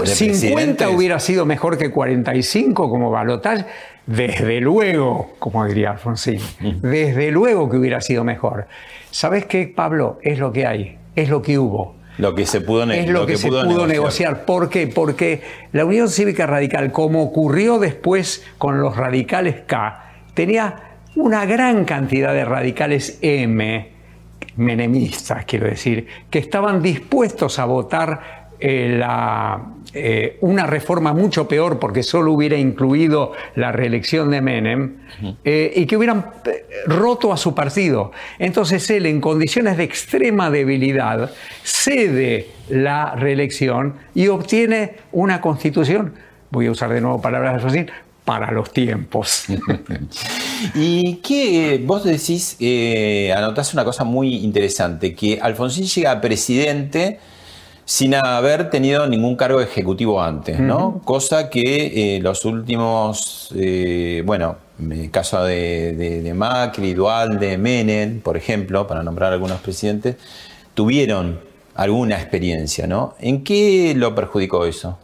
50 0.05 0.89
hubiera 0.89 1.19
sido 1.19 1.45
mejor 1.45 1.77
que 1.77 1.91
45 1.91 2.89
como 2.89 3.11
balotaje. 3.11 3.67
Desde 4.09 4.59
luego, 4.63 5.35
como 5.39 5.67
diría 5.67 5.91
Alfonsín, 5.91 6.41
desde 6.81 7.31
luego 7.31 7.69
que 7.69 7.77
hubiera 7.77 8.01
sido 8.01 8.25
mejor. 8.25 8.67
¿Sabes 9.11 9.45
qué, 9.45 9.67
Pablo? 9.67 10.19
Es 10.23 10.39
lo 10.39 10.51
que 10.51 10.67
hay, 10.67 10.97
es 11.15 11.29
lo 11.29 11.43
que 11.43 11.59
hubo. 11.59 11.95
Lo 12.17 12.35
que 12.35 12.47
se 12.47 12.63
pudo, 12.63 12.91
es 12.91 13.07
lo, 13.07 13.27
que, 13.27 13.37
se 13.37 13.49
pudo, 13.49 13.87
negociar. 13.87 14.47
¿Por 14.47 14.71
qué? 14.71 14.87
Porque 14.87 15.43
la 15.73 15.85
Unión 15.85 16.09
Cívica 16.09 16.47
Radical, 16.47 16.91
como 16.91 17.23
ocurrió 17.23 17.79
después 17.79 18.47
con 18.57 18.81
los 18.81 18.97
radicales 18.97 19.57
K, 19.67 20.05
tenía 20.33 20.77
una 21.15 21.45
gran 21.45 21.85
cantidad 21.85 22.33
de 22.33 22.47
radicales 22.47 23.19
M, 23.21 23.91
menemistas, 24.57 25.45
quiero 25.45 25.67
decir, 25.67 26.07
que 26.31 26.39
estaban 26.39 26.81
dispuestos 26.81 27.59
a 27.59 27.67
votar 27.67 28.49
eh, 28.59 28.97
la, 28.99 29.61
eh, 29.95 30.37
una 30.43 30.67
reforma 30.67 31.15
mucho 31.15 31.49
peor 31.49 31.79
porque 31.79 32.03
solo 32.03 32.33
hubiera 32.33 32.59
incluido 32.59 33.33
la 33.55 33.73
reelección 33.73 34.31
de 34.31 34.43
Menem 34.43 34.97
eh, 35.45 35.73
y 35.75 35.87
que 35.87 35.97
hubieran 35.97 36.27
roto 36.87 37.33
a 37.33 37.39
su 37.39 37.55
partido. 37.55 38.13
Entonces 38.39 38.91
él, 38.91 39.07
en 39.07 39.21
condiciones 39.21 39.79
de 39.79 39.85
extrema 39.85 40.51
debilidad, 40.51 41.31
cede 41.63 42.49
la 42.69 43.15
reelección 43.15 43.95
y 44.15 44.29
obtiene 44.29 44.97
una 45.13 45.41
constitución, 45.41 46.13
voy 46.51 46.67
a 46.67 46.73
usar 46.73 46.93
de 46.93 47.01
nuevo 47.01 47.23
palabras 47.23 47.53
de 47.53 47.57
Alfonsín, 47.57 47.91
para 48.27 48.51
los 48.51 48.71
tiempos. 48.75 49.45
y 50.75 51.15
que 51.17 51.83
vos 51.83 52.05
decís, 52.05 52.59
anotás 53.35 53.73
una 53.73 53.85
cosa 53.87 54.05
muy 54.05 54.37
interesante, 54.37 55.15
que 55.15 55.41
Alfonsín 55.41 55.87
llega 55.87 56.13
a 56.13 56.21
presidente 56.21 57.21
sin 57.89 58.15
haber 58.15 58.69
tenido 58.69 59.07
ningún 59.07 59.35
cargo 59.35 59.63
ejecutivo 59.63 60.23
antes, 60.23 60.61
¿no? 60.61 61.01
Cosa 61.07 61.49
que 61.49 62.17
eh, 62.17 62.21
los 62.21 62.45
últimos, 62.45 63.49
eh, 63.57 64.23
bueno, 64.27 64.57
el 64.79 65.11
caso 65.11 65.43
de, 65.45 65.95
de, 65.95 66.35
Macri, 66.35 66.93
Dualde, 66.93 67.57
Menem, 67.57 68.21
por 68.21 68.37
ejemplo, 68.37 68.87
para 68.87 69.03
nombrar 69.03 69.33
algunos 69.33 69.61
presidentes, 69.61 70.17
tuvieron 70.75 71.41
alguna 71.77 72.17
experiencia, 72.17 72.87
¿no? 72.87 73.15
¿En 73.21 73.43
qué 73.43 73.95
lo 73.97 74.15
perjudicó 74.15 74.67
eso? 74.67 74.99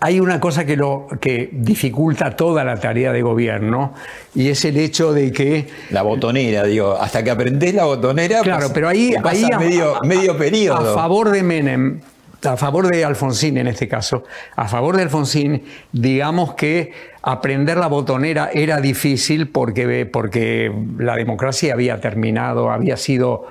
Hay 0.00 0.18
una 0.18 0.40
cosa 0.40 0.64
que, 0.64 0.76
lo, 0.76 1.06
que 1.20 1.50
dificulta 1.52 2.34
toda 2.34 2.64
la 2.64 2.80
tarea 2.80 3.12
de 3.12 3.20
gobierno 3.20 3.92
y 4.34 4.48
es 4.48 4.64
el 4.64 4.78
hecho 4.78 5.12
de 5.12 5.30
que... 5.30 5.68
La 5.90 6.02
botonera, 6.02 6.64
digo, 6.64 6.96
hasta 6.98 7.22
que 7.22 7.30
aprendés 7.30 7.74
la 7.74 7.84
botonera... 7.84 8.40
Claro, 8.40 8.70
pero 8.72 8.88
ahí... 8.88 9.14
ahí 9.22 9.46
medio, 9.58 10.00
medio 10.02 10.38
periodo. 10.38 10.92
A 10.92 10.94
favor 10.94 11.30
de 11.30 11.42
Menem, 11.42 12.00
a 12.42 12.56
favor 12.56 12.88
de 12.88 13.04
Alfonsín 13.04 13.58
en 13.58 13.66
este 13.66 13.88
caso, 13.88 14.24
a 14.56 14.68
favor 14.68 14.96
de 14.96 15.02
Alfonsín, 15.02 15.64
digamos 15.92 16.54
que 16.54 16.92
aprender 17.22 17.76
la 17.76 17.88
botonera 17.88 18.50
era 18.54 18.80
difícil 18.80 19.48
porque, 19.48 20.06
porque 20.06 20.72
la 20.98 21.16
democracia 21.16 21.74
había 21.74 22.00
terminado, 22.00 22.70
había 22.70 22.96
sido 22.96 23.46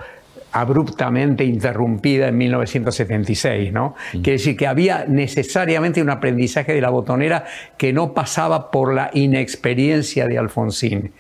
abruptamente 0.51 1.43
interrumpida 1.43 2.27
en 2.27 2.37
1976, 2.37 3.71
¿no? 3.71 3.95
Quiere 4.11 4.33
decir 4.33 4.57
que 4.57 4.67
había 4.67 5.05
necesariamente 5.07 6.01
un 6.01 6.09
aprendizaje 6.09 6.73
de 6.73 6.81
la 6.81 6.89
botonera 6.89 7.45
que 7.77 7.93
no 7.93 8.13
pasaba 8.13 8.71
por 8.71 8.93
la 8.93 9.11
inexperiencia 9.13 10.27
de 10.27 10.37
Alfonsín. 10.37 11.11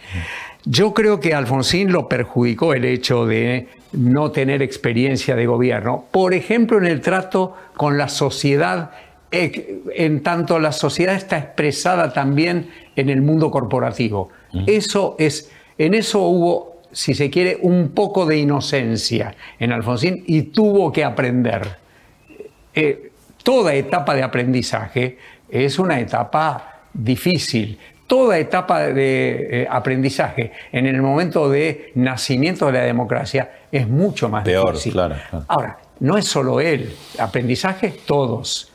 Yo 0.65 0.93
creo 0.93 1.19
que 1.19 1.33
Alfonsín 1.33 1.91
lo 1.91 2.09
perjudicó 2.09 2.73
el 2.73 2.85
hecho 2.85 3.25
de 3.25 3.67
no 3.93 4.31
tener 4.31 4.61
experiencia 4.61 5.35
de 5.35 5.45
gobierno, 5.45 6.05
por 6.11 6.33
ejemplo, 6.33 6.77
en 6.77 6.85
el 6.85 7.01
trato 7.01 7.55
con 7.75 7.97
la 7.97 8.07
sociedad 8.07 8.91
en 9.31 10.23
tanto 10.23 10.59
la 10.59 10.71
sociedad 10.71 11.15
está 11.15 11.37
expresada 11.37 12.13
también 12.13 12.69
en 12.95 13.09
el 13.09 13.21
mundo 13.21 13.51
corporativo. 13.51 14.29
Eso 14.65 15.15
es, 15.19 15.51
en 15.77 15.93
eso 15.93 16.21
hubo 16.21 16.68
si 16.91 17.13
se 17.13 17.29
quiere, 17.29 17.57
un 17.61 17.89
poco 17.89 18.25
de 18.25 18.37
inocencia 18.37 19.35
en 19.59 19.71
Alfonsín 19.71 20.23
y 20.27 20.43
tuvo 20.43 20.91
que 20.91 21.03
aprender. 21.03 21.77
Eh, 22.73 23.11
toda 23.43 23.73
etapa 23.73 24.15
de 24.15 24.23
aprendizaje 24.23 25.17
es 25.49 25.79
una 25.79 25.99
etapa 25.99 26.81
difícil. 26.93 27.77
Toda 28.07 28.39
etapa 28.39 28.87
de 28.87 29.61
eh, 29.63 29.67
aprendizaje 29.69 30.51
en 30.71 30.87
el 30.87 31.01
momento 31.01 31.49
de 31.49 31.91
nacimiento 31.95 32.65
de 32.67 32.71
la 32.73 32.81
democracia 32.81 33.51
es 33.71 33.87
mucho 33.87 34.29
más 34.29 34.43
Peor, 34.43 34.71
difícil. 34.71 34.93
Claro, 34.93 35.15
Ahora, 35.47 35.77
no 35.99 36.17
es 36.17 36.25
solo 36.25 36.59
él, 36.59 36.95
aprendizaje 37.19 37.93
todos. 38.05 38.71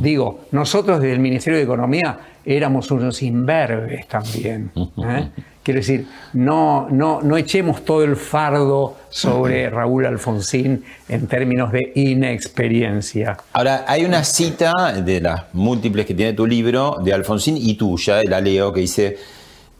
Digo, 0.00 0.46
nosotros 0.52 1.00
desde 1.00 1.12
el 1.12 1.20
Ministerio 1.20 1.58
de 1.58 1.64
Economía 1.64 2.18
éramos 2.44 2.90
unos 2.90 3.22
imberbes 3.22 4.08
también. 4.08 4.70
¿eh? 4.76 5.28
Quiero 5.62 5.78
decir, 5.78 6.08
no, 6.32 6.88
no, 6.90 7.22
no 7.22 7.36
echemos 7.36 7.84
todo 7.84 8.02
el 8.02 8.16
fardo 8.16 8.96
sobre 9.10 9.70
Raúl 9.70 10.06
Alfonsín 10.06 10.84
en 11.08 11.28
términos 11.28 11.70
de 11.70 11.92
inexperiencia. 11.94 13.36
Ahora, 13.52 13.84
hay 13.86 14.04
una 14.04 14.24
cita 14.24 14.92
de 14.92 15.20
las 15.20 15.44
múltiples 15.52 16.04
que 16.04 16.14
tiene 16.14 16.32
tu 16.32 16.46
libro, 16.46 16.96
de 17.04 17.12
Alfonsín 17.12 17.56
y 17.56 17.74
tuya, 17.74 18.22
la 18.24 18.40
leo, 18.40 18.72
que 18.72 18.80
dice, 18.80 19.18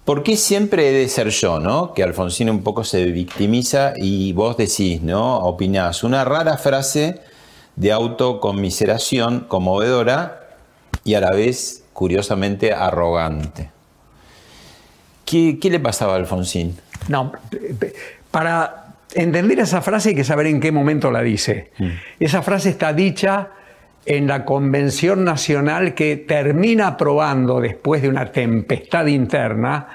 ¿por 0.04 0.22
qué 0.22 0.36
siempre 0.36 0.88
he 0.88 0.92
de 0.92 1.08
ser 1.08 1.30
yo, 1.30 1.58
no? 1.58 1.92
Que 1.94 2.04
Alfonsín 2.04 2.48
un 2.48 2.62
poco 2.62 2.84
se 2.84 3.06
victimiza 3.06 3.94
y 3.96 4.32
vos 4.34 4.56
decís, 4.56 5.02
¿no? 5.02 5.38
Opinás. 5.38 6.04
Una 6.04 6.24
rara 6.24 6.58
frase 6.58 7.22
de 7.74 7.90
autoconmiseración 7.90 9.46
conmovedora 9.48 10.48
y 11.02 11.14
a 11.14 11.20
la 11.20 11.30
vez, 11.30 11.82
curiosamente, 11.92 12.72
arrogante. 12.72 13.71
¿Qué, 15.24 15.58
le 15.62 15.80
pasaba 15.80 16.14
a 16.14 16.16
Alfonsín? 16.16 16.76
No, 17.08 17.32
para 18.30 18.94
entender 19.14 19.58
esa 19.60 19.80
frase 19.82 20.10
hay 20.10 20.14
que 20.14 20.24
saber 20.24 20.46
en 20.46 20.60
qué 20.60 20.72
momento 20.72 21.10
la 21.10 21.22
dice. 21.22 21.70
Mm. 21.78 21.88
Esa 22.20 22.42
frase 22.42 22.70
está 22.70 22.92
dicha 22.92 23.50
en 24.04 24.26
la 24.26 24.44
Convención 24.44 25.24
Nacional 25.24 25.94
que 25.94 26.16
termina 26.16 26.88
aprobando, 26.88 27.60
después 27.60 28.02
de 28.02 28.08
una 28.08 28.32
tempestad 28.32 29.06
interna, 29.06 29.88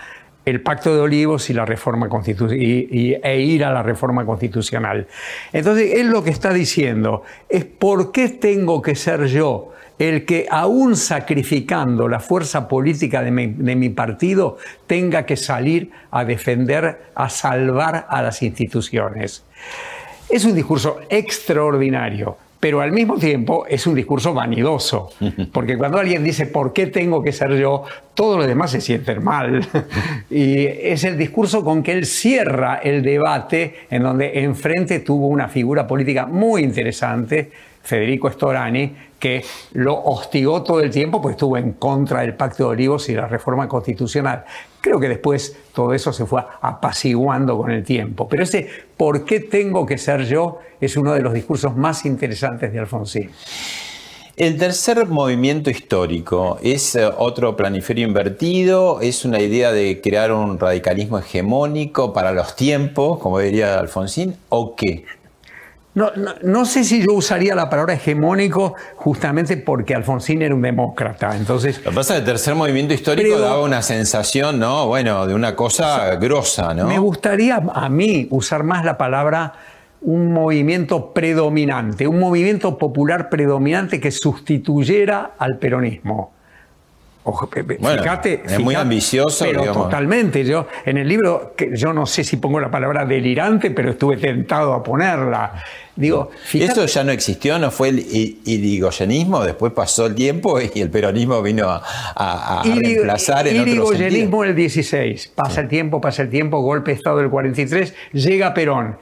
el 0.45 0.61
Pacto 0.61 0.95
de 0.95 1.01
Olivos 1.01 1.49
y 1.49 1.53
la 1.53 1.65
reforma 1.65 2.07
e 2.51 3.41
ir 3.41 3.65
a 3.65 3.71
la 3.71 3.83
reforma 3.83 4.25
constitucional. 4.25 5.07
Entonces, 5.51 5.95
él 5.95 6.07
lo 6.07 6.23
que 6.23 6.29
está 6.29 6.53
diciendo 6.53 7.23
es 7.49 7.65
por 7.65 8.13
qué 8.13 8.29
tengo 8.29 8.81
que 8.81 8.95
ser 8.95 9.25
yo 9.25 9.73
el 9.99 10.25
que 10.25 10.45
aún 10.49 10.95
sacrificando 10.95 12.07
la 12.07 12.19
fuerza 12.19 12.67
política 12.67 13.21
de 13.21 13.31
mi, 13.31 13.89
partido 13.89 14.57
tenga 14.85 15.25
que 15.25 15.35
salir 15.35 15.89
a 16.11 16.23
defender, 16.23 17.01
a 17.15 17.29
salvar 17.29 18.05
a 18.09 18.21
las 18.21 18.43
instituciones. 18.43 19.43
Es 20.29 20.45
un 20.45 20.53
discurso 20.53 20.99
extraordinario, 21.09 22.37
pero 22.59 22.81
al 22.81 22.91
mismo 22.91 23.17
tiempo 23.17 23.65
es 23.67 23.87
un 23.87 23.95
discurso 23.95 24.33
vanidoso, 24.33 25.09
porque 25.51 25.77
cuando 25.77 25.97
alguien 25.97 26.23
dice 26.23 26.45
¿por 26.45 26.73
qué 26.73 26.87
tengo 26.87 27.23
que 27.23 27.31
ser 27.31 27.55
yo? 27.57 27.83
Todos 28.13 28.37
los 28.37 28.47
demás 28.47 28.71
se 28.71 28.81
sienten 28.81 29.23
mal. 29.23 29.67
y 30.29 30.65
es 30.65 31.03
el 31.05 31.17
discurso 31.17 31.63
con 31.63 31.81
que 31.81 31.93
él 31.93 32.05
cierra 32.05 32.75
el 32.83 33.01
debate 33.01 33.87
en 33.89 34.03
donde 34.03 34.43
enfrente 34.43 34.99
tuvo 34.99 35.27
una 35.27 35.47
figura 35.47 35.87
política 35.87 36.27
muy 36.27 36.61
interesante, 36.61 37.49
Federico 37.81 38.29
Storani, 38.29 38.91
que 39.19 39.43
lo 39.73 39.95
hostigó 40.03 40.63
todo 40.63 40.79
el 40.81 40.91
tiempo, 40.91 41.21
pues 41.21 41.33
estuvo 41.33 41.57
en 41.57 41.73
contra 41.73 42.21
del 42.21 42.35
Pacto 42.35 42.63
de 42.65 42.69
Olivos 42.69 43.09
y 43.09 43.15
la 43.15 43.27
reforma 43.27 43.67
constitucional. 43.67 44.45
Creo 44.79 44.99
que 44.99 45.09
después 45.09 45.57
todo 45.73 45.93
eso 45.93 46.13
se 46.13 46.25
fue 46.25 46.43
apaciguando 46.61 47.57
con 47.57 47.71
el 47.71 47.83
tiempo. 47.83 48.27
Pero 48.27 48.43
ese 48.43 48.69
¿por 48.95 49.25
qué 49.25 49.39
tengo 49.39 49.85
que 49.85 49.97
ser 49.97 50.25
yo? 50.25 50.59
es 50.79 50.95
uno 50.95 51.13
de 51.13 51.21
los 51.21 51.33
discursos 51.33 51.75
más 51.75 52.05
interesantes 52.05 52.71
de 52.71 52.79
Alfonsín. 52.79 53.31
El 54.35 54.57
tercer 54.57 55.07
movimiento 55.07 55.71
histórico 55.71 56.59
es 56.61 56.95
eh, 56.95 57.09
otro 57.17 57.55
planiferio 57.55 58.05
invertido, 58.07 59.01
es 59.01 59.25
una 59.25 59.39
idea 59.39 59.71
de 59.71 59.99
crear 59.99 60.31
un 60.31 60.59
radicalismo 60.59 61.17
hegemónico 61.17 62.13
para 62.13 62.31
los 62.33 62.55
tiempos, 62.55 63.17
como 63.17 63.39
diría 63.39 63.79
Alfonsín, 63.79 64.35
o 64.49 64.75
qué? 64.75 65.05
No, 66.43 66.65
sé 66.65 66.83
si 66.83 67.03
yo 67.03 67.13
usaría 67.13 67.55
la 67.55 67.71
palabra 67.71 67.95
hegemónico 67.95 68.75
justamente 68.97 69.57
porque 69.57 69.95
Alfonsín 69.95 70.43
era 70.43 70.53
un 70.53 70.61
demócrata. 70.61 71.35
Entonces, 71.35 71.83
Lo 71.83 71.89
que 71.89 71.95
pasa 71.95 72.13
es 72.13 72.19
que 72.19 72.29
el 72.29 72.33
tercer 72.33 72.53
movimiento 72.53 72.93
histórico 72.93 73.39
daba 73.39 73.61
una 73.61 73.81
sensación, 73.81 74.59
¿no? 74.59 74.85
Bueno, 74.85 75.25
de 75.25 75.33
una 75.33 75.55
cosa 75.55 76.15
grosa, 76.17 76.75
¿no? 76.75 76.87
Me 76.87 76.99
gustaría 76.99 77.55
a 77.55 77.89
mí 77.89 78.27
usar 78.29 78.63
más 78.63 78.85
la 78.85 78.95
palabra 78.95 79.53
un 80.01 80.31
movimiento 80.31 81.13
predominante, 81.13 82.07
un 82.07 82.19
movimiento 82.19 82.77
popular 82.77 83.29
predominante 83.29 83.99
que 83.99 84.11
sustituyera 84.11 85.31
al 85.39 85.57
peronismo. 85.57 86.36
Bueno, 87.79 88.01
fíjate, 88.01 88.43
es 88.45 88.59
muy 88.59 88.75
ambicioso. 88.75 89.45
Pero 89.45 89.71
totalmente. 89.71 90.43
Yo, 90.43 90.67
en 90.85 90.97
el 90.97 91.07
libro, 91.07 91.53
que 91.55 91.75
yo 91.75 91.93
no 91.93 92.05
sé 92.05 92.23
si 92.23 92.37
pongo 92.37 92.59
la 92.59 92.71
palabra 92.71 93.05
delirante, 93.05 93.71
pero 93.71 93.91
estuve 93.91 94.17
tentado 94.17 94.73
a 94.73 94.83
ponerla. 94.83 95.63
Digo, 95.97 96.29
Eso 96.53 96.85
ya 96.85 97.03
no 97.03 97.11
existió, 97.11 97.57
no 97.57 97.71
fue 97.71 97.89
el 97.89 97.99
irigoyenismo, 97.99 99.43
después 99.43 99.73
pasó 99.73 100.05
el 100.05 100.13
tiempo 100.13 100.59
y 100.61 100.79
el 100.79 100.91
peronismo 100.91 101.41
vino 101.41 101.67
a, 101.69 101.81
a, 102.15 102.63
reemplazar 102.63 103.47
en 103.47 103.61
otro 103.61 103.97
sentido. 103.97 104.43
el 104.43 104.55
16, 104.55 105.31
pasa 105.33 105.61
el 105.61 105.67
tiempo, 105.67 105.99
pasa 105.99 106.21
el 106.21 106.29
tiempo, 106.29 106.61
golpe 106.61 106.91
de 106.91 106.97
Estado 106.97 107.17
del 107.17 107.31
43, 107.31 107.95
llega 108.13 108.53
Perón. 108.53 108.97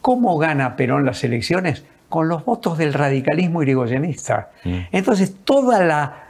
¿Cómo 0.00 0.38
gana 0.38 0.76
Perón 0.76 1.04
las 1.04 1.24
elecciones? 1.24 1.82
Con 2.08 2.28
los 2.28 2.44
votos 2.44 2.78
del 2.78 2.94
radicalismo 2.94 3.64
irigoyenista. 3.64 4.50
Mm. 4.62 4.78
Entonces, 4.92 5.34
toda 5.44 5.84
la 5.84 6.25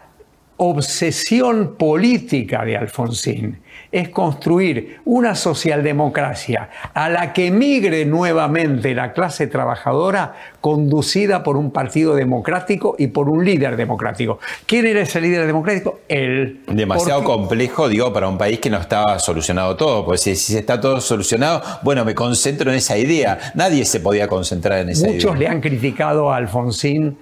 obsesión 0.58 1.76
política 1.76 2.64
de 2.64 2.76
Alfonsín 2.76 3.58
es 3.92 4.08
construir 4.08 5.00
una 5.04 5.34
socialdemocracia 5.34 6.68
a 6.92 7.08
la 7.08 7.32
que 7.32 7.50
migre 7.50 8.04
nuevamente 8.04 8.94
la 8.94 9.12
clase 9.12 9.46
trabajadora 9.46 10.34
conducida 10.60 11.42
por 11.42 11.56
un 11.56 11.70
partido 11.70 12.14
democrático 12.14 12.96
y 12.98 13.08
por 13.08 13.28
un 13.28 13.44
líder 13.44 13.76
democrático. 13.76 14.38
¿Quién 14.66 14.86
era 14.86 15.02
ese 15.02 15.20
líder 15.20 15.46
democrático? 15.46 16.00
Él. 16.08 16.60
Demasiado 16.66 17.22
complejo, 17.22 17.88
digo, 17.88 18.12
para 18.12 18.28
un 18.28 18.38
país 18.38 18.58
que 18.58 18.70
no 18.70 18.78
estaba 18.78 19.18
solucionado 19.18 19.76
todo, 19.76 20.04
porque 20.04 20.18
si, 20.18 20.36
si, 20.36 20.56
está 20.56 20.80
todo 20.80 21.00
solucionado, 21.00 21.62
bueno, 21.82 22.04
me 22.04 22.14
concentro 22.14 22.70
en 22.70 22.78
esa 22.78 22.98
idea. 22.98 23.52
Nadie 23.54 23.84
se 23.84 24.00
podía 24.00 24.26
concentrar 24.26 24.80
en 24.80 24.90
esa 24.90 25.06
idea. 25.06 25.14
Muchos 25.14 25.38
le 25.38 25.48
han 25.48 25.60
criticado 25.60 26.32
a 26.32 26.36
Alfonsín 26.36 27.16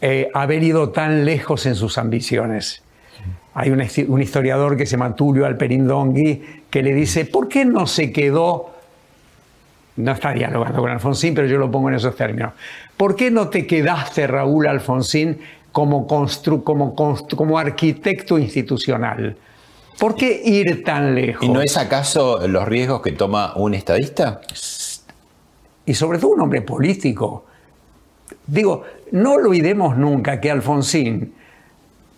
eh, 0.00 0.28
haber 0.34 0.62
ido 0.62 0.90
tan 0.90 1.24
lejos 1.24 1.66
en 1.66 1.74
sus 1.74 1.98
ambiciones. 1.98 2.82
Hay 3.54 3.70
un, 3.70 3.80
historiador 4.20 4.76
que 4.76 4.84
se 4.84 4.92
llama 4.92 5.14
Tulio 5.14 5.46
Alperindongui 5.46 6.64
que 6.68 6.82
le 6.82 6.92
dice, 6.92 7.24
¿por 7.24 7.48
qué 7.48 7.64
no 7.64 7.86
se 7.86 8.12
quedó? 8.12 8.74
No 9.96 10.12
está 10.12 10.32
dialogando 10.32 10.82
con 10.82 10.90
Alfonsín, 10.90 11.34
pero 11.34 11.46
yo 11.46 11.56
lo 11.56 11.70
pongo 11.70 11.88
en 11.88 11.94
esos 11.94 12.14
términos. 12.14 12.52
¿Por 12.98 13.16
qué 13.16 13.30
no 13.30 13.48
te 13.48 13.66
quedaste, 13.66 14.26
Raúl 14.26 14.66
Alfonsín, 14.66 15.38
como, 15.76 16.06
constru, 16.06 16.64
como, 16.64 16.94
como 16.94 17.58
arquitecto 17.58 18.38
institucional. 18.38 19.36
¿Por 19.98 20.14
qué 20.14 20.40
ir 20.42 20.82
tan 20.82 21.14
lejos? 21.14 21.44
¿Y 21.44 21.50
no 21.50 21.60
es 21.60 21.76
acaso 21.76 22.48
los 22.48 22.66
riesgos 22.66 23.02
que 23.02 23.12
toma 23.12 23.52
un 23.56 23.74
estadista? 23.74 24.40
Y 25.84 25.92
sobre 25.92 26.18
todo 26.18 26.30
un 26.30 26.40
hombre 26.40 26.62
político. 26.62 27.44
Digo, 28.46 28.84
no 29.12 29.32
olvidemos 29.32 29.96
nunca 29.96 30.40
que 30.40 30.50
Alfonsín, 30.50 31.34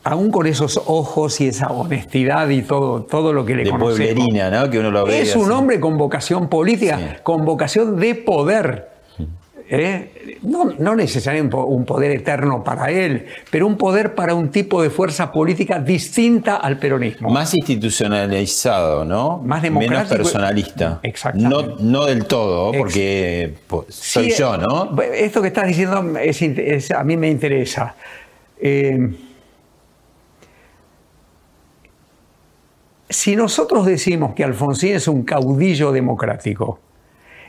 aún 0.04 0.30
con 0.30 0.46
esos 0.46 0.80
ojos 0.86 1.40
y 1.40 1.48
esa 1.48 1.68
honestidad 1.68 2.48
y 2.48 2.62
todo, 2.62 3.02
todo 3.02 3.32
lo 3.32 3.44
que 3.44 3.54
le 3.54 3.64
de 3.64 3.72
pueblerina, 3.72 4.50
¿no? 4.50 4.70
Que 4.70 4.78
uno 4.78 4.90
lo 4.90 5.04
ve 5.04 5.20
Es 5.20 5.36
un 5.36 5.50
hombre 5.52 5.80
con 5.80 5.98
vocación 5.98 6.48
política, 6.48 7.20
con 7.22 7.44
vocación 7.44 7.98
de 7.98 8.14
poder. 8.14 8.97
¿Eh? 9.68 10.38
No, 10.42 10.94
necesariamente 10.94 11.56
un 11.56 11.84
poder 11.84 12.12
eterno 12.12 12.62
para 12.64 12.90
él, 12.90 13.26
pero 13.50 13.66
un 13.66 13.76
poder 13.76 14.14
para 14.14 14.34
un 14.34 14.50
tipo 14.50 14.82
de 14.82 14.90
fuerza 14.90 15.30
política 15.32 15.78
distinta 15.78 16.56
al 16.56 16.78
peronismo. 16.78 17.28
Más 17.28 17.54
institucionalizado, 17.54 19.04
¿no? 19.04 19.38
Más 19.38 19.62
democrático. 19.62 20.14
Menos 20.14 20.30
personalista. 20.30 21.00
Exactamente. 21.02 21.76
No, 21.80 22.06
del 22.06 22.24
todo, 22.26 22.72
porque 22.72 23.54
soy 23.88 24.30
yo, 24.30 24.56
¿no? 24.56 24.96
Esto 25.02 25.42
que 25.42 25.48
estás 25.48 25.66
diciendo 25.66 25.96
a 25.98 27.04
mí 27.04 27.16
me 27.16 27.28
interesa. 27.28 27.94
Eh, 28.60 29.10
si 33.08 33.36
nosotros 33.36 33.86
decimos 33.86 34.34
que 34.34 34.44
Alfonsín 34.44 34.94
es 34.94 35.08
un 35.08 35.22
caudillo 35.22 35.92
democrático, 35.92 36.80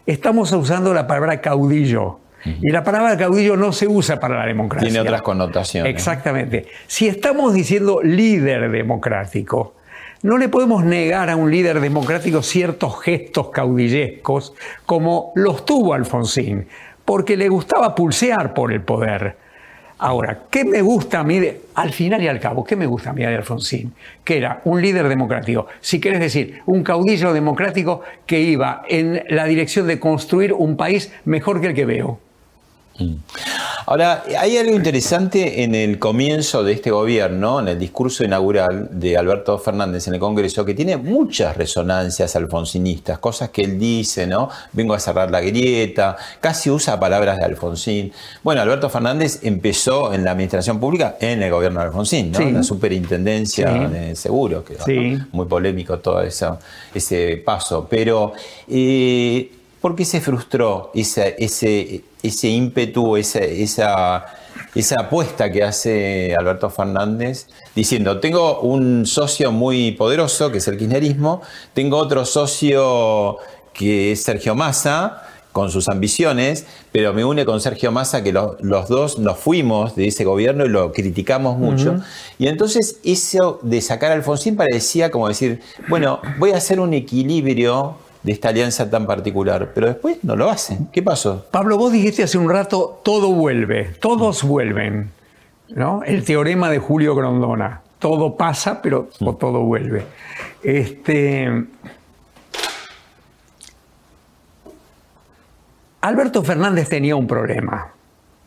estamos 0.06 0.52
usando 0.52 0.94
la 0.94 1.08
palabra 1.08 1.42
caudillo. 1.42 2.20
Y 2.46 2.72
la 2.72 2.84
palabra 2.86 3.18
caudillo 3.18 3.58
no 3.58 3.74
se 3.74 3.86
usa 3.86 4.18
para 4.18 4.40
la 4.40 4.46
democracia. 4.46 4.88
Tiene 4.88 5.02
otras 5.02 5.22
connotaciones. 5.22 5.94
Exactamente. 5.94 6.68
Si 6.88 7.08
estamos 7.08 7.54
diciendo 7.54 8.00
líder 8.02 8.72
democrático, 8.72 9.76
no 10.22 10.38
le 10.38 10.50
podemos 10.50 10.84
negar 10.84 11.30
a 11.30 11.36
un 11.36 11.52
líder 11.52 11.80
democrático 11.80 12.42
ciertos 12.42 13.02
gestos 13.02 13.50
caudillescos 13.50 14.54
como 14.86 15.32
los 15.36 15.66
tuvo 15.66 15.94
Alfonsín, 15.94 16.68
porque 17.06 17.36
le 17.36 17.50
gustaba 17.50 17.96
pulsear 17.96 18.54
por 18.54 18.72
el 18.72 18.82
poder. 18.82 19.36
Ahora, 20.02 20.44
¿qué 20.50 20.64
me 20.64 20.82
gusta 20.82 21.20
a 21.20 21.24
mí, 21.26 21.42
al 21.76 21.92
final 21.92 22.24
y 22.24 22.30
al 22.30 22.40
cabo, 22.40 22.64
qué 22.64 22.78
me 22.78 22.86
gusta 22.86 23.10
a 23.10 23.14
mí 23.14 23.22
de 23.22 23.36
Alfonsín? 23.36 23.94
Que 24.24 24.38
era 24.38 24.62
un 24.64 24.82
líder 24.82 25.10
democrático, 25.10 25.68
si 25.82 26.00
querés 26.00 26.22
decir, 26.22 26.62
un 26.68 26.84
caudillo 26.84 27.34
democrático 27.34 28.02
que 28.26 28.40
iba 28.40 28.84
en 28.88 29.24
la 29.28 29.44
dirección 29.44 29.88
de 29.88 30.00
construir 30.00 30.54
un 30.54 30.78
país 30.78 31.12
mejor 31.26 31.60
que 31.60 31.68
el 31.68 31.74
que 31.74 31.86
veo. 31.86 32.20
Mm. 32.98 33.16
Ahora, 33.90 34.24
hay 34.38 34.56
algo 34.56 34.76
interesante 34.76 35.64
en 35.64 35.74
el 35.74 35.98
comienzo 35.98 36.64
de 36.64 36.74
este 36.74 36.92
gobierno, 36.92 37.60
en 37.60 37.70
el 37.70 37.80
discurso 37.80 38.24
inaugural 38.24 38.88
de 38.92 39.18
Alberto 39.18 39.58
Fernández 39.58 40.08
en 40.08 40.14
el 40.14 40.20
Congreso, 40.20 40.64
que 40.64 40.76
tiene 40.76 40.96
muchas 40.96 41.58
resonancias 41.58 42.36
alfonsinistas, 42.36 43.18
cosas 43.18 43.50
que 43.50 43.64
él 43.64 43.80
dice, 43.80 44.28
¿no? 44.28 44.52
Vengo 44.74 44.94
a 44.94 45.00
cerrar 45.00 45.32
la 45.32 45.42
grieta, 45.42 46.18
casi 46.40 46.70
usa 46.70 47.00
palabras 47.00 47.40
de 47.40 47.46
Alfonsín. 47.46 48.14
Bueno, 48.44 48.62
Alberto 48.62 48.92
Fernández 48.92 49.40
empezó 49.42 50.14
en 50.14 50.24
la 50.24 50.34
administración 50.34 50.80
pública 50.80 51.18
en 51.20 51.42
el 51.42 51.50
gobierno 51.50 51.80
de 51.80 51.88
Alfonsín, 51.88 52.32
¿no? 52.32 52.42
En 52.42 52.54
la 52.54 52.62
superintendencia 52.62 53.72
de 53.72 54.16
seguros, 54.16 54.66
que 54.66 54.74
es 54.76 55.34
muy 55.34 55.48
polémico 55.48 55.98
todo 55.98 56.22
eso, 56.22 56.60
ese 56.94 57.42
paso. 57.44 57.88
Pero, 57.90 58.34
eh, 58.68 59.50
¿por 59.82 59.96
qué 59.96 60.06
se 60.06 60.22
frustró 60.22 60.92
ese, 60.94 61.36
ese 61.40 62.04
ese 62.22 62.50
ímpetu, 62.50 63.18
esa, 63.18 63.40
esa, 63.40 64.26
esa 64.76 65.02
apuesta 65.02 65.52
que 65.52 65.64
hace 65.64 66.36
Alberto 66.38 66.70
Fernández, 66.70 67.48
diciendo, 67.76 68.20
tengo 68.20 68.62
un 68.62 69.06
socio 69.06 69.52
muy 69.52 69.92
poderoso, 69.92 70.52
que 70.52 70.58
es 70.58 70.68
el 70.68 70.78
kirchnerismo, 70.78 71.42
tengo 71.74 71.98
otro 71.98 72.26
socio 72.26 73.38
que 73.74 74.12
es 74.12 74.24
Sergio 74.24 74.56
Massa, 74.56 75.24
con 75.52 75.72
sus 75.72 75.90
ambiciones, 75.90 76.68
pero 76.92 77.12
me 77.12 77.26
une 77.26 77.44
con 77.44 77.60
Sergio 77.60 77.92
Massa, 77.92 78.22
que 78.22 78.32
los 78.32 78.88
dos 78.88 79.18
nos 79.18 79.40
fuimos 79.40 79.96
de 79.96 80.08
ese 80.08 80.24
gobierno 80.24 80.64
y 80.66 80.70
lo 80.70 80.92
criticamos 80.92 81.58
mucho. 81.58 82.00
Y 82.38 82.48
entonces 82.48 83.00
eso 83.04 83.60
de 83.64 83.82
sacar 83.82 84.12
a 84.12 84.14
Alfonsín 84.14 84.56
parecía 84.56 85.10
como 85.10 85.28
decir, 85.28 85.60
bueno, 85.88 86.22
voy 86.38 86.52
a 86.52 86.58
hacer 86.58 86.80
un 86.80 86.94
equilibrio 86.94 87.96
de 88.24 88.32
esta 88.32 88.50
alianza 88.50 88.90
tan 88.90 89.06
particular, 89.06 89.72
pero 89.74 89.88
después 89.88 90.18
no 90.24 90.36
lo 90.36 90.50
hacen. 90.50 90.88
¿Qué 90.92 91.02
pasó? 91.02 91.46
Pablo, 91.52 91.78
vos 91.78 91.92
dijiste 91.92 92.24
hace 92.24 92.38
un 92.38 92.50
rato, 92.50 93.00
todo 93.04 93.32
vuelve, 93.34 93.86
todos 94.02 94.44
vuelven, 94.44 95.12
¿no? 95.70 96.04
El 96.04 96.24
teorema 96.24 96.70
de 96.70 96.80
Julio 96.80 97.16
Grondona, 97.16 97.82
todo 98.00 98.36
pasa, 98.36 98.82
pero 98.82 99.10
mm. 99.20 99.36
todo 99.36 99.62
vuelve. 99.62 100.04
Este, 100.64 101.66
Alberto 106.02 106.44
Fernández 106.44 106.90
tenía 106.90 107.16
un 107.16 107.28
problema 107.28 107.94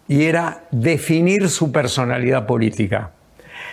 y 0.08 0.24
era 0.24 0.64
definir 0.70 1.48
su 1.48 1.72
personalidad 1.72 2.46
política. 2.46 3.12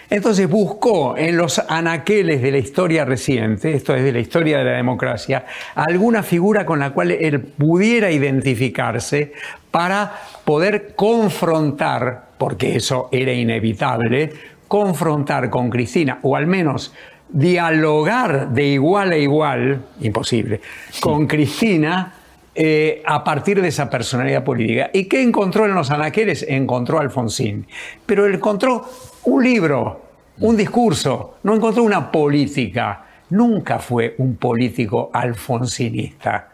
Entonces 0.09 0.49
buscó 0.49 1.15
en 1.15 1.37
los 1.37 1.59
anaqueles 1.59 2.41
de 2.41 2.51
la 2.51 2.57
historia 2.57 3.05
reciente, 3.05 3.75
esto 3.75 3.95
es 3.95 4.03
de 4.03 4.11
la 4.11 4.19
historia 4.19 4.57
de 4.57 4.63
la 4.63 4.71
democracia, 4.71 5.45
alguna 5.75 6.23
figura 6.23 6.65
con 6.65 6.79
la 6.79 6.91
cual 6.91 7.11
él 7.11 7.39
pudiera 7.39 8.09
identificarse 8.09 9.33
para 9.69 10.11
poder 10.45 10.95
confrontar, 10.95 12.29
porque 12.39 12.75
eso 12.75 13.09
era 13.11 13.31
inevitable, 13.31 14.33
confrontar 14.67 15.51
con 15.51 15.69
Cristina, 15.69 16.17
o 16.23 16.35
al 16.35 16.47
menos 16.47 16.91
dialogar 17.29 18.49
de 18.49 18.65
igual 18.65 19.11
a 19.11 19.17
igual, 19.17 19.85
imposible, 20.01 20.59
con 20.99 21.27
Cristina 21.27 22.13
eh, 22.61 23.01
a 23.05 23.23
partir 23.23 23.61
de 23.61 23.69
esa 23.69 23.89
personalidad 23.89 24.43
política. 24.43 24.89
¿Y 24.91 25.05
qué 25.05 25.21
encontró 25.21 25.65
en 25.65 25.73
los 25.73 25.91
anaqueles? 25.91 26.45
Encontró 26.45 26.97
a 26.97 27.03
Alfonsín. 27.03 27.65
Pero 28.05 28.27
encontró 28.27 28.83
un 29.23 29.41
libro, 29.41 30.01
un 30.39 30.57
discurso, 30.57 31.37
no 31.43 31.55
encontró 31.55 31.83
una 31.83 32.11
política. 32.11 33.05
Nunca 33.29 33.79
fue 33.79 34.13
un 34.17 34.35
político 34.35 35.09
alfonsinista. 35.13 36.49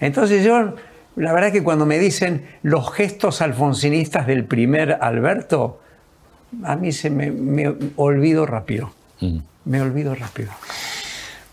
Entonces 0.00 0.44
yo, 0.44 0.74
la 1.14 1.32
verdad 1.32 1.52
que 1.52 1.62
cuando 1.62 1.86
me 1.86 2.00
dicen 2.00 2.48
los 2.62 2.92
gestos 2.92 3.40
alfonsinistas 3.40 4.26
del 4.26 4.46
primer 4.46 4.98
Alberto, 5.00 5.78
a 6.64 6.74
mí 6.74 6.90
se 6.90 7.10
me, 7.10 7.72
olvido 7.94 8.44
rápido. 8.44 8.92
Mm. 9.20 9.38
Me 9.66 9.80
olvido 9.80 10.16
rápido. 10.16 10.50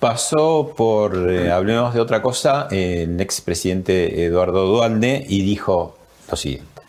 Pasó 0.01 0.73
por, 0.75 1.29
eh, 1.29 1.51
hablemos 1.51 1.93
de 1.93 1.99
otra 1.99 2.23
cosa, 2.23 2.67
el 2.71 3.21
expresidente 3.21 4.25
Eduardo 4.25 4.65
Dualde 4.65 5.23
y 5.29 5.43
dijo 5.43 5.95
lo 6.27 6.35
siguiente. 6.35 6.81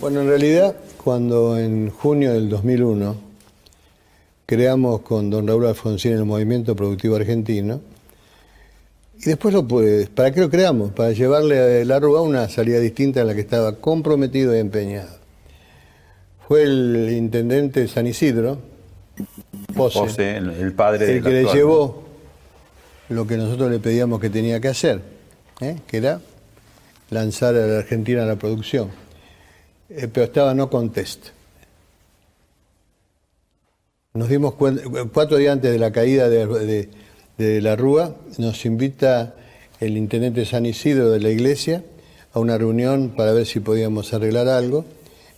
Bueno, 0.00 0.22
en 0.22 0.28
realidad 0.28 0.76
cuando 0.96 1.58
en 1.58 1.90
junio 1.90 2.32
del 2.32 2.48
2001 2.48 3.16
creamos 4.46 5.02
con 5.02 5.28
don 5.28 5.46
Raúl 5.46 5.66
Alfonsín 5.66 6.14
el 6.14 6.24
Movimiento 6.24 6.74
Productivo 6.74 7.16
Argentino, 7.16 7.82
y 9.18 9.26
después 9.26 9.52
lo 9.52 9.68
pues, 9.68 10.08
¿para 10.08 10.30
qué 10.30 10.40
lo 10.40 10.48
creamos? 10.48 10.90
Para 10.92 11.12
llevarle 11.12 11.82
a 11.82 11.84
la 11.84 12.00
Rúa 12.00 12.22
una 12.22 12.48
salida 12.48 12.80
distinta 12.80 13.20
a 13.20 13.24
la 13.24 13.34
que 13.34 13.42
estaba 13.42 13.76
comprometido 13.76 14.56
y 14.56 14.58
empeñado. 14.58 15.18
Fue 16.48 16.62
el 16.62 17.10
intendente 17.12 17.86
San 17.88 18.06
Isidro, 18.06 18.72
Pose, 19.74 20.36
el, 20.36 20.72
padre 20.72 21.16
el 21.16 21.22
que 21.22 21.30
le 21.30 21.44
llevó 21.52 22.04
lo 23.08 23.26
que 23.26 23.36
nosotros 23.36 23.70
le 23.70 23.78
pedíamos 23.78 24.20
que 24.20 24.30
tenía 24.30 24.60
que 24.60 24.68
hacer, 24.68 25.00
¿eh? 25.60 25.76
que 25.86 25.96
era 25.98 26.20
lanzar 27.10 27.54
a 27.54 27.66
la 27.66 27.78
Argentina 27.78 28.22
a 28.22 28.26
la 28.26 28.36
producción. 28.36 28.90
Eh, 29.90 30.08
pero 30.12 30.24
estaba 30.24 30.54
no 30.54 30.70
contest. 30.70 31.28
Nos 34.14 34.28
dimos 34.28 34.54
cuenta, 34.54 34.82
cuatro 35.12 35.36
días 35.36 35.52
antes 35.52 35.72
de 35.72 35.78
la 35.78 35.90
caída 35.90 36.28
de, 36.28 36.88
la 37.36 37.76
Rúa, 37.76 38.14
nos 38.38 38.64
invita 38.64 39.34
el 39.80 39.96
intendente 39.96 40.44
San 40.44 40.66
Isidro 40.66 41.10
de 41.10 41.18
la 41.20 41.30
iglesia 41.30 41.82
a 42.32 42.38
una 42.38 42.56
reunión 42.56 43.12
para 43.16 43.32
ver 43.32 43.44
si 43.44 43.60
podíamos 43.60 44.14
arreglar 44.14 44.48
algo. 44.48 44.84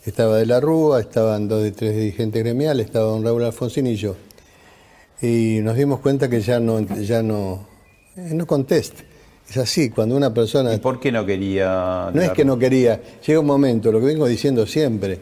Estaba 0.05 0.37
de 0.37 0.47
la 0.47 0.61
Rúa, 0.61 1.01
estaban 1.01 1.49
dos 1.49 1.63
de 1.63 1.73
tres 1.73 1.97
dirigentes 1.97 2.45
gremiales, 2.45 2.87
estaba 2.87 3.07
don 3.07 3.25
Raúl 3.25 3.45
Alfonsín 3.45 3.87
y 3.87 3.97
yo. 3.97 4.15
Y 5.23 5.61
nos 5.63 5.77
dimos 5.77 6.01
cuenta 6.01 6.29
que 6.29 6.41
ya 6.41 6.61
no, 6.61 6.81
ya 6.81 7.23
no, 7.23 7.67
eh, 8.17 8.31
no 8.35 8.47
contest. 8.47 9.01
Es 9.49 9.57
así, 9.59 9.91
cuando 9.91 10.17
una 10.17 10.35
persona... 10.35 10.75
¿Y 10.75 10.79
por 10.79 10.99
qué 10.99 11.13
no 11.13 11.25
quería...? 11.25 12.11
No 12.13 12.21
es 12.21 12.31
que 12.33 12.45
no 12.45 12.59
quería, 12.59 13.01
llega 13.25 13.39
un 13.39 13.47
momento, 13.47 13.93
lo 13.93 14.01
que 14.01 14.07
vengo 14.07 14.27
diciendo 14.27 14.67
siempre, 14.67 15.21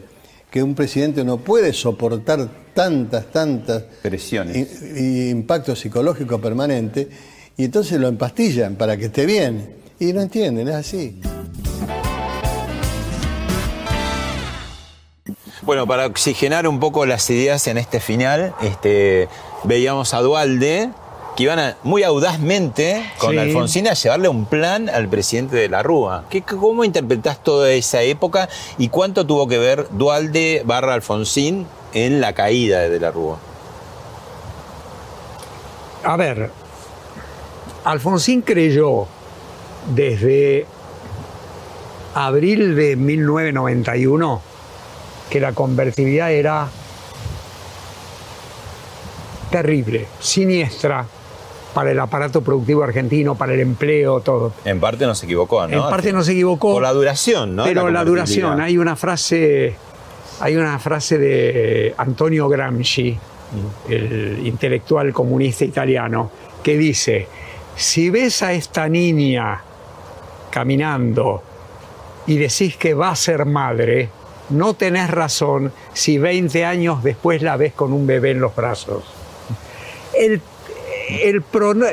que 0.49 0.63
un 0.63 0.73
presidente 0.73 1.23
no 1.23 1.37
puede 1.37 1.73
soportar 1.73 2.49
tantas, 2.73 3.31
tantas... 3.31 3.83
Presiones. 4.01 4.81
Y, 4.81 5.29
impacto 5.29 5.75
psicológico 5.75 6.41
permanente, 6.41 7.07
y 7.55 7.65
entonces 7.65 7.99
lo 7.99 8.07
empastillan 8.07 8.75
para 8.75 8.97
que 8.97 9.05
esté 9.05 9.25
bien. 9.27 9.75
Y 9.99 10.11
no 10.11 10.21
entienden, 10.21 10.67
es 10.67 10.75
así. 10.75 11.19
Bueno, 15.65 15.87
para 15.87 16.05
oxigenar 16.05 16.67
un 16.67 16.79
poco 16.79 17.05
las 17.05 17.27
ideas 17.29 17.65
en 17.67 17.77
este 17.77 17.99
final, 17.99 18.53
este, 18.61 19.27
veíamos 19.63 20.13
a 20.13 20.21
Dualde 20.21 20.89
que 21.35 21.43
iban 21.43 21.59
a- 21.59 21.75
muy 21.83 22.03
audazmente 22.03 23.03
con 23.17 23.31
Sí. 23.31 23.37
Alfonsín 23.39 23.87
a 23.87 23.93
llevarle 23.93 24.29
un 24.29 24.45
plan 24.45 24.89
al 24.89 25.09
presidente 25.09 25.55
de 25.57 25.67
la 25.67 25.81
Rúa. 25.83 26.25
¿Qué, 26.29 26.43
¿Cómo 26.43 26.83
interpretás 26.85 27.43
toda 27.43 27.71
esa 27.71 28.03
época 28.03 28.47
y 28.77 28.89
cuánto 28.89 29.25
tuvo 29.25 29.47
que 29.47 29.57
ver 29.57 29.87
Dualde 29.89 30.61
barra 30.65 30.93
Alfonsín 30.93 31.65
en 31.93 32.21
la 32.21 32.33
caída 32.33 32.81
de 32.87 32.99
la 32.99 33.11
Rúa? 33.11 33.37
A 36.03 36.15
ver, 36.15 36.51
Alfonsín 37.83 38.41
creyó 38.43 39.07
desde 39.95 40.67
abril 42.13 42.75
de 42.75 42.95
1991 42.95 44.41
que 45.29 45.39
la 45.39 45.53
convertibilidad 45.53 46.31
era 46.31 46.67
terrible, 49.49 50.07
siniestra 50.19 51.05
para 51.73 51.91
el 51.91 51.99
aparato 51.99 52.41
productivo 52.41 52.83
argentino, 52.83 53.35
para 53.35 53.53
el 53.53 53.59
empleo, 53.59 54.21
todo. 54.21 54.53
En 54.63 54.79
parte 54.79 55.05
no 55.05 55.13
se 55.13 55.25
equivocó, 55.25 55.67
¿no? 55.67 55.73
En 55.73 55.89
parte 55.89 56.13
no 56.13 56.23
se 56.23 56.31
equivocó. 56.31 56.73
Por 56.73 56.83
la 56.83 56.93
duración, 56.93 57.55
¿no? 57.55 57.63
Pero 57.65 57.89
la, 57.89 57.99
convertibilidad. 57.99 58.05
duración, 58.05 58.61
hay 58.61 58.77
una 58.77 58.95
frase, 58.95 59.75
hay 60.39 60.55
una 60.55 60.79
frase 60.79 61.17
de 61.17 61.93
Antonio 61.97 62.47
Gramsci, 62.47 63.17
el 63.89 64.41
intelectual 64.45 65.11
comunista 65.11 65.65
italiano, 65.65 66.31
que 66.63 66.77
dice: 66.77 67.27
si 67.75 68.09
ves 68.09 68.41
a 68.41 68.53
esta 68.53 68.87
niña 68.87 69.61
caminando 70.49 71.43
y 72.25 72.37
decís 72.37 72.77
que 72.77 72.93
va 72.93 73.09
a 73.09 73.15
ser 73.15 73.45
madre, 73.45 74.09
no 74.49 74.73
tenés 74.73 75.09
razón 75.09 75.71
si 75.93 76.17
20 76.17 76.65
años 76.65 77.03
después 77.03 77.41
la 77.41 77.57
ves 77.57 77.73
con 77.73 77.93
un 77.93 78.05
bebé 78.07 78.31
en 78.31 78.39
los 78.41 78.55
brazos. 78.55 79.03
El, 80.13 80.41
el, 81.23 81.43
prono- 81.43 81.87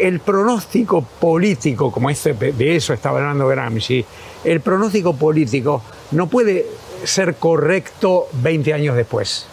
el 0.00 0.20
pronóstico 0.20 1.02
político, 1.02 1.90
como 1.92 2.10
este, 2.10 2.32
de 2.34 2.76
eso 2.76 2.92
estaba 2.92 3.18
hablando 3.18 3.46
Gramsci, 3.48 4.04
el 4.44 4.60
pronóstico 4.60 5.14
político 5.16 5.82
no 6.12 6.26
puede 6.28 6.66
ser 7.04 7.36
correcto 7.36 8.26
20 8.42 8.72
años 8.74 8.96
después. 8.96 9.46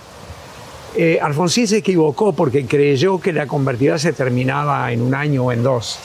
Eh, 0.97 1.19
Alfonsín 1.21 1.67
se 1.67 1.77
equivocó 1.77 2.33
porque 2.33 2.65
creyó 2.65 3.19
que 3.19 3.33
la 3.33 3.47
convertida 3.47 3.97
se 3.99 4.13
terminaba 4.13 4.91
en 4.93 5.01
un 5.01 5.13
año 5.13 5.43
o 5.45 5.51
en 5.51 5.61
dos. 5.61 5.99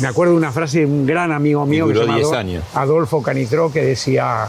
Me 0.00 0.08
acuerdo 0.08 0.32
de 0.32 0.38
una 0.38 0.52
frase 0.52 0.80
de 0.80 0.86
un 0.86 1.04
gran 1.04 1.32
amigo 1.32 1.66
mío 1.66 1.86
que 1.86 1.94
se 1.94 2.00
llama 2.00 2.16
10 2.16 2.28
Adol- 2.28 2.36
años. 2.36 2.64
Adolfo 2.74 3.22
Canitró 3.22 3.70
que 3.70 3.82
decía, 3.82 4.48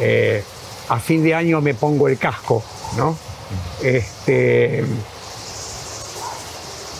eh, 0.00 0.44
a 0.88 0.98
fin 0.98 1.22
de 1.22 1.34
año 1.34 1.60
me 1.60 1.74
pongo 1.74 2.08
el 2.08 2.18
casco, 2.18 2.62
¿no? 2.96 3.16
Este, 3.82 4.84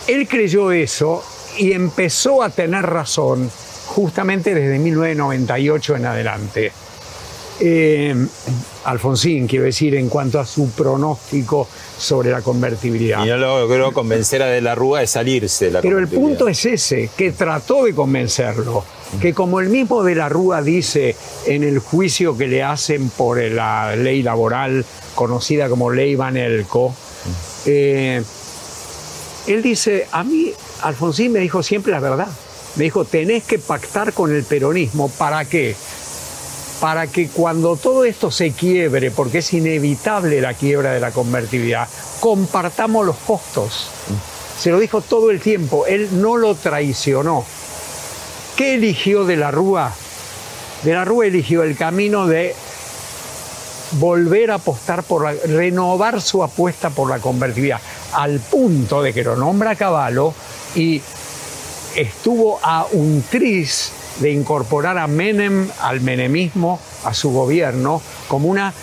él 0.07 0.27
creyó 0.27 0.71
eso 0.71 1.23
y 1.57 1.73
empezó 1.73 2.41
a 2.41 2.49
tener 2.49 2.85
razón 2.85 3.51
justamente 3.87 4.53
desde 4.53 4.79
1998 4.79 5.95
en 5.95 6.05
adelante. 6.05 6.71
Eh, 7.61 8.15
Alfonsín, 8.85 9.45
quiero 9.45 9.65
decir, 9.65 9.95
en 9.95 10.07
cuanto 10.07 10.39
a 10.39 10.45
su 10.45 10.71
pronóstico 10.71 11.67
sobre 11.97 12.31
la 12.31 12.41
convertibilidad. 12.41 13.23
Y 13.25 13.27
no 13.27 13.37
logró 13.37 13.91
convencer 13.91 14.41
a 14.41 14.47
De 14.47 14.61
la 14.61 14.75
Rúa 14.75 15.01
de 15.01 15.07
salirse 15.07 15.65
de 15.65 15.71
la 15.71 15.81
Pero 15.81 15.99
el 15.99 16.07
punto 16.07 16.47
es 16.47 16.65
ese, 16.65 17.09
que 17.17 17.33
trató 17.33 17.83
de 17.83 17.93
convencerlo, 17.93 18.85
que 19.21 19.33
como 19.33 19.59
el 19.59 19.69
mismo 19.69 20.03
de 20.03 20.15
la 20.15 20.29
Rúa 20.29 20.61
dice 20.61 21.15
en 21.45 21.63
el 21.63 21.79
juicio 21.79 22.37
que 22.37 22.47
le 22.47 22.63
hacen 22.63 23.09
por 23.09 23.41
la 23.41 23.95
ley 23.95 24.21
laboral 24.21 24.85
conocida 25.15 25.67
como 25.67 25.89
ley 25.89 26.15
Van 26.15 26.37
Elko, 26.37 26.93
eh, 27.65 28.23
él 29.47 29.61
dice, 29.63 30.07
a 30.11 30.23
mí 30.23 30.53
Alfonsín 30.83 31.31
me 31.31 31.39
dijo 31.39 31.63
siempre 31.63 31.91
la 31.91 31.99
verdad, 31.99 32.27
me 32.75 32.83
dijo, 32.83 33.03
tenés 33.03 33.43
que 33.43 33.59
pactar 33.59 34.13
con 34.13 34.33
el 34.33 34.43
peronismo, 34.43 35.09
¿para 35.09 35.43
qué? 35.45 35.75
Para 36.79 37.07
que 37.07 37.27
cuando 37.27 37.75
todo 37.75 38.05
esto 38.05 38.31
se 38.31 38.51
quiebre, 38.51 39.11
porque 39.11 39.39
es 39.39 39.53
inevitable 39.53 40.39
la 40.39 40.53
quiebra 40.53 40.93
de 40.93 40.99
la 40.99 41.11
convertibilidad, 41.11 41.89
compartamos 42.19 43.05
los 43.05 43.17
costos. 43.17 43.89
Se 44.57 44.69
lo 44.71 44.79
dijo 44.79 45.01
todo 45.01 45.31
el 45.31 45.41
tiempo, 45.41 45.85
él 45.87 46.09
no 46.21 46.37
lo 46.37 46.55
traicionó. 46.55 47.45
¿Qué 48.59 48.73
eligió 48.73 49.23
de 49.23 49.37
la 49.37 49.51
Rúa? 49.51 49.93
De 50.83 50.93
la 50.93 51.05
Rúa 51.05 51.25
eligió 51.27 51.63
el 51.63 51.77
camino 51.77 52.27
de 52.27 52.53
volver 53.91 54.51
a 54.51 54.55
apostar 54.55 55.03
por 55.03 55.23
la, 55.23 55.31
renovar 55.31 56.19
su 56.19 56.43
apuesta 56.43 56.89
por 56.89 57.09
la 57.09 57.19
convertibilidad, 57.19 57.79
al 58.11 58.41
punto 58.41 59.01
de 59.01 59.13
que 59.13 59.23
lo 59.23 59.37
nombra 59.37 59.77
Caballo 59.77 60.33
y 60.75 61.01
estuvo 61.95 62.59
a 62.61 62.85
un 62.91 63.23
tris 63.31 63.93
de 64.19 64.31
incorporar 64.31 64.97
a 64.97 65.07
Menem, 65.07 65.69
al 65.79 66.01
menemismo, 66.01 66.81
a 67.05 67.13
su 67.13 67.31
gobierno, 67.31 68.01
como 68.27 68.49
una 68.49 68.73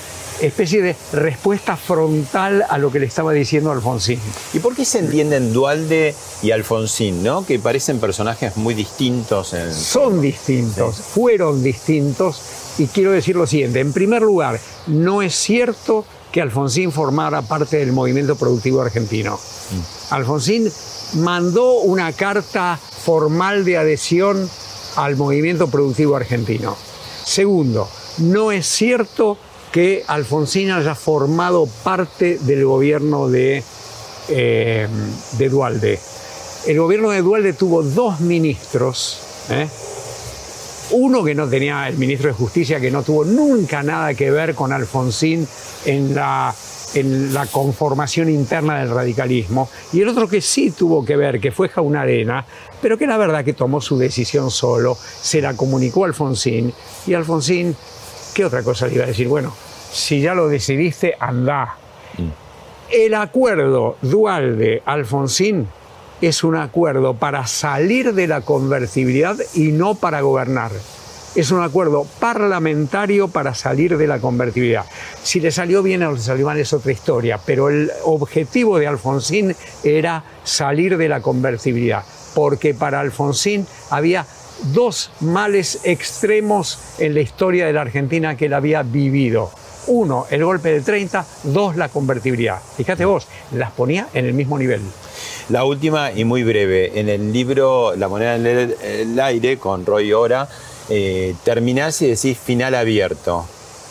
especie 0.41 0.82
de 0.82 0.97
respuesta 1.12 1.76
frontal 1.76 2.64
a 2.68 2.78
lo 2.78 2.91
que 2.91 2.99
le 2.99 3.07
estaba 3.07 3.32
diciendo 3.32 3.70
Alfonsín. 3.72 4.20
¿Y 4.53 4.59
por 4.59 4.74
qué 4.74 4.84
se 4.84 4.99
entienden 4.99 5.53
Dualde 5.53 6.14
y 6.43 6.51
Alfonsín, 6.51 7.22
no? 7.22 7.45
Que 7.47 7.59
parecen 7.59 8.01
personajes 8.01 8.57
muy 8.57 8.74
distintos 8.74 9.55
en... 9.55 9.72
Son 9.72 10.20
distintos, 10.20 10.97
fueron 10.97 11.62
distintos, 11.62 12.41
y 12.78 12.87
quiero 12.87 13.12
decir 13.12 13.37
lo 13.37 13.47
siguiente. 13.47 13.80
En 13.80 13.93
primer 13.93 14.22
lugar, 14.22 14.61
no 14.87 15.22
es 15.22 15.34
cierto 15.34 16.05
que 16.32 16.43
Alfonsín 16.43 16.93
formara 16.93 17.43
parte 17.43 17.78
del 17.78 17.93
movimiento 17.93 18.37
productivo 18.37 18.82
argentino. 18.82 19.39
Alfonsín 20.11 20.70
mandó 21.14 21.80
una 21.80 22.12
carta 22.12 22.78
formal 23.05 23.64
de 23.64 23.78
adhesión 23.78 24.49
al 24.97 25.16
movimiento 25.16 25.68
productivo 25.68 26.16
argentino. 26.16 26.76
Segundo, 27.24 27.89
no 28.18 28.53
es 28.53 28.66
cierto 28.66 29.39
que 29.77 30.03
Alfonsín 30.07 30.70
haya 30.70 30.95
formado 30.95 31.68
parte 31.85 32.39
del 32.41 32.64
gobierno 32.64 33.29
de, 33.29 33.62
eh, 34.31 34.89
de 35.33 35.49
Dualde. 35.51 36.01
El 36.66 36.79
gobierno 36.79 37.11
de 37.11 37.20
Dualde 37.20 37.53
tuvo 37.53 37.83
dos 37.83 38.20
ministros, 38.20 39.20
¿eh? 39.51 39.68
uno 40.93 41.22
que 41.22 41.35
no 41.35 41.47
tenía, 41.47 41.87
el 41.89 41.99
ministro 41.99 42.29
de 42.29 42.33
Justicia, 42.33 42.81
que 42.81 42.91
no 42.91 43.03
tuvo 43.03 43.27
nunca 43.27 43.83
nada 43.83 44.14
que 44.14 44.31
ver 44.31 44.55
con 44.55 44.72
Alfonsín 44.72 45.47
en 45.85 46.14
la, 46.14 46.55
en 46.95 47.35
la 47.35 47.45
conformación 47.45 48.31
interna 48.31 48.79
del 48.79 48.89
radicalismo, 48.89 49.68
y 49.93 50.01
el 50.01 50.09
otro 50.09 50.27
que 50.27 50.41
sí 50.41 50.70
tuvo 50.70 51.05
que 51.05 51.16
ver, 51.16 51.39
que 51.39 51.53
fue 51.53 51.68
Jaunarena, 51.68 52.47
pero 52.81 52.97
que 52.97 53.07
la 53.07 53.18
verdad 53.18 53.45
que 53.45 53.53
tomó 53.53 53.83
su 53.83 53.99
decisión 53.99 54.51
solo, 54.51 54.97
se 54.97 55.43
la 55.43 55.53
comunicó 55.53 56.05
a 56.05 56.07
Alfonsín, 56.07 56.72
y 57.07 57.12
Alfonsín, 57.12 57.77
¿qué 58.33 58.43
otra 58.43 58.62
cosa 58.62 58.87
le 58.87 58.95
iba 58.95 59.05
a 59.05 59.09
decir? 59.09 59.29
Bueno, 59.29 59.53
si 59.97 60.20
ya 60.20 60.34
lo 60.34 60.49
decidiste, 60.49 61.14
anda. 61.18 61.76
El 62.90 63.14
acuerdo 63.14 63.97
Dualde-Alfonsín 64.03 65.66
es 66.20 66.44
un 66.44 66.57
acuerdo 66.57 67.14
para 67.14 67.47
salir 67.47 68.14
de 68.14 68.26
la 68.26 68.42
convertibilidad 68.42 69.36
y 69.55 69.72
no 69.72 69.94
para 69.94 70.20
gobernar. 70.20 70.70
Es 71.34 71.51
un 71.51 71.62
acuerdo 71.62 72.07
parlamentario 72.18 73.28
para 73.28 73.55
salir 73.55 73.99
de 73.99 74.07
la 74.07 74.20
convertibilidad. 74.20 74.86
Si 75.22 75.40
le 75.40 75.51
salió 75.51 75.82
bien 75.82 76.03
o 76.03 76.12
le 76.12 76.18
salió 76.18 76.47
mal 76.47 76.59
es 76.59 76.72
otra 76.72 76.92
historia, 76.92 77.38
pero 77.44 77.68
el 77.68 77.90
objetivo 78.05 78.78
de 78.78 78.86
Alfonsín 78.86 79.55
era 79.82 80.24
salir 80.44 80.97
de 80.97 81.09
la 81.09 81.20
convertibilidad, 81.20 82.05
porque 82.34 82.72
para 82.72 83.01
Alfonsín 83.01 83.66
había 83.90 84.26
dos 84.72 85.11
males 85.20 85.80
extremos 85.84 86.78
en 86.99 87.14
la 87.14 87.20
historia 87.20 87.66
de 87.66 87.72
la 87.74 87.82
Argentina 87.82 88.36
que 88.36 88.47
él 88.47 88.55
había 88.55 88.82
vivido. 88.82 89.51
Uno, 89.87 90.26
el 90.30 90.45
golpe 90.45 90.72
del 90.72 90.84
30, 90.84 91.24
dos, 91.45 91.76
la 91.76 91.89
convertibilidad. 91.89 92.59
Fíjate 92.76 93.05
vos, 93.05 93.26
las 93.53 93.70
ponía 93.72 94.09
en 94.14 94.26
el 94.26 94.34
mismo 94.34 94.59
nivel. 94.59 94.80
La 95.49 95.64
última 95.64 96.12
y 96.12 96.24
muy 96.24 96.43
breve. 96.43 96.99
En 96.99 97.09
el 97.09 97.32
libro 97.32 97.95
La 97.97 98.09
moneda 98.09 98.37
en 98.37 98.47
el, 98.47 98.76
el 98.82 99.20
aire 99.20 99.59
con 99.59 99.87
Roy 99.87 100.12
Ora, 100.12 100.49
eh, 100.89 101.34
terminás 101.45 102.01
y 102.03 102.09
decís 102.09 102.39
final 102.39 102.74
abierto. 102.74 103.45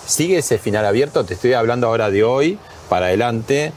¿Sigue 0.06 0.38
ese 0.38 0.58
final 0.58 0.86
abierto? 0.86 1.26
Te 1.26 1.34
estoy 1.34 1.54
hablando 1.54 1.88
ahora 1.88 2.10
de 2.10 2.24
hoy 2.24 2.60
para 2.90 3.08
adelante 3.08 3.74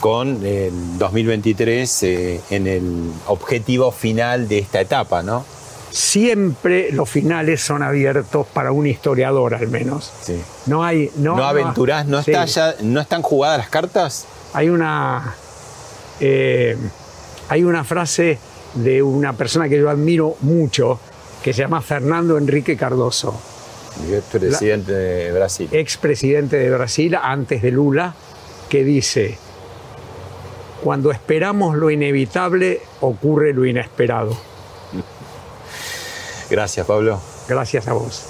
con 0.00 0.44
el 0.44 0.98
2023 0.98 2.02
eh, 2.02 2.40
en 2.50 2.66
el 2.66 3.12
objetivo 3.26 3.92
final 3.92 4.48
de 4.48 4.58
esta 4.58 4.80
etapa, 4.80 5.22
¿no? 5.22 5.44
Siempre 5.90 6.92
los 6.92 7.08
finales 7.08 7.60
son 7.60 7.82
abiertos 7.82 8.46
para 8.46 8.72
un 8.72 8.86
historiador 8.86 9.54
al 9.54 9.68
menos. 9.68 10.12
Sí. 10.22 10.40
No 10.66 10.84
hay. 10.84 11.10
No, 11.16 11.36
¿No, 11.36 11.44
aventurás? 11.44 12.06
¿No, 12.06 12.22
sí. 12.22 12.30
está 12.30 12.44
ya, 12.44 12.74
¿No 12.82 13.00
están 13.00 13.22
jugadas 13.22 13.58
las 13.58 13.68
cartas? 13.68 14.26
Hay 14.52 14.68
una. 14.68 15.34
eh, 16.20 16.76
hay 17.48 17.64
una 17.64 17.82
frase 17.82 18.38
de 18.74 19.02
una 19.02 19.32
persona 19.32 19.68
que 19.68 19.76
yo 19.78 19.90
admiro 19.90 20.36
mucho 20.40 21.00
que 21.42 21.52
se 21.52 21.62
llama 21.62 21.80
Fernando 21.80 22.38
Enrique 22.38 22.76
Cardoso. 22.76 23.40
Expresidente 24.08 24.92
de 24.92 25.32
Brasil. 25.32 25.68
Expresidente 25.72 26.56
de 26.56 26.70
Brasil 26.70 27.16
antes 27.20 27.60
de 27.62 27.72
Lula, 27.72 28.14
que 28.68 28.84
dice, 28.84 29.36
cuando 30.84 31.10
esperamos 31.10 31.76
lo 31.76 31.90
inevitable, 31.90 32.80
ocurre 33.00 33.52
lo 33.52 33.66
inesperado. 33.66 34.36
Gracias, 36.50 36.86
Pablo. 36.86 37.20
Gracias 37.48 37.86
a 37.88 37.92
vos. 37.92 38.24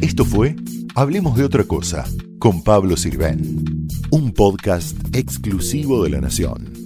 Esto 0.00 0.24
fue 0.24 0.56
Hablemos 0.98 1.36
de 1.36 1.44
otra 1.44 1.64
cosa 1.64 2.06
con 2.38 2.64
Pablo 2.64 2.96
Sirven, 2.96 3.86
un 4.10 4.32
podcast 4.32 4.96
exclusivo 5.14 6.02
de 6.04 6.08
La 6.08 6.22
Nación. 6.22 6.85